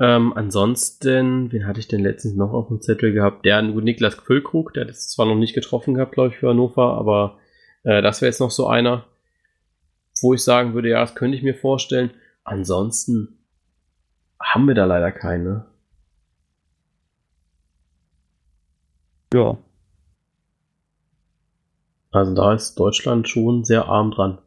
Ähm, 0.00 0.32
ansonsten, 0.36 1.50
wen 1.50 1.66
hatte 1.66 1.80
ich 1.80 1.88
denn 1.88 2.00
letztens 2.02 2.36
noch 2.36 2.52
auf 2.52 2.68
dem 2.68 2.80
Zettel 2.80 3.12
gehabt? 3.12 3.44
Der 3.44 3.62
Niklas 3.62 4.14
Füllkrug, 4.14 4.72
der 4.74 4.84
hat 4.84 4.90
es 4.90 5.08
zwar 5.08 5.26
noch 5.26 5.34
nicht 5.34 5.54
getroffen 5.54 5.94
gehabt, 5.94 6.12
glaube 6.12 6.28
ich, 6.28 6.36
für 6.36 6.50
Hannover, 6.50 6.94
aber 6.96 7.38
äh, 7.82 8.00
das 8.02 8.20
wäre 8.20 8.28
jetzt 8.28 8.40
noch 8.40 8.52
so 8.52 8.66
einer, 8.68 9.06
wo 10.20 10.34
ich 10.34 10.42
sagen 10.44 10.74
würde, 10.74 10.90
ja, 10.90 11.00
das 11.00 11.14
könnte 11.16 11.36
ich 11.36 11.42
mir 11.42 11.54
vorstellen. 11.54 12.10
Ansonsten 12.44 13.38
haben 14.40 14.68
wir 14.68 14.74
da 14.74 14.84
leider 14.84 15.10
keine. 15.10 15.66
Ja. 19.32 19.58
Also 22.10 22.34
da 22.34 22.54
ist 22.54 22.74
Deutschland 22.76 23.28
schon 23.28 23.64
sehr 23.64 23.86
arm 23.86 24.10
dran. 24.10 24.38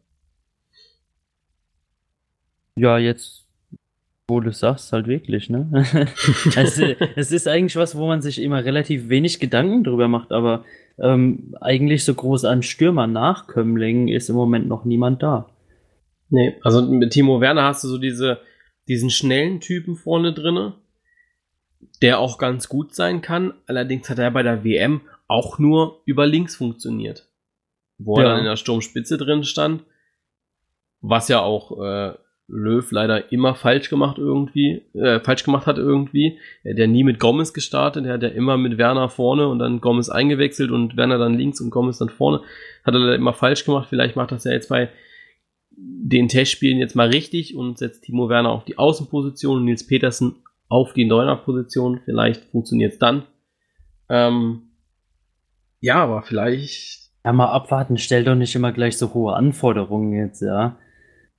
Ja, 2.76 2.98
jetzt, 2.98 3.46
wo 4.28 4.40
du 4.40 4.52
sagst, 4.52 4.92
halt 4.94 5.08
wirklich, 5.08 5.50
ne? 5.50 5.70
also, 6.56 6.86
es 7.16 7.32
ist 7.32 7.48
eigentlich 7.48 7.76
was, 7.76 7.96
wo 7.96 8.08
man 8.08 8.22
sich 8.22 8.42
immer 8.42 8.64
relativ 8.64 9.10
wenig 9.10 9.40
Gedanken 9.40 9.84
drüber 9.84 10.08
macht, 10.08 10.32
aber 10.32 10.64
ähm, 10.98 11.54
eigentlich 11.62 12.04
so 12.04 12.14
groß 12.14 12.46
an 12.46 12.64
Stürmer-Nachkömmlingen 12.64 14.08
ist 14.08 14.30
im 14.30 14.36
Moment 14.36 14.68
noch 14.68 14.86
niemand 14.86 15.22
da. 15.22 15.50
Nee, 16.30 16.56
also 16.64 16.82
mit 16.82 17.12
Timo 17.12 17.42
Werner 17.42 17.64
hast 17.64 17.84
du 17.84 17.90
so 17.90 17.98
diese, 17.98 18.40
diesen 18.88 19.10
schnellen 19.10 19.60
Typen 19.60 19.96
vorne 19.96 20.34
drinne, 20.34 20.74
der 22.02 22.20
auch 22.20 22.38
ganz 22.38 22.70
gut 22.70 22.96
sein 22.96 23.22
kann. 23.22 23.54
Allerdings 23.68 24.10
hat 24.10 24.20
er 24.20 24.32
bei 24.32 24.44
der 24.44 24.64
WM 24.64 25.02
auch 25.28 25.60
nur 25.60 26.02
über 26.06 26.26
links 26.26 26.56
funktioniert. 26.56 27.28
Wo 27.98 28.18
ja. 28.18 28.24
er 28.24 28.30
dann 28.30 28.40
in 28.40 28.46
der 28.46 28.56
Sturmspitze 28.56 29.18
drin 29.18 29.44
stand. 29.44 29.84
Was 31.02 31.28
ja 31.28 31.42
auch 31.42 31.80
äh, 31.82 32.14
Löw 32.48 32.92
leider 32.92 33.32
immer 33.32 33.56
falsch 33.56 33.90
gemacht 33.90 34.18
irgendwie, 34.18 34.84
äh, 34.94 35.20
falsch 35.22 35.44
gemacht 35.44 35.68
hat 35.68 35.78
irgendwie. 35.78 36.38
Er 36.64 36.74
hat 36.74 36.80
ja 36.80 36.88
nie 36.88 37.04
mit 37.04 37.20
Gomez 37.20 37.54
gestartet, 37.54 38.06
er 38.06 38.14
hat 38.14 38.24
ja 38.24 38.30
immer 38.30 38.58
mit 38.58 38.78
Werner 38.78 39.10
vorne 39.10 39.48
und 39.48 39.60
dann 39.60 39.80
Gomez 39.82 40.10
eingewechselt 40.10 40.70
und 40.70 40.98
Werner 40.98 41.18
dann 41.18 41.38
links 41.38 41.62
und 41.62 41.70
Gomez 41.70 41.98
dann 41.98 42.10
vorne. 42.10 42.42
Hat 42.84 42.94
er 42.94 43.00
leider 43.00 43.16
immer 43.16 43.34
falsch 43.34 43.66
gemacht. 43.66 43.88
Vielleicht 43.90 44.16
macht 44.16 44.32
das 44.32 44.44
ja 44.44 44.52
jetzt 44.52 44.70
bei 44.70 44.90
den 45.72 46.28
Testspielen 46.28 46.78
jetzt 46.78 46.96
mal 46.96 47.08
richtig 47.08 47.56
und 47.56 47.78
setzt 47.78 48.04
Timo 48.04 48.28
Werner 48.28 48.52
auf 48.52 48.66
die 48.66 48.78
Außenposition 48.78 49.58
und 49.58 49.66
Nils 49.66 49.88
Petersen 49.88 50.36
auf 50.72 50.94
die 50.94 51.06
Neuner-Position. 51.06 52.02
Vielleicht 52.06 52.46
funktioniert 52.46 52.94
es 52.94 53.00
dann. 53.00 53.24
Ähm, 54.10 54.72
ja, 55.82 55.96
aber 55.96 56.22
vielleicht. 56.24 57.12
Ja, 57.26 57.34
mal 57.34 57.52
abwarten, 57.52 57.98
stell 57.98 58.24
doch 58.24 58.36
nicht 58.36 58.56
immer 58.56 58.72
gleich 58.72 58.98
so 58.98 59.14
hohe 59.14 59.36
Anforderungen 59.36 60.14
jetzt, 60.14 60.42
ja. 60.42 60.78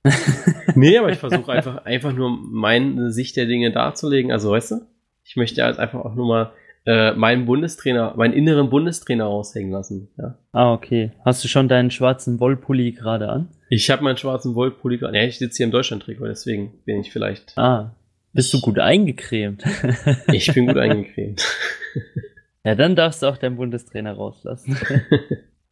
nee, 0.75 0.97
aber 0.97 1.09
ich 1.09 1.17
versuche 1.17 1.51
einfach, 1.51 1.83
einfach 1.85 2.13
nur 2.13 2.29
meine 2.29 3.11
Sicht 3.11 3.35
der 3.35 3.45
Dinge 3.45 3.71
darzulegen. 3.71 4.31
Also, 4.31 4.51
weißt 4.51 4.71
du, 4.71 4.75
ich 5.23 5.35
möchte 5.35 5.61
jetzt 5.61 5.79
einfach 5.79 6.05
auch 6.05 6.13
nur 6.13 6.27
mal 6.27 6.51
äh, 6.85 7.13
meinen 7.13 7.45
Bundestrainer, 7.45 8.13
meinen 8.15 8.33
inneren 8.33 8.69
Bundestrainer 8.69 9.25
raushängen 9.25 9.71
lassen. 9.71 10.09
Ja. 10.17 10.37
Ah, 10.51 10.73
okay. 10.73 11.11
Hast 11.25 11.43
du 11.43 11.47
schon 11.47 11.67
deinen 11.67 11.89
schwarzen 11.89 12.39
Wollpulli 12.39 12.91
gerade 12.91 13.29
an? 13.29 13.49
Ich 13.69 13.89
habe 13.89 14.03
meinen 14.03 14.17
schwarzen 14.17 14.55
Wollpulli 14.55 14.97
gerade. 14.97 15.17
Ja, 15.17 15.23
ich 15.23 15.39
sitze 15.39 15.57
hier 15.57 15.65
im 15.65 15.71
Deutschland-Trikot, 15.71 16.27
deswegen 16.27 16.83
bin 16.85 16.99
ich 16.99 17.11
vielleicht. 17.11 17.57
Ah, 17.57 17.95
bist 18.33 18.53
du 18.53 18.59
gut 18.59 18.79
eingecremt? 18.79 19.63
ich 20.31 20.53
bin 20.53 20.67
gut 20.67 20.77
eingecremt. 20.77 21.43
ja, 22.65 22.75
dann 22.75 22.95
darfst 22.95 23.21
du 23.21 23.27
auch 23.27 23.37
deinen 23.37 23.55
Bundestrainer 23.55 24.13
rauslassen. 24.13 24.77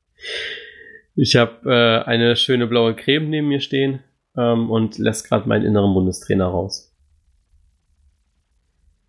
ich 1.15 1.35
habe 1.35 1.69
äh, 1.69 2.07
eine 2.07 2.35
schöne 2.35 2.67
blaue 2.67 2.95
Creme 2.95 3.29
neben 3.29 3.47
mir 3.47 3.59
stehen 3.59 3.99
ähm, 4.37 4.69
und 4.69 4.97
lässt 4.99 5.27
gerade 5.27 5.49
meinen 5.49 5.65
inneren 5.65 5.93
Bundestrainer 5.93 6.45
raus. 6.45 6.87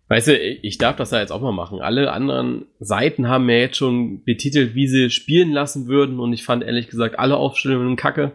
Weißt 0.09 0.27
du, 0.27 0.37
ich 0.37 0.77
darf 0.77 0.95
das 0.97 1.11
ja 1.11 1.19
jetzt 1.19 1.31
auch 1.31 1.41
mal 1.41 1.53
machen. 1.53 1.81
Alle 1.81 2.11
anderen 2.11 2.65
Seiten 2.79 3.29
haben 3.29 3.45
mir 3.45 3.59
jetzt 3.59 3.77
schon 3.77 4.23
betitelt, 4.23 4.75
wie 4.75 4.87
sie 4.87 5.09
spielen 5.09 5.51
lassen 5.51 5.87
würden 5.87 6.19
und 6.19 6.33
ich 6.33 6.43
fand 6.43 6.63
ehrlich 6.63 6.87
gesagt 6.87 7.17
alle 7.17 7.37
Aufstellungen 7.37 7.95
kacke, 7.95 8.33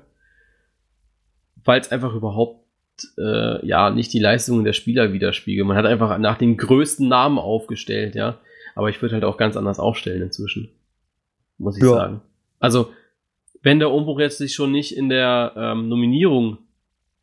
weil 1.64 1.80
es 1.80 1.92
einfach 1.92 2.14
überhaupt 2.14 2.67
äh, 3.18 3.66
ja 3.66 3.90
nicht 3.90 4.12
die 4.12 4.18
Leistungen 4.18 4.64
der 4.64 4.72
Spieler 4.72 5.12
widerspiegeln. 5.12 5.66
Man 5.66 5.76
hat 5.76 5.86
einfach 5.86 6.16
nach 6.18 6.38
den 6.38 6.56
größten 6.56 7.08
Namen 7.08 7.38
aufgestellt, 7.38 8.14
ja. 8.14 8.38
Aber 8.74 8.90
ich 8.90 9.02
würde 9.02 9.14
halt 9.14 9.24
auch 9.24 9.36
ganz 9.36 9.56
anders 9.56 9.78
aufstellen 9.78 10.22
inzwischen. 10.22 10.70
Muss 11.58 11.76
ich 11.76 11.82
ja. 11.82 11.90
sagen. 11.90 12.20
Also, 12.60 12.92
wenn 13.62 13.78
der 13.78 13.90
Umbruch 13.90 14.20
jetzt 14.20 14.38
sich 14.38 14.54
schon 14.54 14.72
nicht 14.72 14.96
in 14.96 15.08
der 15.08 15.52
ähm, 15.56 15.88
Nominierung 15.88 16.58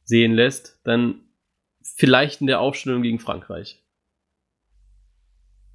sehen 0.04 0.34
lässt, 0.34 0.80
dann 0.84 1.22
vielleicht 1.82 2.42
in 2.42 2.48
der 2.48 2.60
Aufstellung 2.60 3.02
gegen 3.02 3.20
Frankreich. 3.20 3.82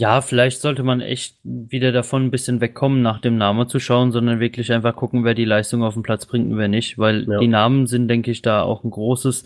Ja, 0.01 0.23
vielleicht 0.23 0.63
sollte 0.63 0.83
man 0.83 1.03
echt 1.03 1.37
wieder 1.45 1.93
davon 1.93 2.25
ein 2.25 2.31
bisschen 2.31 2.63
wegkommen, 2.63 3.03
nach 3.03 3.21
dem 3.21 3.37
Namen 3.37 3.69
zu 3.69 3.79
schauen, 3.79 4.13
sondern 4.13 4.41
wirklich 4.41 4.73
einfach 4.73 4.97
gucken, 4.97 5.25
wer 5.25 5.35
die 5.35 5.45
Leistung 5.45 5.83
auf 5.83 5.93
den 5.93 6.03
Platz 6.03 6.25
bringt 6.25 6.51
und 6.51 6.57
wer 6.57 6.69
nicht, 6.69 6.99
weil 6.99 7.29
ja. 7.29 7.39
die 7.39 7.49
Namen 7.49 7.87
sind, 7.87 8.09
denke 8.09 8.31
ich, 8.31 8.41
da 8.41 8.63
auch 8.63 8.83
ein 8.83 8.91
großes, 8.91 9.45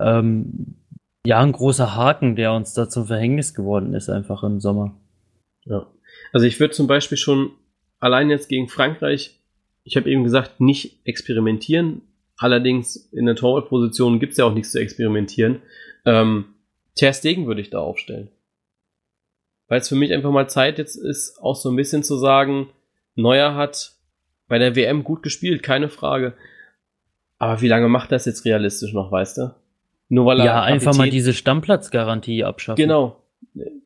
ähm, 0.00 0.76
ja, 1.26 1.40
ein 1.40 1.52
großer 1.52 1.94
Haken, 1.94 2.36
der 2.36 2.52
uns 2.52 2.72
da 2.74 2.88
zum 2.88 3.06
Verhängnis 3.06 3.54
geworden 3.54 3.94
ist, 3.94 4.08
einfach 4.08 4.42
im 4.42 4.60
Sommer. 4.60 4.96
Ja. 5.64 5.86
Also 6.32 6.46
ich 6.46 6.58
würde 6.58 6.74
zum 6.74 6.86
Beispiel 6.86 7.18
schon 7.18 7.50
allein 7.98 8.30
jetzt 8.30 8.48
gegen 8.48 8.68
Frankreich, 8.68 9.38
ich 9.84 9.96
habe 9.96 10.10
eben 10.10 10.24
gesagt, 10.24 10.60
nicht 10.60 11.00
experimentieren. 11.04 12.02
Allerdings 12.36 12.96
in 12.96 13.26
der 13.26 13.36
Torwartposition 13.36 14.18
gibt 14.18 14.32
es 14.32 14.38
ja 14.38 14.44
auch 14.44 14.54
nichts 14.54 14.72
zu 14.72 14.80
experimentieren. 14.80 15.60
Ähm, 16.04 16.46
Ter 16.94 17.12
Stegen 17.12 17.46
würde 17.46 17.60
ich 17.60 17.70
da 17.70 17.80
aufstellen 17.80 18.30
weil 19.70 19.80
es 19.80 19.88
für 19.88 19.94
mich 19.94 20.12
einfach 20.12 20.32
mal 20.32 20.48
Zeit 20.48 20.78
jetzt 20.78 20.96
ist, 20.96 21.40
auch 21.40 21.54
so 21.54 21.70
ein 21.70 21.76
bisschen 21.76 22.02
zu 22.02 22.18
sagen, 22.18 22.68
Neuer 23.14 23.54
hat 23.54 23.92
bei 24.48 24.58
der 24.58 24.74
WM 24.74 25.04
gut 25.04 25.22
gespielt, 25.22 25.62
keine 25.62 25.88
Frage. 25.88 26.34
Aber 27.38 27.60
wie 27.60 27.68
lange 27.68 27.88
macht 27.88 28.10
das 28.10 28.26
jetzt 28.26 28.44
realistisch 28.44 28.92
noch, 28.92 29.12
weißt 29.12 29.38
du? 29.38 29.54
Nur 30.10 30.26
weil 30.26 30.40
er 30.40 30.44
ja, 30.44 30.52
Kapitän 30.52 30.74
einfach 30.74 30.96
mal 30.96 31.08
diese 31.08 31.32
Stammplatzgarantie 31.32 32.44
abschaffen. 32.44 32.82
Genau. 32.82 33.16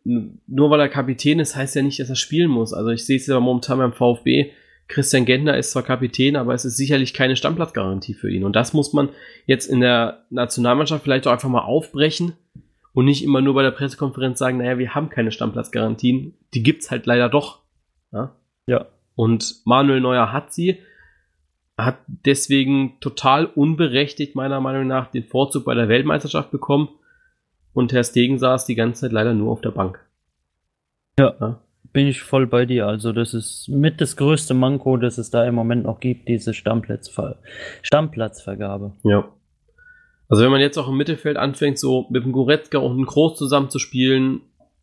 Nur 0.05 0.71
weil 0.71 0.81
er 0.81 0.89
Kapitän 0.89 1.39
ist, 1.39 1.55
heißt 1.55 1.77
ja 1.77 1.83
nicht, 1.83 2.01
dass 2.01 2.09
er 2.09 2.17
spielen 2.17 2.51
muss. 2.51 2.73
Also 2.73 2.91
ich 2.91 3.05
sehe 3.07 3.19
es 3.19 3.27
ja 3.27 3.39
momentan 3.39 3.79
beim 3.79 3.93
VfB. 3.93 4.51
Christian 4.89 5.27
Gentner 5.27 5.57
ist 5.57 5.71
zwar 5.71 5.83
Kapitän, 5.83 6.37
aber 6.37 6.55
es 6.55 6.65
ist 6.65 6.77
sicherlich 6.77 7.15
keine 7.15 7.37
Stammplatzgarantie 7.37 8.15
für 8.15 8.31
ihn. 8.31 8.45
Und 8.45 8.57
das 8.57 8.73
muss 8.73 8.93
man 8.93 9.11
jetzt 9.47 9.67
in 9.67 9.81
der 9.81 10.25
Nationalmannschaft 10.31 11.05
vielleicht 11.05 11.27
auch 11.27 11.33
einfach 11.33 11.49
mal 11.49 11.63
aufbrechen 11.63 12.33
und 12.95 13.05
nicht 13.05 13.23
immer 13.23 13.41
nur 13.41 13.55
bei 13.55 13.63
der 13.63 13.71
Pressekonferenz 13.71 14.39
sagen, 14.39 14.59
naja, 14.59 14.79
wir 14.79 14.95
haben 14.95 15.11
keine 15.11 15.31
Stammplatzgarantien. 15.31 16.35
Die 16.55 16.63
gibt's 16.63 16.91
halt 16.91 17.07
leider 17.07 17.29
doch. 17.29 17.61
Ja. 18.13 18.35
ja. 18.67 18.87
Und 19.15 19.57
Manuel 19.65 20.01
Neuer 20.01 20.33
hat 20.33 20.55
sie, 20.55 20.79
hat 21.77 21.99
deswegen 22.07 22.99
total 23.01 23.47
unberechtigt 23.47 24.37
meiner 24.37 24.61
Meinung 24.61 24.87
nach 24.87 25.11
den 25.11 25.25
Vorzug 25.25 25.65
bei 25.65 25.75
der 25.75 25.89
Weltmeisterschaft 25.89 26.51
bekommen 26.51 26.89
und 27.73 27.93
Herr 27.93 28.05
Stegen 28.05 28.39
saß 28.39 28.65
die 28.67 28.77
ganze 28.77 29.03
Zeit 29.03 29.13
leider 29.13 29.35
nur 29.35 29.51
auf 29.51 29.61
der 29.61 29.73
Bank. 29.73 30.01
Ja, 31.19 31.35
ja, 31.41 31.61
bin 31.93 32.07
ich 32.07 32.23
voll 32.23 32.47
bei 32.47 32.65
dir. 32.65 32.87
Also 32.87 33.13
das 33.13 33.35
ist 33.35 33.69
mit 33.69 34.01
das 34.01 34.17
größte 34.17 34.55
Manko, 34.55 34.97
das 34.97 35.19
es 35.19 35.31
da 35.31 35.45
im 35.45 35.55
Moment 35.55 35.85
noch 35.85 36.01
gibt, 36.01 36.29
diese 36.29 36.55
Stammplatzver 36.55 37.37
Stammplatzvergabe. 37.83 38.93
Ja. 39.03 39.29
Also 40.29 40.43
wenn 40.43 40.51
man 40.51 40.61
jetzt 40.61 40.79
auch 40.79 40.89
im 40.89 40.97
Mittelfeld 40.97 41.37
anfängt, 41.37 41.79
so 41.79 42.07
mit 42.11 42.25
dem 42.25 42.33
Goretzka 42.33 42.79
und 42.79 42.93
einem 42.93 43.05
Groß 43.05 43.37
zusammen 43.37 43.69
zu 43.69 43.79
spielen, 43.79 44.41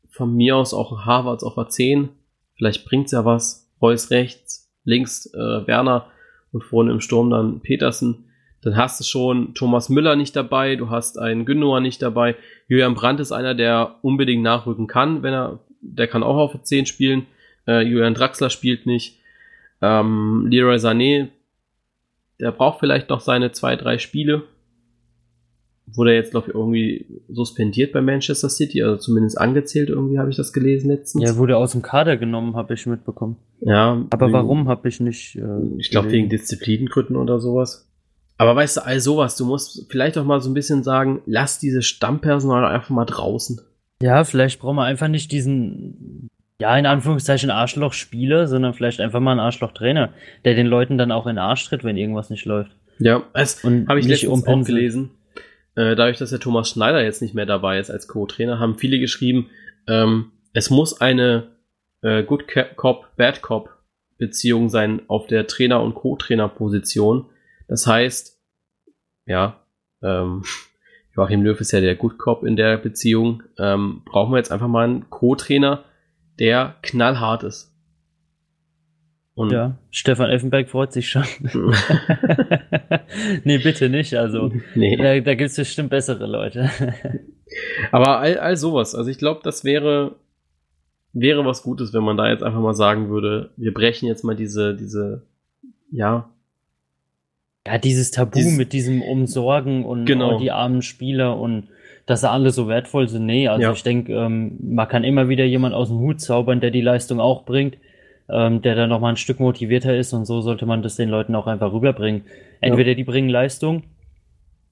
von 0.09 0.35
mir 0.35 0.57
aus 0.57 0.73
auch 0.73 1.05
Harvards 1.05 1.43
auf 1.43 1.57
A10, 1.57 2.09
vielleicht 2.55 2.85
bringt's 2.85 3.13
ja 3.13 3.25
was. 3.25 3.69
Reus 3.81 4.11
rechts, 4.11 4.71
links 4.83 5.25
äh, 5.33 5.67
Werner 5.67 6.05
und 6.51 6.63
vorne 6.63 6.91
im 6.91 7.01
Sturm 7.01 7.29
dann 7.29 7.61
Petersen. 7.61 8.25
Dann 8.61 8.75
hast 8.75 8.99
du 8.99 9.03
schon 9.03 9.53
Thomas 9.55 9.89
Müller 9.89 10.15
nicht 10.15 10.35
dabei, 10.35 10.75
du 10.75 10.89
hast 10.89 11.17
einen 11.17 11.45
Gündogan 11.45 11.83
nicht 11.83 12.01
dabei. 12.01 12.35
Julian 12.67 12.93
Brandt 12.93 13.19
ist 13.19 13.31
einer, 13.31 13.55
der 13.55 13.95
unbedingt 14.01 14.43
nachrücken 14.43 14.87
kann, 14.87 15.23
wenn 15.23 15.33
er, 15.33 15.59
der 15.81 16.07
kann 16.07 16.23
auch 16.23 16.37
auf 16.37 16.61
10 16.61 16.85
spielen. 16.85 17.25
Äh, 17.67 17.81
Julian 17.81 18.13
Draxler 18.13 18.49
spielt 18.49 18.85
nicht. 18.85 19.19
Ähm, 19.81 20.47
Leroy 20.49 20.75
Sané, 20.75 21.29
der 22.39 22.51
braucht 22.51 22.79
vielleicht 22.79 23.09
noch 23.09 23.19
seine 23.19 23.51
zwei, 23.51 23.75
drei 23.75 23.97
Spiele, 23.97 24.43
wurde 25.87 26.11
er 26.11 26.17
jetzt, 26.17 26.31
glaube 26.31 26.47
ich, 26.49 26.55
irgendwie 26.55 27.05
suspendiert 27.29 27.91
bei 27.91 28.01
Manchester 28.01 28.49
City, 28.49 28.83
also 28.83 28.97
zumindest 28.97 29.37
angezählt, 29.37 29.89
irgendwie 29.89 30.19
habe 30.19 30.29
ich 30.29 30.37
das 30.37 30.53
gelesen 30.53 30.89
letztens. 30.89 31.23
Ja, 31.23 31.37
wurde 31.37 31.57
aus 31.57 31.71
dem 31.71 31.81
Kader 31.81 32.17
genommen, 32.17 32.55
habe 32.55 32.73
ich 32.73 32.85
mitbekommen. 32.85 33.37
Ja. 33.61 34.05
Aber 34.09 34.27
wegen, 34.27 34.33
warum 34.33 34.67
habe 34.67 34.87
ich 34.87 34.99
nicht. 34.99 35.35
Äh, 35.35 35.77
ich 35.77 35.89
glaube, 35.89 36.11
wegen 36.11 36.29
Disziplingründen 36.29 37.15
oder 37.15 37.39
sowas. 37.39 37.87
Aber 38.37 38.55
weißt 38.55 38.77
du, 38.77 38.85
all 38.85 38.99
sowas, 38.99 39.35
du 39.35 39.45
musst 39.45 39.85
vielleicht 39.91 40.17
auch 40.17 40.25
mal 40.25 40.41
so 40.41 40.49
ein 40.49 40.55
bisschen 40.55 40.83
sagen, 40.83 41.21
lass 41.25 41.59
dieses 41.59 41.85
Stammpersonal 41.85 42.65
einfach 42.65 42.89
mal 42.89 43.05
draußen. 43.05 43.61
Ja, 44.01 44.23
vielleicht 44.23 44.59
brauchen 44.59 44.77
wir 44.77 44.83
einfach 44.83 45.09
nicht 45.09 45.31
diesen, 45.31 46.27
ja, 46.59 46.75
in 46.75 46.87
Anführungszeichen 46.87 47.51
Arschloch-Spieler, 47.51 48.47
sondern 48.47 48.73
vielleicht 48.73 48.99
einfach 48.99 49.19
mal 49.19 49.31
einen 49.31 49.41
Arschloch-Trainer, 49.41 50.11
der 50.43 50.55
den 50.55 50.65
Leuten 50.65 50.97
dann 50.97 51.11
auch 51.11 51.27
in 51.27 51.35
den 51.35 51.39
Arsch 51.39 51.65
tritt, 51.65 51.83
wenn 51.83 51.97
irgendwas 51.97 52.31
nicht 52.31 52.45
läuft. 52.45 52.71
Ja, 52.97 53.23
das 53.33 53.63
habe 53.63 53.99
ich 53.99 54.07
letztens 54.07 54.47
auch 54.47 54.65
gelesen 54.65 55.11
äh, 55.75 55.95
dadurch, 55.95 56.17
dass 56.17 56.31
der 56.31 56.39
Thomas 56.39 56.69
Schneider 56.69 57.03
jetzt 57.03 57.21
nicht 57.21 57.33
mehr 57.33 57.45
dabei 57.45 57.79
ist 57.79 57.89
als 57.89 58.07
Co-Trainer, 58.07 58.59
haben 58.59 58.77
viele 58.77 58.99
geschrieben, 58.99 59.49
ähm, 59.87 60.31
es 60.53 60.69
muss 60.69 60.99
eine 60.99 61.55
äh, 62.01 62.23
Good 62.23 62.45
Cop, 62.75 63.15
Bad 63.15 63.41
Cop 63.41 63.69
Beziehung 64.17 64.69
sein 64.69 65.01
auf 65.07 65.25
der 65.25 65.47
Trainer- 65.47 65.81
und 65.81 65.95
Co-Trainer-Position. 65.95 67.29
Das 67.67 67.87
heißt, 67.87 68.39
ja, 69.25 69.65
ähm, 70.03 70.43
Joachim 71.15 71.41
Löw 71.41 71.59
ist 71.59 71.71
ja 71.71 71.81
der 71.81 71.95
Good 71.95 72.17
Cop 72.19 72.43
in 72.43 72.55
der 72.55 72.77
Beziehung. 72.77 73.43
Ähm, 73.57 74.03
brauchen 74.05 74.31
wir 74.31 74.37
jetzt 74.37 74.51
einfach 74.51 74.67
mal 74.67 74.85
einen 74.85 75.09
Co-Trainer, 75.09 75.83
der 76.39 76.75
knallhart 76.83 77.43
ist. 77.43 77.70
Und 79.33 79.51
ja, 79.51 79.77
Stefan 79.91 80.29
Effenberg 80.29 80.69
freut 80.69 80.91
sich 80.91 81.09
schon. 81.09 81.23
nee, 83.43 83.57
bitte 83.59 83.89
nicht. 83.89 84.13
Also, 84.15 84.51
nee. 84.75 84.97
da, 84.97 85.19
da 85.19 85.35
gibt 85.35 85.51
es 85.51 85.55
bestimmt 85.55 85.89
bessere 85.89 86.27
Leute. 86.27 86.69
Aber 87.91 88.19
all, 88.19 88.37
all 88.37 88.57
sowas. 88.57 88.93
Also, 88.93 89.09
ich 89.09 89.17
glaube, 89.17 89.39
das 89.43 89.63
wäre, 89.63 90.15
wäre 91.13 91.45
was 91.45 91.63
Gutes, 91.63 91.93
wenn 91.93 92.03
man 92.03 92.17
da 92.17 92.29
jetzt 92.29 92.43
einfach 92.43 92.59
mal 92.59 92.73
sagen 92.73 93.09
würde, 93.09 93.51
wir 93.55 93.73
brechen 93.73 94.07
jetzt 94.07 94.23
mal 94.23 94.35
diese, 94.35 94.75
diese, 94.75 95.23
ja. 95.91 96.29
Ja, 97.65 97.77
dieses 97.77 98.11
Tabu 98.11 98.31
dieses, 98.37 98.57
mit 98.57 98.73
diesem 98.73 99.01
Umsorgen 99.01 99.85
und 99.85 100.05
genau. 100.05 100.39
die 100.39 100.51
armen 100.51 100.81
Spieler 100.81 101.39
und 101.39 101.69
dass 102.05 102.21
sie 102.21 102.29
alle 102.29 102.49
so 102.49 102.67
wertvoll 102.67 103.07
sind. 103.07 103.27
Nee, 103.27 103.47
also 103.47 103.61
ja. 103.61 103.71
ich 103.71 103.83
denke, 103.83 104.13
ähm, 104.13 104.57
man 104.61 104.87
kann 104.89 105.05
immer 105.05 105.29
wieder 105.29 105.45
jemand 105.45 105.73
aus 105.73 105.87
dem 105.87 105.99
Hut 105.99 106.19
zaubern, 106.19 106.59
der 106.59 106.71
die 106.71 106.81
Leistung 106.81 107.21
auch 107.21 107.45
bringt 107.45 107.77
ähm, 108.31 108.61
der 108.61 108.75
dann 108.75 108.89
nochmal 108.89 109.13
ein 109.13 109.17
Stück 109.17 109.39
motivierter 109.39 109.95
ist 109.95 110.13
und 110.13 110.25
so 110.25 110.41
sollte 110.41 110.65
man 110.65 110.81
das 110.81 110.95
den 110.95 111.09
Leuten 111.09 111.35
auch 111.35 111.47
einfach 111.47 111.73
rüberbringen. 111.73 112.23
Entweder 112.61 112.89
ja. 112.91 112.95
die 112.95 113.03
bringen 113.03 113.29
Leistung 113.29 113.83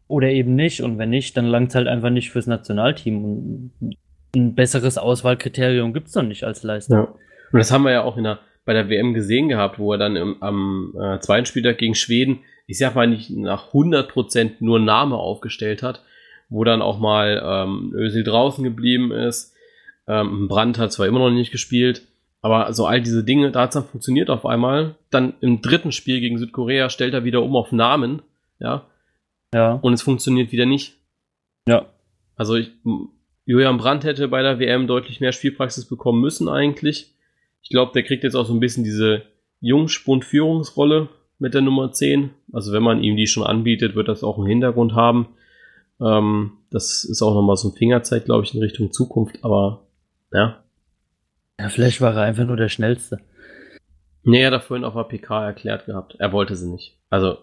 oder 0.08 0.30
eben 0.30 0.56
nicht 0.56 0.82
und 0.82 0.98
wenn 0.98 1.10
nicht, 1.10 1.36
dann 1.38 1.46
langt 1.46 1.70
es 1.70 1.76
halt 1.76 1.88
einfach 1.88 2.10
nicht 2.10 2.32
fürs 2.32 2.48
Nationalteam 2.48 3.24
und 3.24 3.72
ein 4.36 4.56
besseres 4.56 4.98
Auswahlkriterium 4.98 5.94
gibt 5.94 6.08
es 6.08 6.16
noch 6.16 6.24
nicht 6.24 6.44
als 6.44 6.64
Leistung. 6.64 6.98
Ja. 6.98 7.04
Und 7.52 7.58
das 7.58 7.72
haben 7.72 7.84
wir 7.84 7.92
ja 7.92 8.04
auch 8.04 8.18
in 8.18 8.24
der, 8.24 8.40
bei 8.64 8.74
der 8.74 8.90
WM 8.90 9.14
gesehen 9.14 9.50
gehabt, 9.50 9.80
wo 9.80 9.92
er 9.94 9.98
dann 9.98 10.16
im, 10.16 10.42
am 10.42 10.94
äh, 11.00 11.20
zweiten 11.20 11.46
Spieltag 11.46 11.80
gegen 11.80 11.96
Schweden, 11.96 12.40
ich 12.68 12.78
sag 12.78 12.96
mal 12.96 13.08
nicht 13.08 13.32
nach 13.32 13.74
100% 13.74 14.52
nur 14.60 14.80
Name 14.80 15.16
aufgestellt 15.16 15.82
hat, 15.82 16.04
wo 16.50 16.64
dann 16.64 16.82
auch 16.82 17.00
mal 17.00 17.42
ähm, 17.44 17.92
Özil 17.96 18.24
draußen 18.24 18.64
geblieben 18.64 19.12
ist. 19.12 19.56
Ähm, 20.08 20.48
Brandt 20.48 20.78
hat 20.78 20.92
zwar 20.92 21.08
immer 21.08 21.20
noch 21.20 21.32
nicht 21.32 21.52
gespielt, 21.52 22.04
aber 22.42 22.72
so 22.74 22.86
all 22.86 23.02
diese 23.02 23.24
Dinge, 23.24 23.52
da 23.52 23.62
hat 23.62 23.70
es 23.70 23.74
dann 23.74 23.86
funktioniert 23.86 24.30
auf 24.30 24.46
einmal. 24.46 24.96
Dann 25.10 25.34
im 25.42 25.62
dritten 25.62 25.92
Spiel 25.92 26.20
gegen 26.22 26.38
Südkorea 26.38 26.90
stellt 26.90 27.14
er 27.14 27.24
wieder 27.24 27.44
um 27.44 27.56
auf 27.56 27.72
Namen, 27.72 28.22
ja. 28.60 28.86
Ja. 29.54 29.74
Und 29.74 29.94
es 29.94 30.02
funktioniert 30.02 30.52
wieder 30.52 30.66
nicht. 30.66 30.98
Ja. 31.68 31.88
Also 32.36 32.56
ich, 32.56 32.72
Julian 33.46 33.78
Brandt 33.78 34.04
hätte 34.04 34.28
bei 34.28 34.42
der 34.42 34.60
WM 34.60 34.88
deutlich 34.88 35.20
mehr 35.20 35.32
Spielpraxis 35.32 35.86
bekommen 35.86 36.22
müssen 36.22 36.48
eigentlich. 36.48 37.16
Ich 37.62 37.70
glaube, 37.70 37.92
der 37.94 38.04
kriegt 38.04 38.24
jetzt 38.24 38.36
auch 38.36 38.46
so 38.46 38.54
ein 38.54 38.60
bisschen 38.60 38.84
diese 38.84 39.24
Jungspund-Führungsrolle 39.60 41.10
mit 41.40 41.54
der 41.54 41.62
Nummer 41.62 41.92
10. 41.92 42.30
Also 42.54 42.72
wenn 42.72 42.84
man 42.84 43.04
ihm 43.04 43.18
die 43.18 43.28
schon 43.28 43.44
anbietet, 43.44 43.96
wird 43.96 44.08
das 44.08 44.24
auch 44.24 44.38
einen 44.38 44.48
Hintergrund 44.48 44.94
haben. 44.94 45.30
Ähm, 46.00 46.54
das 46.70 47.04
ist 47.04 47.22
auch 47.22 47.34
nochmal 47.34 47.58
so 47.58 47.70
ein 47.70 47.76
Fingerzeit, 47.76 48.26
glaube 48.26 48.44
ich, 48.44 48.54
in 48.54 48.62
Richtung 48.62 48.92
Zukunft. 48.92 49.44
Aber 49.44 49.88
ja, 50.32 50.64
ja, 51.60 51.70
vielleicht 51.70 52.00
war 52.02 52.16
er 52.16 52.24
einfach 52.24 52.46
nur 52.46 52.58
der 52.58 52.70
Schnellste. 52.70 53.20
Nee, 54.24 54.42
er 54.42 54.48
hat 54.48 54.54
er 54.54 54.62
vorhin 54.62 54.86
auf 54.86 54.94
der 54.94 55.04
PK 55.04 55.46
erklärt 55.46 55.86
gehabt. 55.86 56.16
Er 56.20 56.32
wollte 56.32 56.56
sie 56.56 56.70
nicht. 56.70 56.98
Also, 57.10 57.38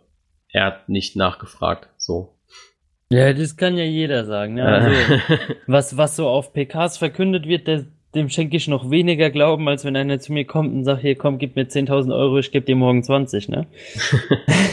er 0.48 0.64
hat 0.64 0.88
nicht 0.88 1.16
nachgefragt, 1.16 1.88
so. 1.98 2.38
Ja, 3.10 3.32
das 3.32 3.56
kann 3.56 3.76
ja 3.76 3.84
jeder 3.84 4.24
sagen. 4.24 4.56
Ja, 4.56 4.64
also, 4.64 4.90
was, 5.66 5.96
was 5.96 6.16
so 6.16 6.28
auf 6.28 6.52
PKs 6.52 6.98
verkündet 6.98 7.46
wird, 7.46 7.66
der, 7.66 7.86
dem 8.14 8.28
schenke 8.30 8.56
ich 8.56 8.68
noch 8.68 8.90
weniger 8.90 9.30
Glauben, 9.30 9.68
als 9.68 9.84
wenn 9.84 9.96
einer 9.96 10.18
zu 10.18 10.32
mir 10.32 10.46
kommt 10.46 10.72
und 10.72 10.84
sagt, 10.84 11.02
hier 11.02 11.16
komm, 11.16 11.38
gib 11.38 11.54
mir 11.54 11.66
10.000 11.66 12.16
Euro, 12.16 12.38
ich 12.38 12.50
gebe 12.50 12.66
dir 12.66 12.76
morgen 12.76 13.02
20, 13.02 13.48
ne? 13.48 13.66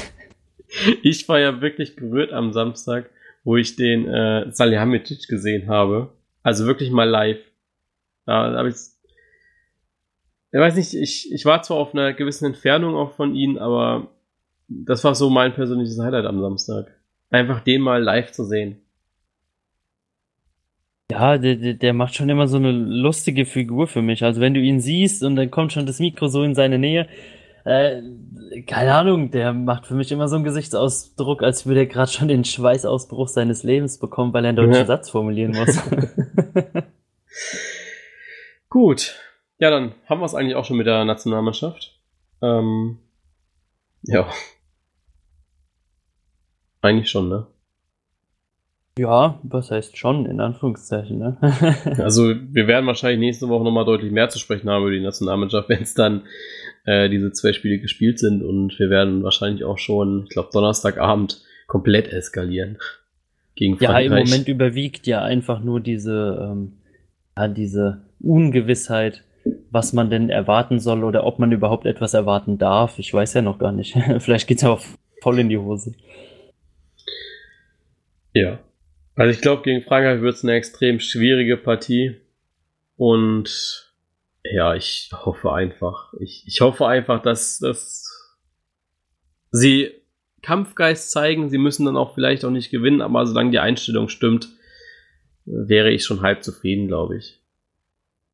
ich 1.04 1.28
war 1.28 1.40
ja 1.40 1.62
wirklich 1.62 1.96
gerührt 1.96 2.32
am 2.32 2.54
Samstag, 2.54 3.10
wo 3.44 3.58
ich 3.58 3.76
den 3.76 4.08
äh, 4.08 4.52
Salihamidzic 4.52 5.28
gesehen 5.28 5.68
habe. 5.68 6.14
Also 6.44 6.66
wirklich 6.66 6.92
mal 6.92 7.10
live. 7.10 7.40
Da 8.26 8.54
habe 8.54 8.70
ich 8.70 8.76
ich 10.54 10.60
weiß 10.60 10.76
nicht, 10.76 10.94
ich, 10.94 11.34
ich 11.34 11.46
war 11.46 11.64
zwar 11.64 11.78
auf 11.78 11.96
einer 11.96 12.14
gewissen 12.14 12.46
Entfernung 12.46 12.96
auch 12.96 13.14
von 13.14 13.34
ihnen, 13.34 13.58
aber 13.58 14.12
das 14.68 15.04
war 15.04 15.16
so 15.16 15.32
mein 15.32 15.54
persönliches 15.56 16.00
Highlight 16.00 16.26
am 16.26 16.40
Samstag. 16.40 16.94
Einfach 17.32 17.62
den 17.62 17.82
mal 17.82 18.04
live 18.04 18.32
zu 18.32 18.46
sehen. 18.46 18.78
Ja, 21.10 21.40
der, 21.40 21.74
der, 21.74 21.94
macht 21.94 22.14
schon 22.14 22.30
immer 22.30 22.48
so 22.48 22.58
eine 22.58 22.72
lustige 22.72 23.46
Figur 23.46 23.88
für 23.88 24.04
mich. 24.04 24.24
Also 24.24 24.42
wenn 24.42 24.54
du 24.54 24.60
ihn 24.60 24.80
siehst 24.80 25.24
und 25.24 25.36
dann 25.36 25.50
kommt 25.50 25.74
schon 25.74 25.88
das 25.88 26.00
Mikro 26.00 26.28
so 26.28 26.44
in 26.44 26.54
seine 26.54 26.78
Nähe, 26.78 27.08
äh, 27.66 28.02
keine 28.68 28.94
Ahnung, 28.94 29.32
der 29.32 29.54
macht 29.54 29.88
für 29.88 29.96
mich 29.96 30.12
immer 30.12 30.28
so 30.28 30.36
einen 30.36 30.46
Gesichtsausdruck, 30.46 31.42
als 31.42 31.66
würde 31.66 31.82
er 31.82 31.86
gerade 31.88 32.12
schon 32.12 32.28
den 32.28 32.46
Schweißausbruch 32.46 33.28
seines 33.28 33.64
Lebens 33.64 33.98
bekommen, 33.98 34.34
weil 34.34 34.46
er 34.46 34.50
einen 34.50 34.58
deutschen 34.58 34.74
ja. 34.74 34.86
Satz 34.86 35.10
formulieren 35.10 35.54
muss. 35.54 35.80
Gut. 38.70 39.16
Ja, 39.64 39.70
dann 39.70 39.94
haben 40.08 40.20
wir 40.20 40.26
es 40.26 40.36
eigentlich 40.36 40.56
auch 40.56 40.66
schon 40.66 40.76
mit 40.76 40.88
der 40.88 41.06
Nationalmannschaft. 41.06 41.98
Ähm, 42.42 42.98
ja. 44.02 44.28
Eigentlich 46.82 47.10
schon, 47.10 47.30
ne? 47.30 47.48
Ja, 49.00 49.40
was 49.44 49.72
heißt 49.72 49.96
schon, 49.96 50.26
in 50.26 50.42
Anführungszeichen, 50.42 51.18
ne? 51.18 51.38
also, 51.98 52.34
wir 52.36 52.68
werden 52.68 52.88
wahrscheinlich 52.88 53.22
nächste 53.22 53.48
Woche 53.48 53.64
nochmal 53.64 53.86
deutlich 53.86 54.12
mehr 54.12 54.28
zu 54.28 54.38
sprechen 54.38 54.70
haben 54.70 54.82
über 54.82 54.92
die 54.92 55.00
Nationalmannschaft, 55.00 55.70
wenn 55.70 55.84
es 55.84 55.94
dann 55.94 56.24
äh, 56.84 57.08
diese 57.08 57.32
zwei 57.32 57.54
Spiele 57.54 57.80
gespielt 57.80 58.20
sind 58.20 58.44
und 58.44 58.78
wir 58.78 58.90
werden 58.90 59.24
wahrscheinlich 59.24 59.64
auch 59.64 59.78
schon, 59.78 60.24
ich 60.26 60.32
glaube, 60.32 60.50
Donnerstagabend 60.52 61.42
komplett 61.68 62.12
eskalieren. 62.12 62.80
Gegen 63.56 63.78
Frankreich. 63.78 64.10
Ja, 64.10 64.18
im 64.18 64.26
Moment 64.26 64.50
überwiegt 64.50 65.08
ja 65.08 65.22
einfach 65.22 65.64
nur 65.64 65.80
diese, 65.80 66.52
ähm, 66.52 66.74
ja, 67.38 67.48
diese 67.48 68.02
Ungewissheit, 68.20 69.24
was 69.74 69.92
man 69.92 70.12
denn 70.12 70.30
erwarten 70.30 70.80
soll 70.80 71.04
oder 71.04 71.26
ob 71.26 71.40
man 71.40 71.52
überhaupt 71.52 71.88
etwas 71.88 72.14
erwarten 72.14 72.60
darf. 72.60 73.00
Ich 73.00 73.12
weiß 73.12 73.34
ja 73.34 73.42
noch 73.42 73.58
gar 73.58 73.72
nicht. 73.72 73.98
Vielleicht 74.20 74.48
geht's 74.48 74.62
ja 74.62 74.70
auch 74.70 74.82
voll 75.20 75.40
in 75.40 75.50
die 75.50 75.58
Hose. 75.58 75.96
Ja. 78.34 78.60
Also 79.16 79.32
ich 79.32 79.42
glaube, 79.42 79.64
gegen 79.64 79.82
Frankreich 79.82 80.22
wird 80.22 80.36
es 80.36 80.44
eine 80.44 80.54
extrem 80.54 81.00
schwierige 81.00 81.58
Partie. 81.58 82.18
Und 82.98 83.92
ja, 84.44 84.76
ich 84.76 85.10
hoffe 85.12 85.52
einfach, 85.52 86.14
ich, 86.20 86.44
ich 86.46 86.62
hoffe 86.62 86.86
einfach, 86.86 87.24
dass, 87.24 87.58
dass 87.58 88.38
sie 89.50 89.92
Kampfgeist 90.44 91.10
zeigen. 91.10 91.50
Sie 91.50 91.58
müssen 91.58 91.86
dann 91.86 91.98
auch 91.98 92.14
vielleicht 92.14 92.46
auch 92.46 92.52
nicht 92.52 92.70
gewinnen, 92.70 93.02
aber 93.02 93.26
solange 93.26 93.50
die 93.50 93.60
Einstellung 93.60 94.08
stimmt, 94.08 94.50
wäre 95.46 95.90
ich 95.90 96.06
schon 96.06 96.22
halb 96.22 96.44
zufrieden, 96.44 96.88
glaube 96.88 97.18
ich. 97.18 97.42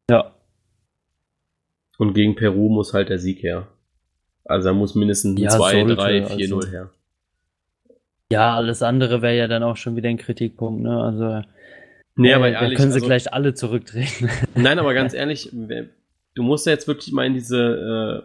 Ja. 0.10 0.36
Und 2.00 2.14
gegen 2.14 2.36
Peru 2.36 2.70
muss 2.70 2.94
halt 2.94 3.10
der 3.10 3.20
Sieg 3.20 3.44
her. 3.44 3.68
Also 4.46 4.70
er 4.70 4.74
muss 4.74 4.96
mindestens 4.96 5.38
ja, 5.38 5.50
2, 5.50 5.84
3, 5.84 6.24
4, 6.24 6.50
0 6.50 6.68
her. 6.68 6.90
Ja, 8.32 8.56
alles 8.56 8.82
andere 8.82 9.22
wäre 9.22 9.36
ja 9.36 9.48
dann 9.50 9.64
auch 9.64 9.76
schon 9.76 9.98
wieder 9.98 10.08
ein 10.08 10.18
Kritikpunkt, 10.18 10.82
ne? 10.82 10.98
Also 10.98 11.42
nee, 12.16 12.34
aber 12.34 12.48
äh, 12.48 12.54
ehrlich, 12.54 12.78
können 12.78 12.92
sie 12.92 13.00
also, 13.00 13.06
gleich 13.06 13.34
alle 13.34 13.54
zurücktreten. 13.54 14.30
Nein, 14.56 14.80
aber 14.80 14.94
ganz 14.94 15.14
ehrlich, 15.14 15.52
du 15.52 16.44
musst 16.44 16.66
ja 16.66 16.72
jetzt 16.72 16.88
wirklich 16.88 17.12
mal 17.12 17.26
in 17.26 17.34
diese. 17.34 18.24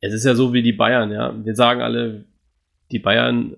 Äh, 0.00 0.06
es 0.06 0.12
ist 0.12 0.24
ja 0.24 0.34
so 0.34 0.52
wie 0.52 0.62
die 0.62 0.72
Bayern, 0.72 1.12
ja. 1.12 1.32
Wir 1.44 1.54
sagen 1.54 1.82
alle, 1.82 2.24
die 2.90 2.98
Bayern, 2.98 3.54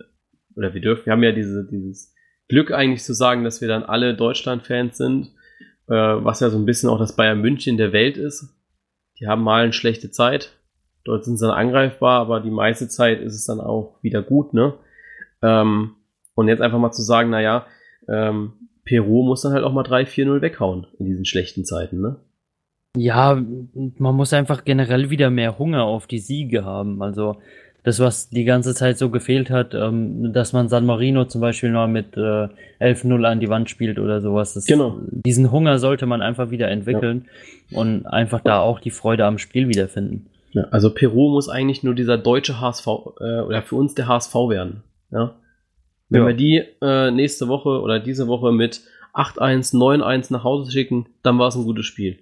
oder 0.55 0.75
wir 0.75 0.83
dürfen, 0.83 1.07
wir 1.07 1.15
haben 1.15 1.23
ja 1.23 1.33
diese, 1.33 1.65
dieses 1.65 2.15
Glück 2.49 2.73
eigentlich 2.73 3.05
zu 3.05 3.15
sagen, 3.15 3.43
dass 3.43 3.63
wir 3.63 3.69
dann 3.69 3.85
alle 3.85 4.15
Deutschland-Fans 4.15 4.99
sind, 4.99 5.29
äh, 5.89 5.95
was 5.95 6.41
ja 6.41 6.51
so 6.51 6.59
ein 6.59 6.67
bisschen 6.67 6.91
auch 6.91 6.99
das 6.99 7.17
Bayern 7.17 7.41
München 7.41 7.79
der 7.79 7.95
Welt 7.95 8.19
ist. 8.19 8.53
Die 9.19 9.27
haben 9.27 9.43
mal 9.43 9.65
eine 9.65 9.73
schlechte 9.73 10.11
Zeit. 10.11 10.53
Dort 11.05 11.25
sind 11.25 11.37
sie 11.37 11.47
dann 11.47 11.57
angreifbar, 11.57 12.21
aber 12.21 12.41
die 12.41 12.51
meiste 12.51 12.89
Zeit 12.89 13.21
ist 13.21 13.35
es 13.35 13.47
dann 13.47 13.61
auch 13.61 13.99
wieder 14.03 14.23
gut, 14.23 14.55
ne? 14.55 14.75
Ähm, 15.43 15.93
und 16.35 16.49
jetzt 16.49 16.61
einfach 16.61 16.79
mal 16.79 16.93
zu 16.93 17.03
sagen, 17.03 17.31
naja, 17.31 17.67
ähm, 18.09 18.53
Peru 18.85 19.23
muss 19.23 19.43
dann 19.43 19.53
halt 19.53 19.65
auch 19.65 19.73
mal 19.73 19.85
3-4-0 19.85 20.41
weghauen 20.43 20.87
in 20.99 21.07
diesen 21.07 21.25
schlechten 21.25 21.65
Zeiten, 21.65 22.01
ne? 22.01 22.17
Ja, 22.97 23.35
man 23.75 24.15
muss 24.15 24.33
einfach 24.33 24.65
generell 24.65 25.11
wieder 25.11 25.29
mehr 25.31 25.59
Hunger 25.59 25.85
auf 25.85 26.07
die 26.07 26.19
Siege 26.19 26.65
haben. 26.65 27.03
Also 27.03 27.37
das, 27.87 28.01
was 28.01 28.31
die 28.31 28.43
ganze 28.43 28.75
Zeit 28.75 28.99
so 28.99 29.11
gefehlt 29.11 29.49
hat, 29.49 29.73
ähm, 29.73 30.33
dass 30.33 30.53
man 30.53 30.69
San 30.69 30.87
Marino 30.87 31.25
zum 31.27 31.41
Beispiel 31.41 31.71
noch 31.71 31.87
mit 31.87 32.17
äh, 32.17 32.49
11-0 32.81 33.25
an 33.25 33.39
die 33.39 33.49
Wand 33.49 33.71
spielt 33.71 34.01
oder 34.01 34.21
sowas. 34.21 34.55
Das, 34.55 34.67
genau. 34.67 34.99
Diesen 35.25 35.53
Hunger 35.53 35.79
sollte 35.79 36.05
man 36.05 36.21
einfach 36.21 36.51
wieder 36.51 36.69
entwickeln 36.69 37.29
ja. 37.69 37.79
und 37.79 38.05
einfach 38.05 38.41
da 38.41 38.59
auch 38.59 38.81
die 38.81 38.91
Freude 38.91 39.25
am 39.25 39.39
Spiel 39.39 39.69
wiederfinden. 39.69 40.27
Ja, 40.51 40.65
also 40.73 40.93
Peru 40.93 41.31
muss 41.31 41.49
eigentlich 41.49 41.85
nur 41.85 41.95
dieser 41.95 42.19
deutsche 42.19 42.61
HSV 42.61 42.89
äh, 43.21 43.41
oder 43.43 43.63
für 43.63 43.77
uns 43.77 43.95
der 43.95 44.09
HSV 44.09 44.35
werden. 44.35 44.83
Ja? 45.13 45.37
Wenn 46.09 46.23
ja. 46.23 46.27
wir 46.27 46.35
die 46.35 46.65
äh, 46.83 47.13
nächste 47.13 47.47
Woche 47.47 47.81
oder 47.81 48.01
diese 48.01 48.27
Woche 48.27 48.51
mit 48.51 48.81
8-1, 49.15 49.77
9-1 49.77 50.33
nach 50.33 50.43
Hause 50.43 50.73
schicken, 50.73 51.07
dann 51.23 51.39
war 51.39 51.47
es 51.47 51.55
ein 51.55 51.63
gutes 51.63 51.87
Spiel. 51.87 52.19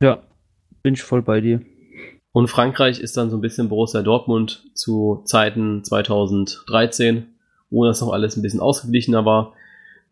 Ja, 0.00 0.22
bin 0.84 0.94
ich 0.94 1.02
voll 1.02 1.22
bei 1.22 1.40
dir. 1.40 1.60
Und 2.36 2.48
Frankreich 2.48 3.00
ist 3.00 3.16
dann 3.16 3.30
so 3.30 3.38
ein 3.38 3.40
bisschen 3.40 3.70
Borussia 3.70 4.02
Dortmund 4.02 4.62
zu 4.74 5.22
Zeiten 5.24 5.82
2013, 5.82 7.28
wo 7.70 7.86
das 7.86 8.02
noch 8.02 8.12
alles 8.12 8.36
ein 8.36 8.42
bisschen 8.42 8.60
ausgeglichener 8.60 9.24
war. 9.24 9.54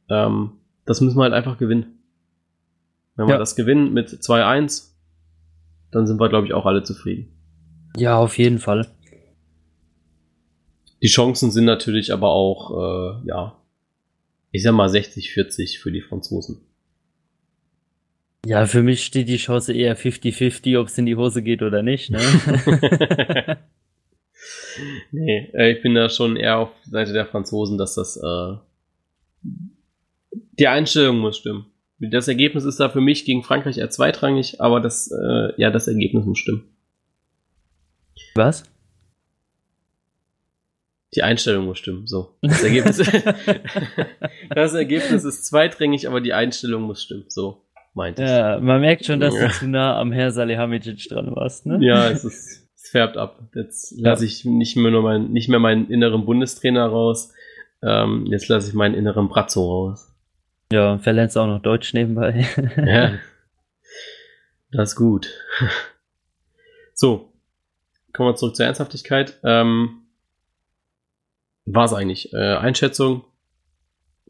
Ähm, 0.09 0.53
das 0.87 1.03
müssen 1.03 1.19
wir 1.19 1.25
halt 1.25 1.35
einfach 1.35 1.59
gewinnen. 1.59 1.99
Wenn 3.15 3.29
wir 3.29 3.37
das 3.37 3.57
gewinnen 3.57 3.93
mit 3.93 4.09
2-1, 4.09 4.93
dann 5.91 6.07
sind 6.07 6.19
wir, 6.19 6.31
glaube 6.31 6.47
ich, 6.47 6.55
auch 6.55 6.65
alle 6.65 6.83
zufrieden. 6.83 7.29
Ja, 7.95 8.17
auf 8.17 8.39
jeden 8.39 8.59
Fall. 8.59 8.91
Die 11.03 11.09
Chancen 11.09 11.51
sind 11.51 11.67
natürlich 11.67 12.11
aber 12.11 12.31
auch, 12.31 12.71
äh, 12.71 13.29
ja, 13.29 13.59
ich 14.51 14.63
sag 14.63 14.73
mal 14.73 14.89
60-40 14.89 15.79
für 15.79 15.93
die 15.93 16.01
Franzosen. 16.01 16.63
Ja, 18.45 18.67
für 18.67 18.83
mich 18.83 19.05
steht 19.05 19.29
die 19.29 19.39
Chance 19.39 19.73
eher 19.73 19.97
50-50, 19.97 20.79
ob 20.79 20.89
es 20.89 20.99
in 20.99 21.07
die 21.07 21.17
Hose 21.17 21.43
geht 21.43 21.63
oder 21.63 21.83
nicht. 21.83 22.11
Ne? 22.11 22.21
nee, 25.13 25.51
äh, 25.55 25.73
ich 25.73 25.83
bin 25.83 25.95
da 25.95 26.09
schon 26.09 26.37
eher 26.37 26.59
auf 26.59 26.71
Seite 26.85 27.13
der 27.13 27.27
Franzosen, 27.27 27.79
dass 27.79 27.95
das 27.95 28.17
äh, 28.17 28.57
die 30.59 30.69
Einstellung 30.69 31.19
muss 31.19 31.39
stimmen. 31.39 31.67
Das 31.99 32.29
Ergebnis 32.29 32.65
ist 32.65 32.81
da 32.81 32.89
für 32.89 33.01
mich 33.01 33.25
gegen 33.25 33.43
Frankreich 33.43 33.79
eher 33.79 33.91
zweitrangig, 33.91 34.61
aber 34.61 34.81
das, 34.81 35.11
äh, 35.11 35.53
ja, 35.57 35.71
das 35.71 35.89
Ergebnis 35.89 36.27
muss 36.27 36.39
stimmen. 36.39 36.65
Was? 38.35 38.65
Die 41.15 41.23
Einstellung 41.23 41.67
muss 41.67 41.79
stimmen. 41.79 42.07
So. 42.07 42.37
Das 42.43 42.63
Ergebnis, 42.65 42.99
das 44.51 44.75
Ergebnis 44.75 45.25
ist 45.25 45.47
zweitrangig, 45.47 46.09
aber 46.09 46.21
die 46.21 46.33
Einstellung 46.33 46.83
muss 46.83 47.03
stimmen. 47.03 47.25
So 47.29 47.64
meinte 47.95 48.23
Ja, 48.23 48.61
man 48.61 48.81
merkt 48.81 49.05
schon, 49.05 49.21
dass 49.21 49.35
du 49.35 49.51
zu 49.51 49.69
nah 49.69 49.99
am 49.99 50.13
Herr 50.13 50.31
Salihamidzic 50.31 51.09
dran 51.09 51.35
warst, 51.35 51.67
ne? 51.67 51.79
Ja, 51.81 52.09
es 52.11 52.25
ist, 52.25 52.69
es 52.77 52.91
färbt 52.91 53.17
ab. 53.17 53.41
Jetzt 53.55 53.93
ja. 53.93 54.11
lasse 54.11 54.27
ich 54.27 54.45
nicht 54.45 54.77
mehr 54.77 54.91
nur 54.91 55.03
mein, 55.03 55.31
nicht 55.31 55.49
mehr 55.49 55.61
meinen 55.61 55.89
inneren 55.89 56.27
Bundestrainer 56.27 56.87
raus. 56.87 57.33
Ähm, 57.83 58.27
jetzt 58.27 58.49
lasse 58.49 58.69
ich 58.69 58.75
meinen 58.75 58.95
inneren 58.95 59.29
Brazzo 59.29 59.65
raus. 59.65 60.13
Ja, 60.73 60.99
verlernst 60.99 61.39
auch 61.39 61.47
noch 61.47 61.61
Deutsch 61.61 61.95
nebenbei. 61.95 62.47
ja. 62.77 63.13
Das 64.71 64.91
ist 64.91 64.97
gut. 64.97 65.31
So. 66.97 67.33
Kommen 68.13 68.29
wir 68.29 68.37
zurück 68.37 68.55
zur 68.55 68.67
Ernsthaftigkeit. 68.67 69.41
Ähm, 69.43 70.05
war 71.67 71.87
es 71.87 71.93
eigentlich? 71.93 72.33
Äh, 72.33 72.55
Einschätzung, 72.55 73.25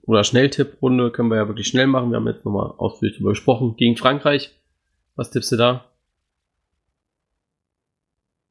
oder 0.07 0.25
Schnelltipprunde 0.25 1.11
können 1.11 1.31
wir 1.31 1.37
ja 1.37 1.49
wirklich 1.49 1.69
schnell 1.69 1.87
machen. 1.87 2.11
Wir 2.11 2.17
haben 2.17 2.27
jetzt 2.27 2.45
nochmal 2.45 2.73
ausführlich 2.77 3.17
darüber 3.17 3.31
gesprochen. 3.31 3.77
Gegen 3.77 3.97
Frankreich. 3.97 4.51
Was 5.17 5.31
tippst 5.31 5.53
du 5.53 5.57
da? 5.57 5.91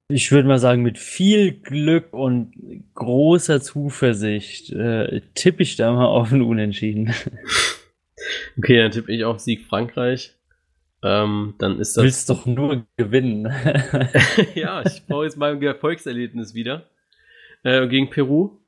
Ich 0.09 0.31
würde 0.31 0.47
mal 0.47 0.59
sagen, 0.59 0.83
mit 0.83 0.99
viel 0.99 1.53
Glück 1.53 2.13
und 2.13 2.53
großer 2.93 3.61
Zuversicht 3.61 4.71
äh, 4.71 5.21
tippe 5.33 5.63
ich 5.63 5.75
da 5.75 5.91
mal 5.91 6.05
auf 6.05 6.31
ein 6.31 6.41
Unentschieden. 6.41 7.13
Okay, 8.57 8.77
dann 8.77 8.91
tippe 8.91 9.11
ich 9.11 9.25
auf 9.25 9.39
Sieg 9.39 9.65
Frankreich. 9.65 10.35
Ähm, 11.03 11.55
dann 11.57 11.79
ist 11.79 11.97
das. 11.97 12.03
Willst 12.03 12.29
doch 12.29 12.45
nur 12.45 12.85
gewinnen. 12.95 13.45
ja, 14.55 14.81
ich 14.85 15.05
brauche 15.05 15.25
jetzt 15.25 15.37
mal 15.37 15.51
ein 15.51 15.61
Erfolgserlebnis 15.61 16.53
wieder. 16.53 16.89
Äh, 17.63 17.87
gegen 17.87 18.09
Peru. 18.09 18.59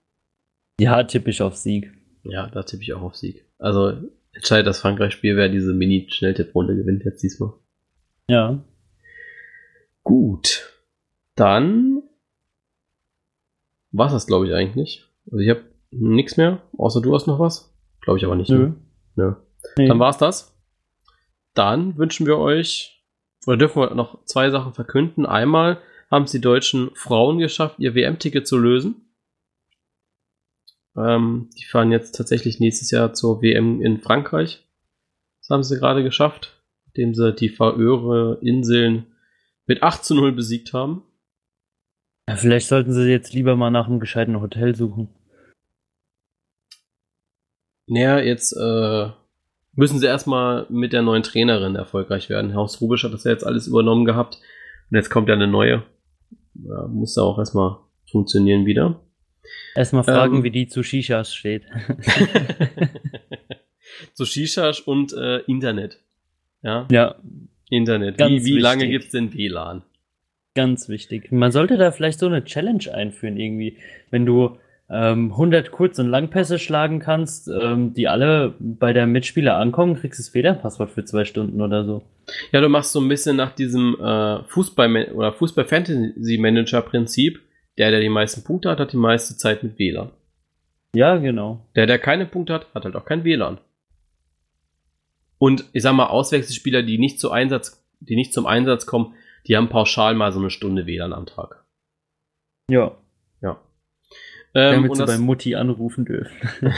Ja, 0.79 1.03
tippe 1.03 1.29
ich 1.29 1.41
auf 1.41 1.55
Sieg. 1.55 1.93
Ja, 2.25 2.47
da 2.47 2.63
tippe 2.63 2.83
ich 2.83 2.93
auch 2.93 3.01
auf 3.01 3.15
Sieg. 3.15 3.45
Also 3.57 3.93
entscheidet 4.33 4.67
das 4.67 4.79
Frankreich-Spiel, 4.79 5.37
wer 5.37 5.49
diese 5.49 5.73
Mini-Schnelltipp-Runde 5.73 6.75
gewinnt 6.75 7.05
jetzt 7.05 7.23
diesmal. 7.23 7.53
Ja. 8.27 8.63
Gut. 10.03 10.73
Dann 11.35 12.03
war 13.91 14.09
das, 14.09 14.27
glaube 14.27 14.47
ich, 14.47 14.53
eigentlich. 14.53 15.05
Also 15.31 15.39
ich 15.39 15.49
habe 15.49 15.63
nichts 15.91 16.37
mehr, 16.37 16.61
außer 16.77 17.01
du 17.01 17.13
hast 17.15 17.27
noch 17.27 17.39
was. 17.39 17.73
Glaube 18.01 18.19
ich 18.19 18.25
aber 18.25 18.35
nicht. 18.35 18.49
Nö. 18.49 18.67
Ne? 18.67 18.75
Nö. 19.15 19.33
Nee. 19.77 19.87
Dann 19.87 19.99
war's 19.99 20.17
das. 20.17 20.55
Dann 21.53 21.97
wünschen 21.97 22.27
wir 22.27 22.37
euch, 22.37 23.03
oder 23.47 23.57
dürfen 23.57 23.81
wir 23.81 23.95
noch 23.95 24.23
zwei 24.25 24.49
Sachen 24.49 24.73
verkünden. 24.73 25.25
Einmal 25.25 25.79
haben 26.11 26.25
es 26.25 26.31
die 26.31 26.41
deutschen 26.41 26.91
Frauen 26.95 27.39
geschafft, 27.39 27.79
ihr 27.79 27.95
WM-Ticket 27.95 28.45
zu 28.45 28.57
lösen. 28.57 29.04
Ähm, 30.97 31.49
die 31.57 31.65
fahren 31.65 31.91
jetzt 31.91 32.15
tatsächlich 32.15 32.59
nächstes 32.59 32.91
Jahr 32.91 33.13
zur 33.13 33.41
WM 33.41 33.81
in 33.81 33.99
Frankreich. 33.99 34.65
Das 35.41 35.49
haben 35.49 35.63
sie 35.63 35.77
gerade 35.77 36.03
geschafft, 36.03 36.61
indem 36.87 37.13
sie 37.13 37.33
die 37.33 37.49
Färöer 37.49 38.41
Inseln 38.41 39.07
mit 39.67 39.83
8 39.83 40.03
zu 40.03 40.15
0 40.15 40.31
besiegt 40.31 40.73
haben. 40.73 41.03
Ja, 42.27 42.35
vielleicht 42.35 42.67
sollten 42.67 42.91
sie 42.91 43.09
jetzt 43.09 43.33
lieber 43.33 43.55
mal 43.55 43.69
nach 43.69 43.87
einem 43.87 43.99
gescheiten 43.99 44.39
Hotel 44.41 44.75
suchen. 44.75 45.09
Naja, 47.87 48.19
jetzt 48.19 48.53
äh, 48.53 49.09
müssen 49.73 49.99
sie 49.99 50.07
erstmal 50.07 50.65
mit 50.69 50.93
der 50.93 51.03
neuen 51.03 51.21
Trainerin 51.21 51.75
erfolgreich 51.75 52.29
werden. 52.29 52.55
Haus 52.55 52.81
Rubisch 52.81 53.03
hat 53.03 53.13
das 53.13 53.25
ja 53.25 53.31
jetzt 53.31 53.45
alles 53.45 53.67
übernommen 53.67 54.05
gehabt. 54.05 54.39
Und 54.89 54.97
jetzt 54.97 55.09
kommt 55.09 55.27
ja 55.27 55.35
eine 55.35 55.47
neue. 55.47 55.83
Ja, 56.55 56.87
muss 56.87 57.13
da 57.13 57.21
auch 57.21 57.37
erstmal 57.37 57.77
funktionieren 58.09 58.65
wieder. 58.65 59.04
Erstmal 59.75 60.03
fragen, 60.03 60.37
ähm, 60.37 60.43
wie 60.43 60.51
die 60.51 60.67
zu 60.67 60.83
Shishas 60.83 61.33
steht. 61.33 61.63
zu 64.13 64.25
Shishas 64.25 64.79
und 64.79 65.13
äh, 65.13 65.37
Internet. 65.47 65.99
Ja. 66.61 66.87
Ja. 66.91 67.15
Internet. 67.69 68.19
Wie, 68.19 68.45
wie 68.45 68.59
lange 68.59 68.87
gibt's 68.87 69.09
denn 69.09 69.33
WLAN? 69.33 69.81
Ganz 70.55 70.87
wichtig. 70.87 71.31
Man 71.31 71.51
sollte 71.51 71.77
da 71.77 71.91
vielleicht 71.91 72.19
so 72.19 72.27
eine 72.27 72.45
Challenge 72.45 72.93
einführen 72.93 73.37
irgendwie. 73.37 73.77
Wenn 74.09 74.25
du 74.25 74.57
ähm, 74.89 75.31
100 75.31 75.71
Kurz- 75.71 75.99
und 75.99 76.07
Langpässe 76.07 76.57
schlagen 76.59 76.99
kannst, 76.99 77.49
ähm, 77.49 77.93
die 77.93 78.07
alle 78.07 78.53
bei 78.59 78.93
der 78.93 79.07
Mitspieler 79.07 79.57
ankommen, 79.57 79.95
kriegst 79.95 80.19
du 80.19 80.23
das 80.23 80.29
Federpasswort 80.29 80.91
für 80.91 81.03
zwei 81.03 81.25
Stunden 81.25 81.59
oder 81.61 81.83
so. 81.85 82.03
Ja, 82.51 82.61
du 82.61 82.69
machst 82.69 82.91
so 82.91 83.01
ein 83.01 83.09
bisschen 83.09 83.35
nach 83.35 83.51
diesem 83.51 83.97
äh, 83.99 84.43
Fußball- 84.47 85.11
oder 85.11 85.33
Fußball-Fantasy-Manager-Prinzip. 85.33 87.41
Der, 87.77 87.91
der 87.91 87.99
die 87.99 88.09
meisten 88.09 88.43
Punkte 88.43 88.69
hat, 88.69 88.79
hat 88.79 88.93
die 88.93 88.97
meiste 88.97 89.35
Zeit 89.37 89.63
mit 89.63 89.77
WLAN. 89.77 90.11
Ja, 90.93 91.17
genau. 91.17 91.67
Der, 91.75 91.87
der 91.87 91.99
keine 91.99 92.25
Punkte 92.25 92.53
hat, 92.53 92.73
hat 92.73 92.85
halt 92.85 92.95
auch 92.95 93.05
kein 93.05 93.23
WLAN. 93.23 93.59
Und 95.37 95.65
ich 95.73 95.83
sag 95.83 95.93
mal, 95.93 96.07
Auswechselspieler, 96.07 96.83
die 96.83 96.97
nicht, 96.97 97.19
zu 97.19 97.31
Einsatz, 97.31 97.85
die 97.99 98.15
nicht 98.15 98.33
zum 98.33 98.45
Einsatz 98.45 98.85
kommen, 98.85 99.13
die 99.47 99.57
haben 99.57 99.69
pauschal 99.69 100.15
mal 100.15 100.31
so 100.31 100.39
eine 100.39 100.49
Stunde 100.49 100.85
WLAN 100.85 101.13
am 101.13 101.25
Tag. 101.25 101.65
Ja. 102.69 102.95
Ja. 103.41 103.59
Ähm, 104.53 104.83
Damit 104.83 104.95
sie 104.95 105.05
bei 105.05 105.17
Mutti 105.17 105.55
anrufen 105.55 106.05
dürfen. 106.05 106.49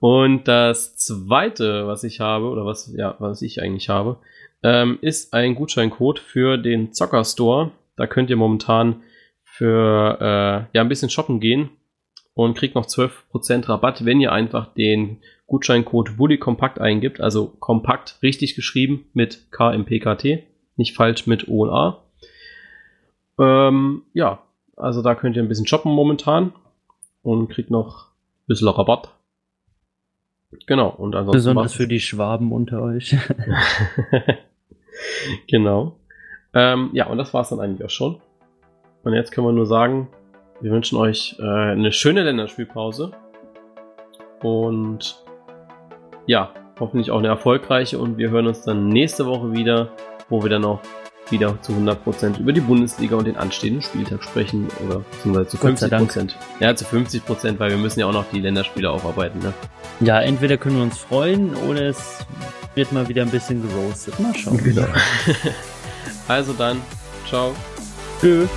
und 0.00 0.48
das 0.48 0.96
zweite, 0.96 1.86
was 1.86 2.02
ich 2.02 2.20
habe, 2.20 2.46
oder 2.46 2.64
was, 2.64 2.92
ja, 2.96 3.14
was 3.18 3.42
ich 3.42 3.62
eigentlich 3.62 3.90
habe, 3.90 4.18
ähm, 4.62 4.98
ist 5.02 5.34
ein 5.34 5.54
Gutscheincode 5.54 6.18
für 6.18 6.56
den 6.56 6.92
Zocker 6.92 7.24
Store. 7.24 7.72
Da 8.00 8.06
könnt 8.06 8.30
ihr 8.30 8.36
momentan 8.36 9.02
für 9.44 10.16
äh, 10.22 10.74
ja, 10.74 10.80
ein 10.80 10.88
bisschen 10.88 11.10
shoppen 11.10 11.38
gehen 11.38 11.68
und 12.32 12.56
kriegt 12.56 12.74
noch 12.74 12.86
12% 12.86 13.68
Rabatt, 13.68 14.06
wenn 14.06 14.22
ihr 14.22 14.32
einfach 14.32 14.72
den 14.72 15.18
Gutscheincode 15.46 16.16
Bully 16.16 16.38
Kompakt 16.38 16.80
eingibt, 16.80 17.20
also 17.20 17.48
kompakt 17.60 18.16
richtig 18.22 18.54
geschrieben 18.54 19.04
mit 19.12 19.52
KMPKT, 19.52 20.44
nicht 20.76 20.96
falsch 20.96 21.26
mit 21.26 21.46
O 21.48 21.64
und 21.64 21.68
A. 21.68 22.02
Ähm, 23.38 24.04
ja, 24.14 24.42
also 24.78 25.02
da 25.02 25.14
könnt 25.14 25.36
ihr 25.36 25.42
ein 25.42 25.48
bisschen 25.48 25.66
shoppen 25.66 25.92
momentan 25.92 26.54
und 27.20 27.48
kriegt 27.48 27.70
noch 27.70 28.06
ein 28.06 28.46
bisschen 28.46 28.68
Rabatt. 28.68 29.14
Genau, 30.66 30.88
und 30.88 31.14
ansonsten. 31.14 31.36
Besonders 31.36 31.74
für 31.74 31.86
die 31.86 32.00
Schwaben 32.00 32.50
unter 32.50 32.80
euch. 32.80 33.14
genau. 35.48 35.99
Ähm, 36.54 36.90
ja, 36.92 37.06
und 37.06 37.18
das 37.18 37.32
war 37.32 37.42
es 37.42 37.50
dann 37.50 37.60
eigentlich 37.60 37.84
auch 37.84 37.90
schon. 37.90 38.20
Und 39.02 39.14
jetzt 39.14 39.32
können 39.32 39.46
wir 39.46 39.52
nur 39.52 39.66
sagen, 39.66 40.08
wir 40.60 40.72
wünschen 40.72 40.98
euch 40.98 41.36
äh, 41.38 41.42
eine 41.42 41.92
schöne 41.92 42.22
Länderspielpause. 42.22 43.12
Und 44.42 45.22
ja, 46.26 46.52
hoffentlich 46.78 47.10
auch 47.10 47.18
eine 47.18 47.28
erfolgreiche. 47.28 47.98
Und 47.98 48.18
wir 48.18 48.30
hören 48.30 48.46
uns 48.46 48.62
dann 48.62 48.88
nächste 48.88 49.26
Woche 49.26 49.52
wieder, 49.52 49.92
wo 50.28 50.42
wir 50.42 50.50
dann 50.50 50.64
auch 50.64 50.80
wieder 51.30 51.60
zu 51.62 51.72
100% 51.72 52.40
über 52.40 52.52
die 52.52 52.60
Bundesliga 52.60 53.16
und 53.16 53.26
den 53.26 53.36
anstehenden 53.36 53.82
Spieltag 53.82 54.24
sprechen. 54.24 54.68
Oder 54.86 55.00
beziehungsweise 55.10 55.48
zu 55.48 55.56
50%. 55.56 56.32
Ja, 56.58 56.74
zu 56.74 56.84
50%, 56.84 57.58
weil 57.58 57.70
wir 57.70 57.78
müssen 57.78 58.00
ja 58.00 58.06
auch 58.06 58.12
noch 58.12 58.26
die 58.32 58.40
Länderspiele 58.40 58.90
aufarbeiten. 58.90 59.38
Ne? 59.38 59.52
Ja, 60.00 60.20
entweder 60.20 60.56
können 60.56 60.76
wir 60.76 60.82
uns 60.82 60.98
freuen 60.98 61.54
oder 61.68 61.82
es 61.82 62.26
wird 62.74 62.92
mal 62.92 63.08
wieder 63.08 63.22
ein 63.22 63.30
bisschen 63.30 63.62
geroastet. 63.62 64.18
Mal 64.18 64.34
schauen. 64.34 64.58
Genau. 64.58 64.86
also 66.30 66.52
dann, 66.52 66.80
ciao. 67.28 67.54
Tschüss. 68.20 68.48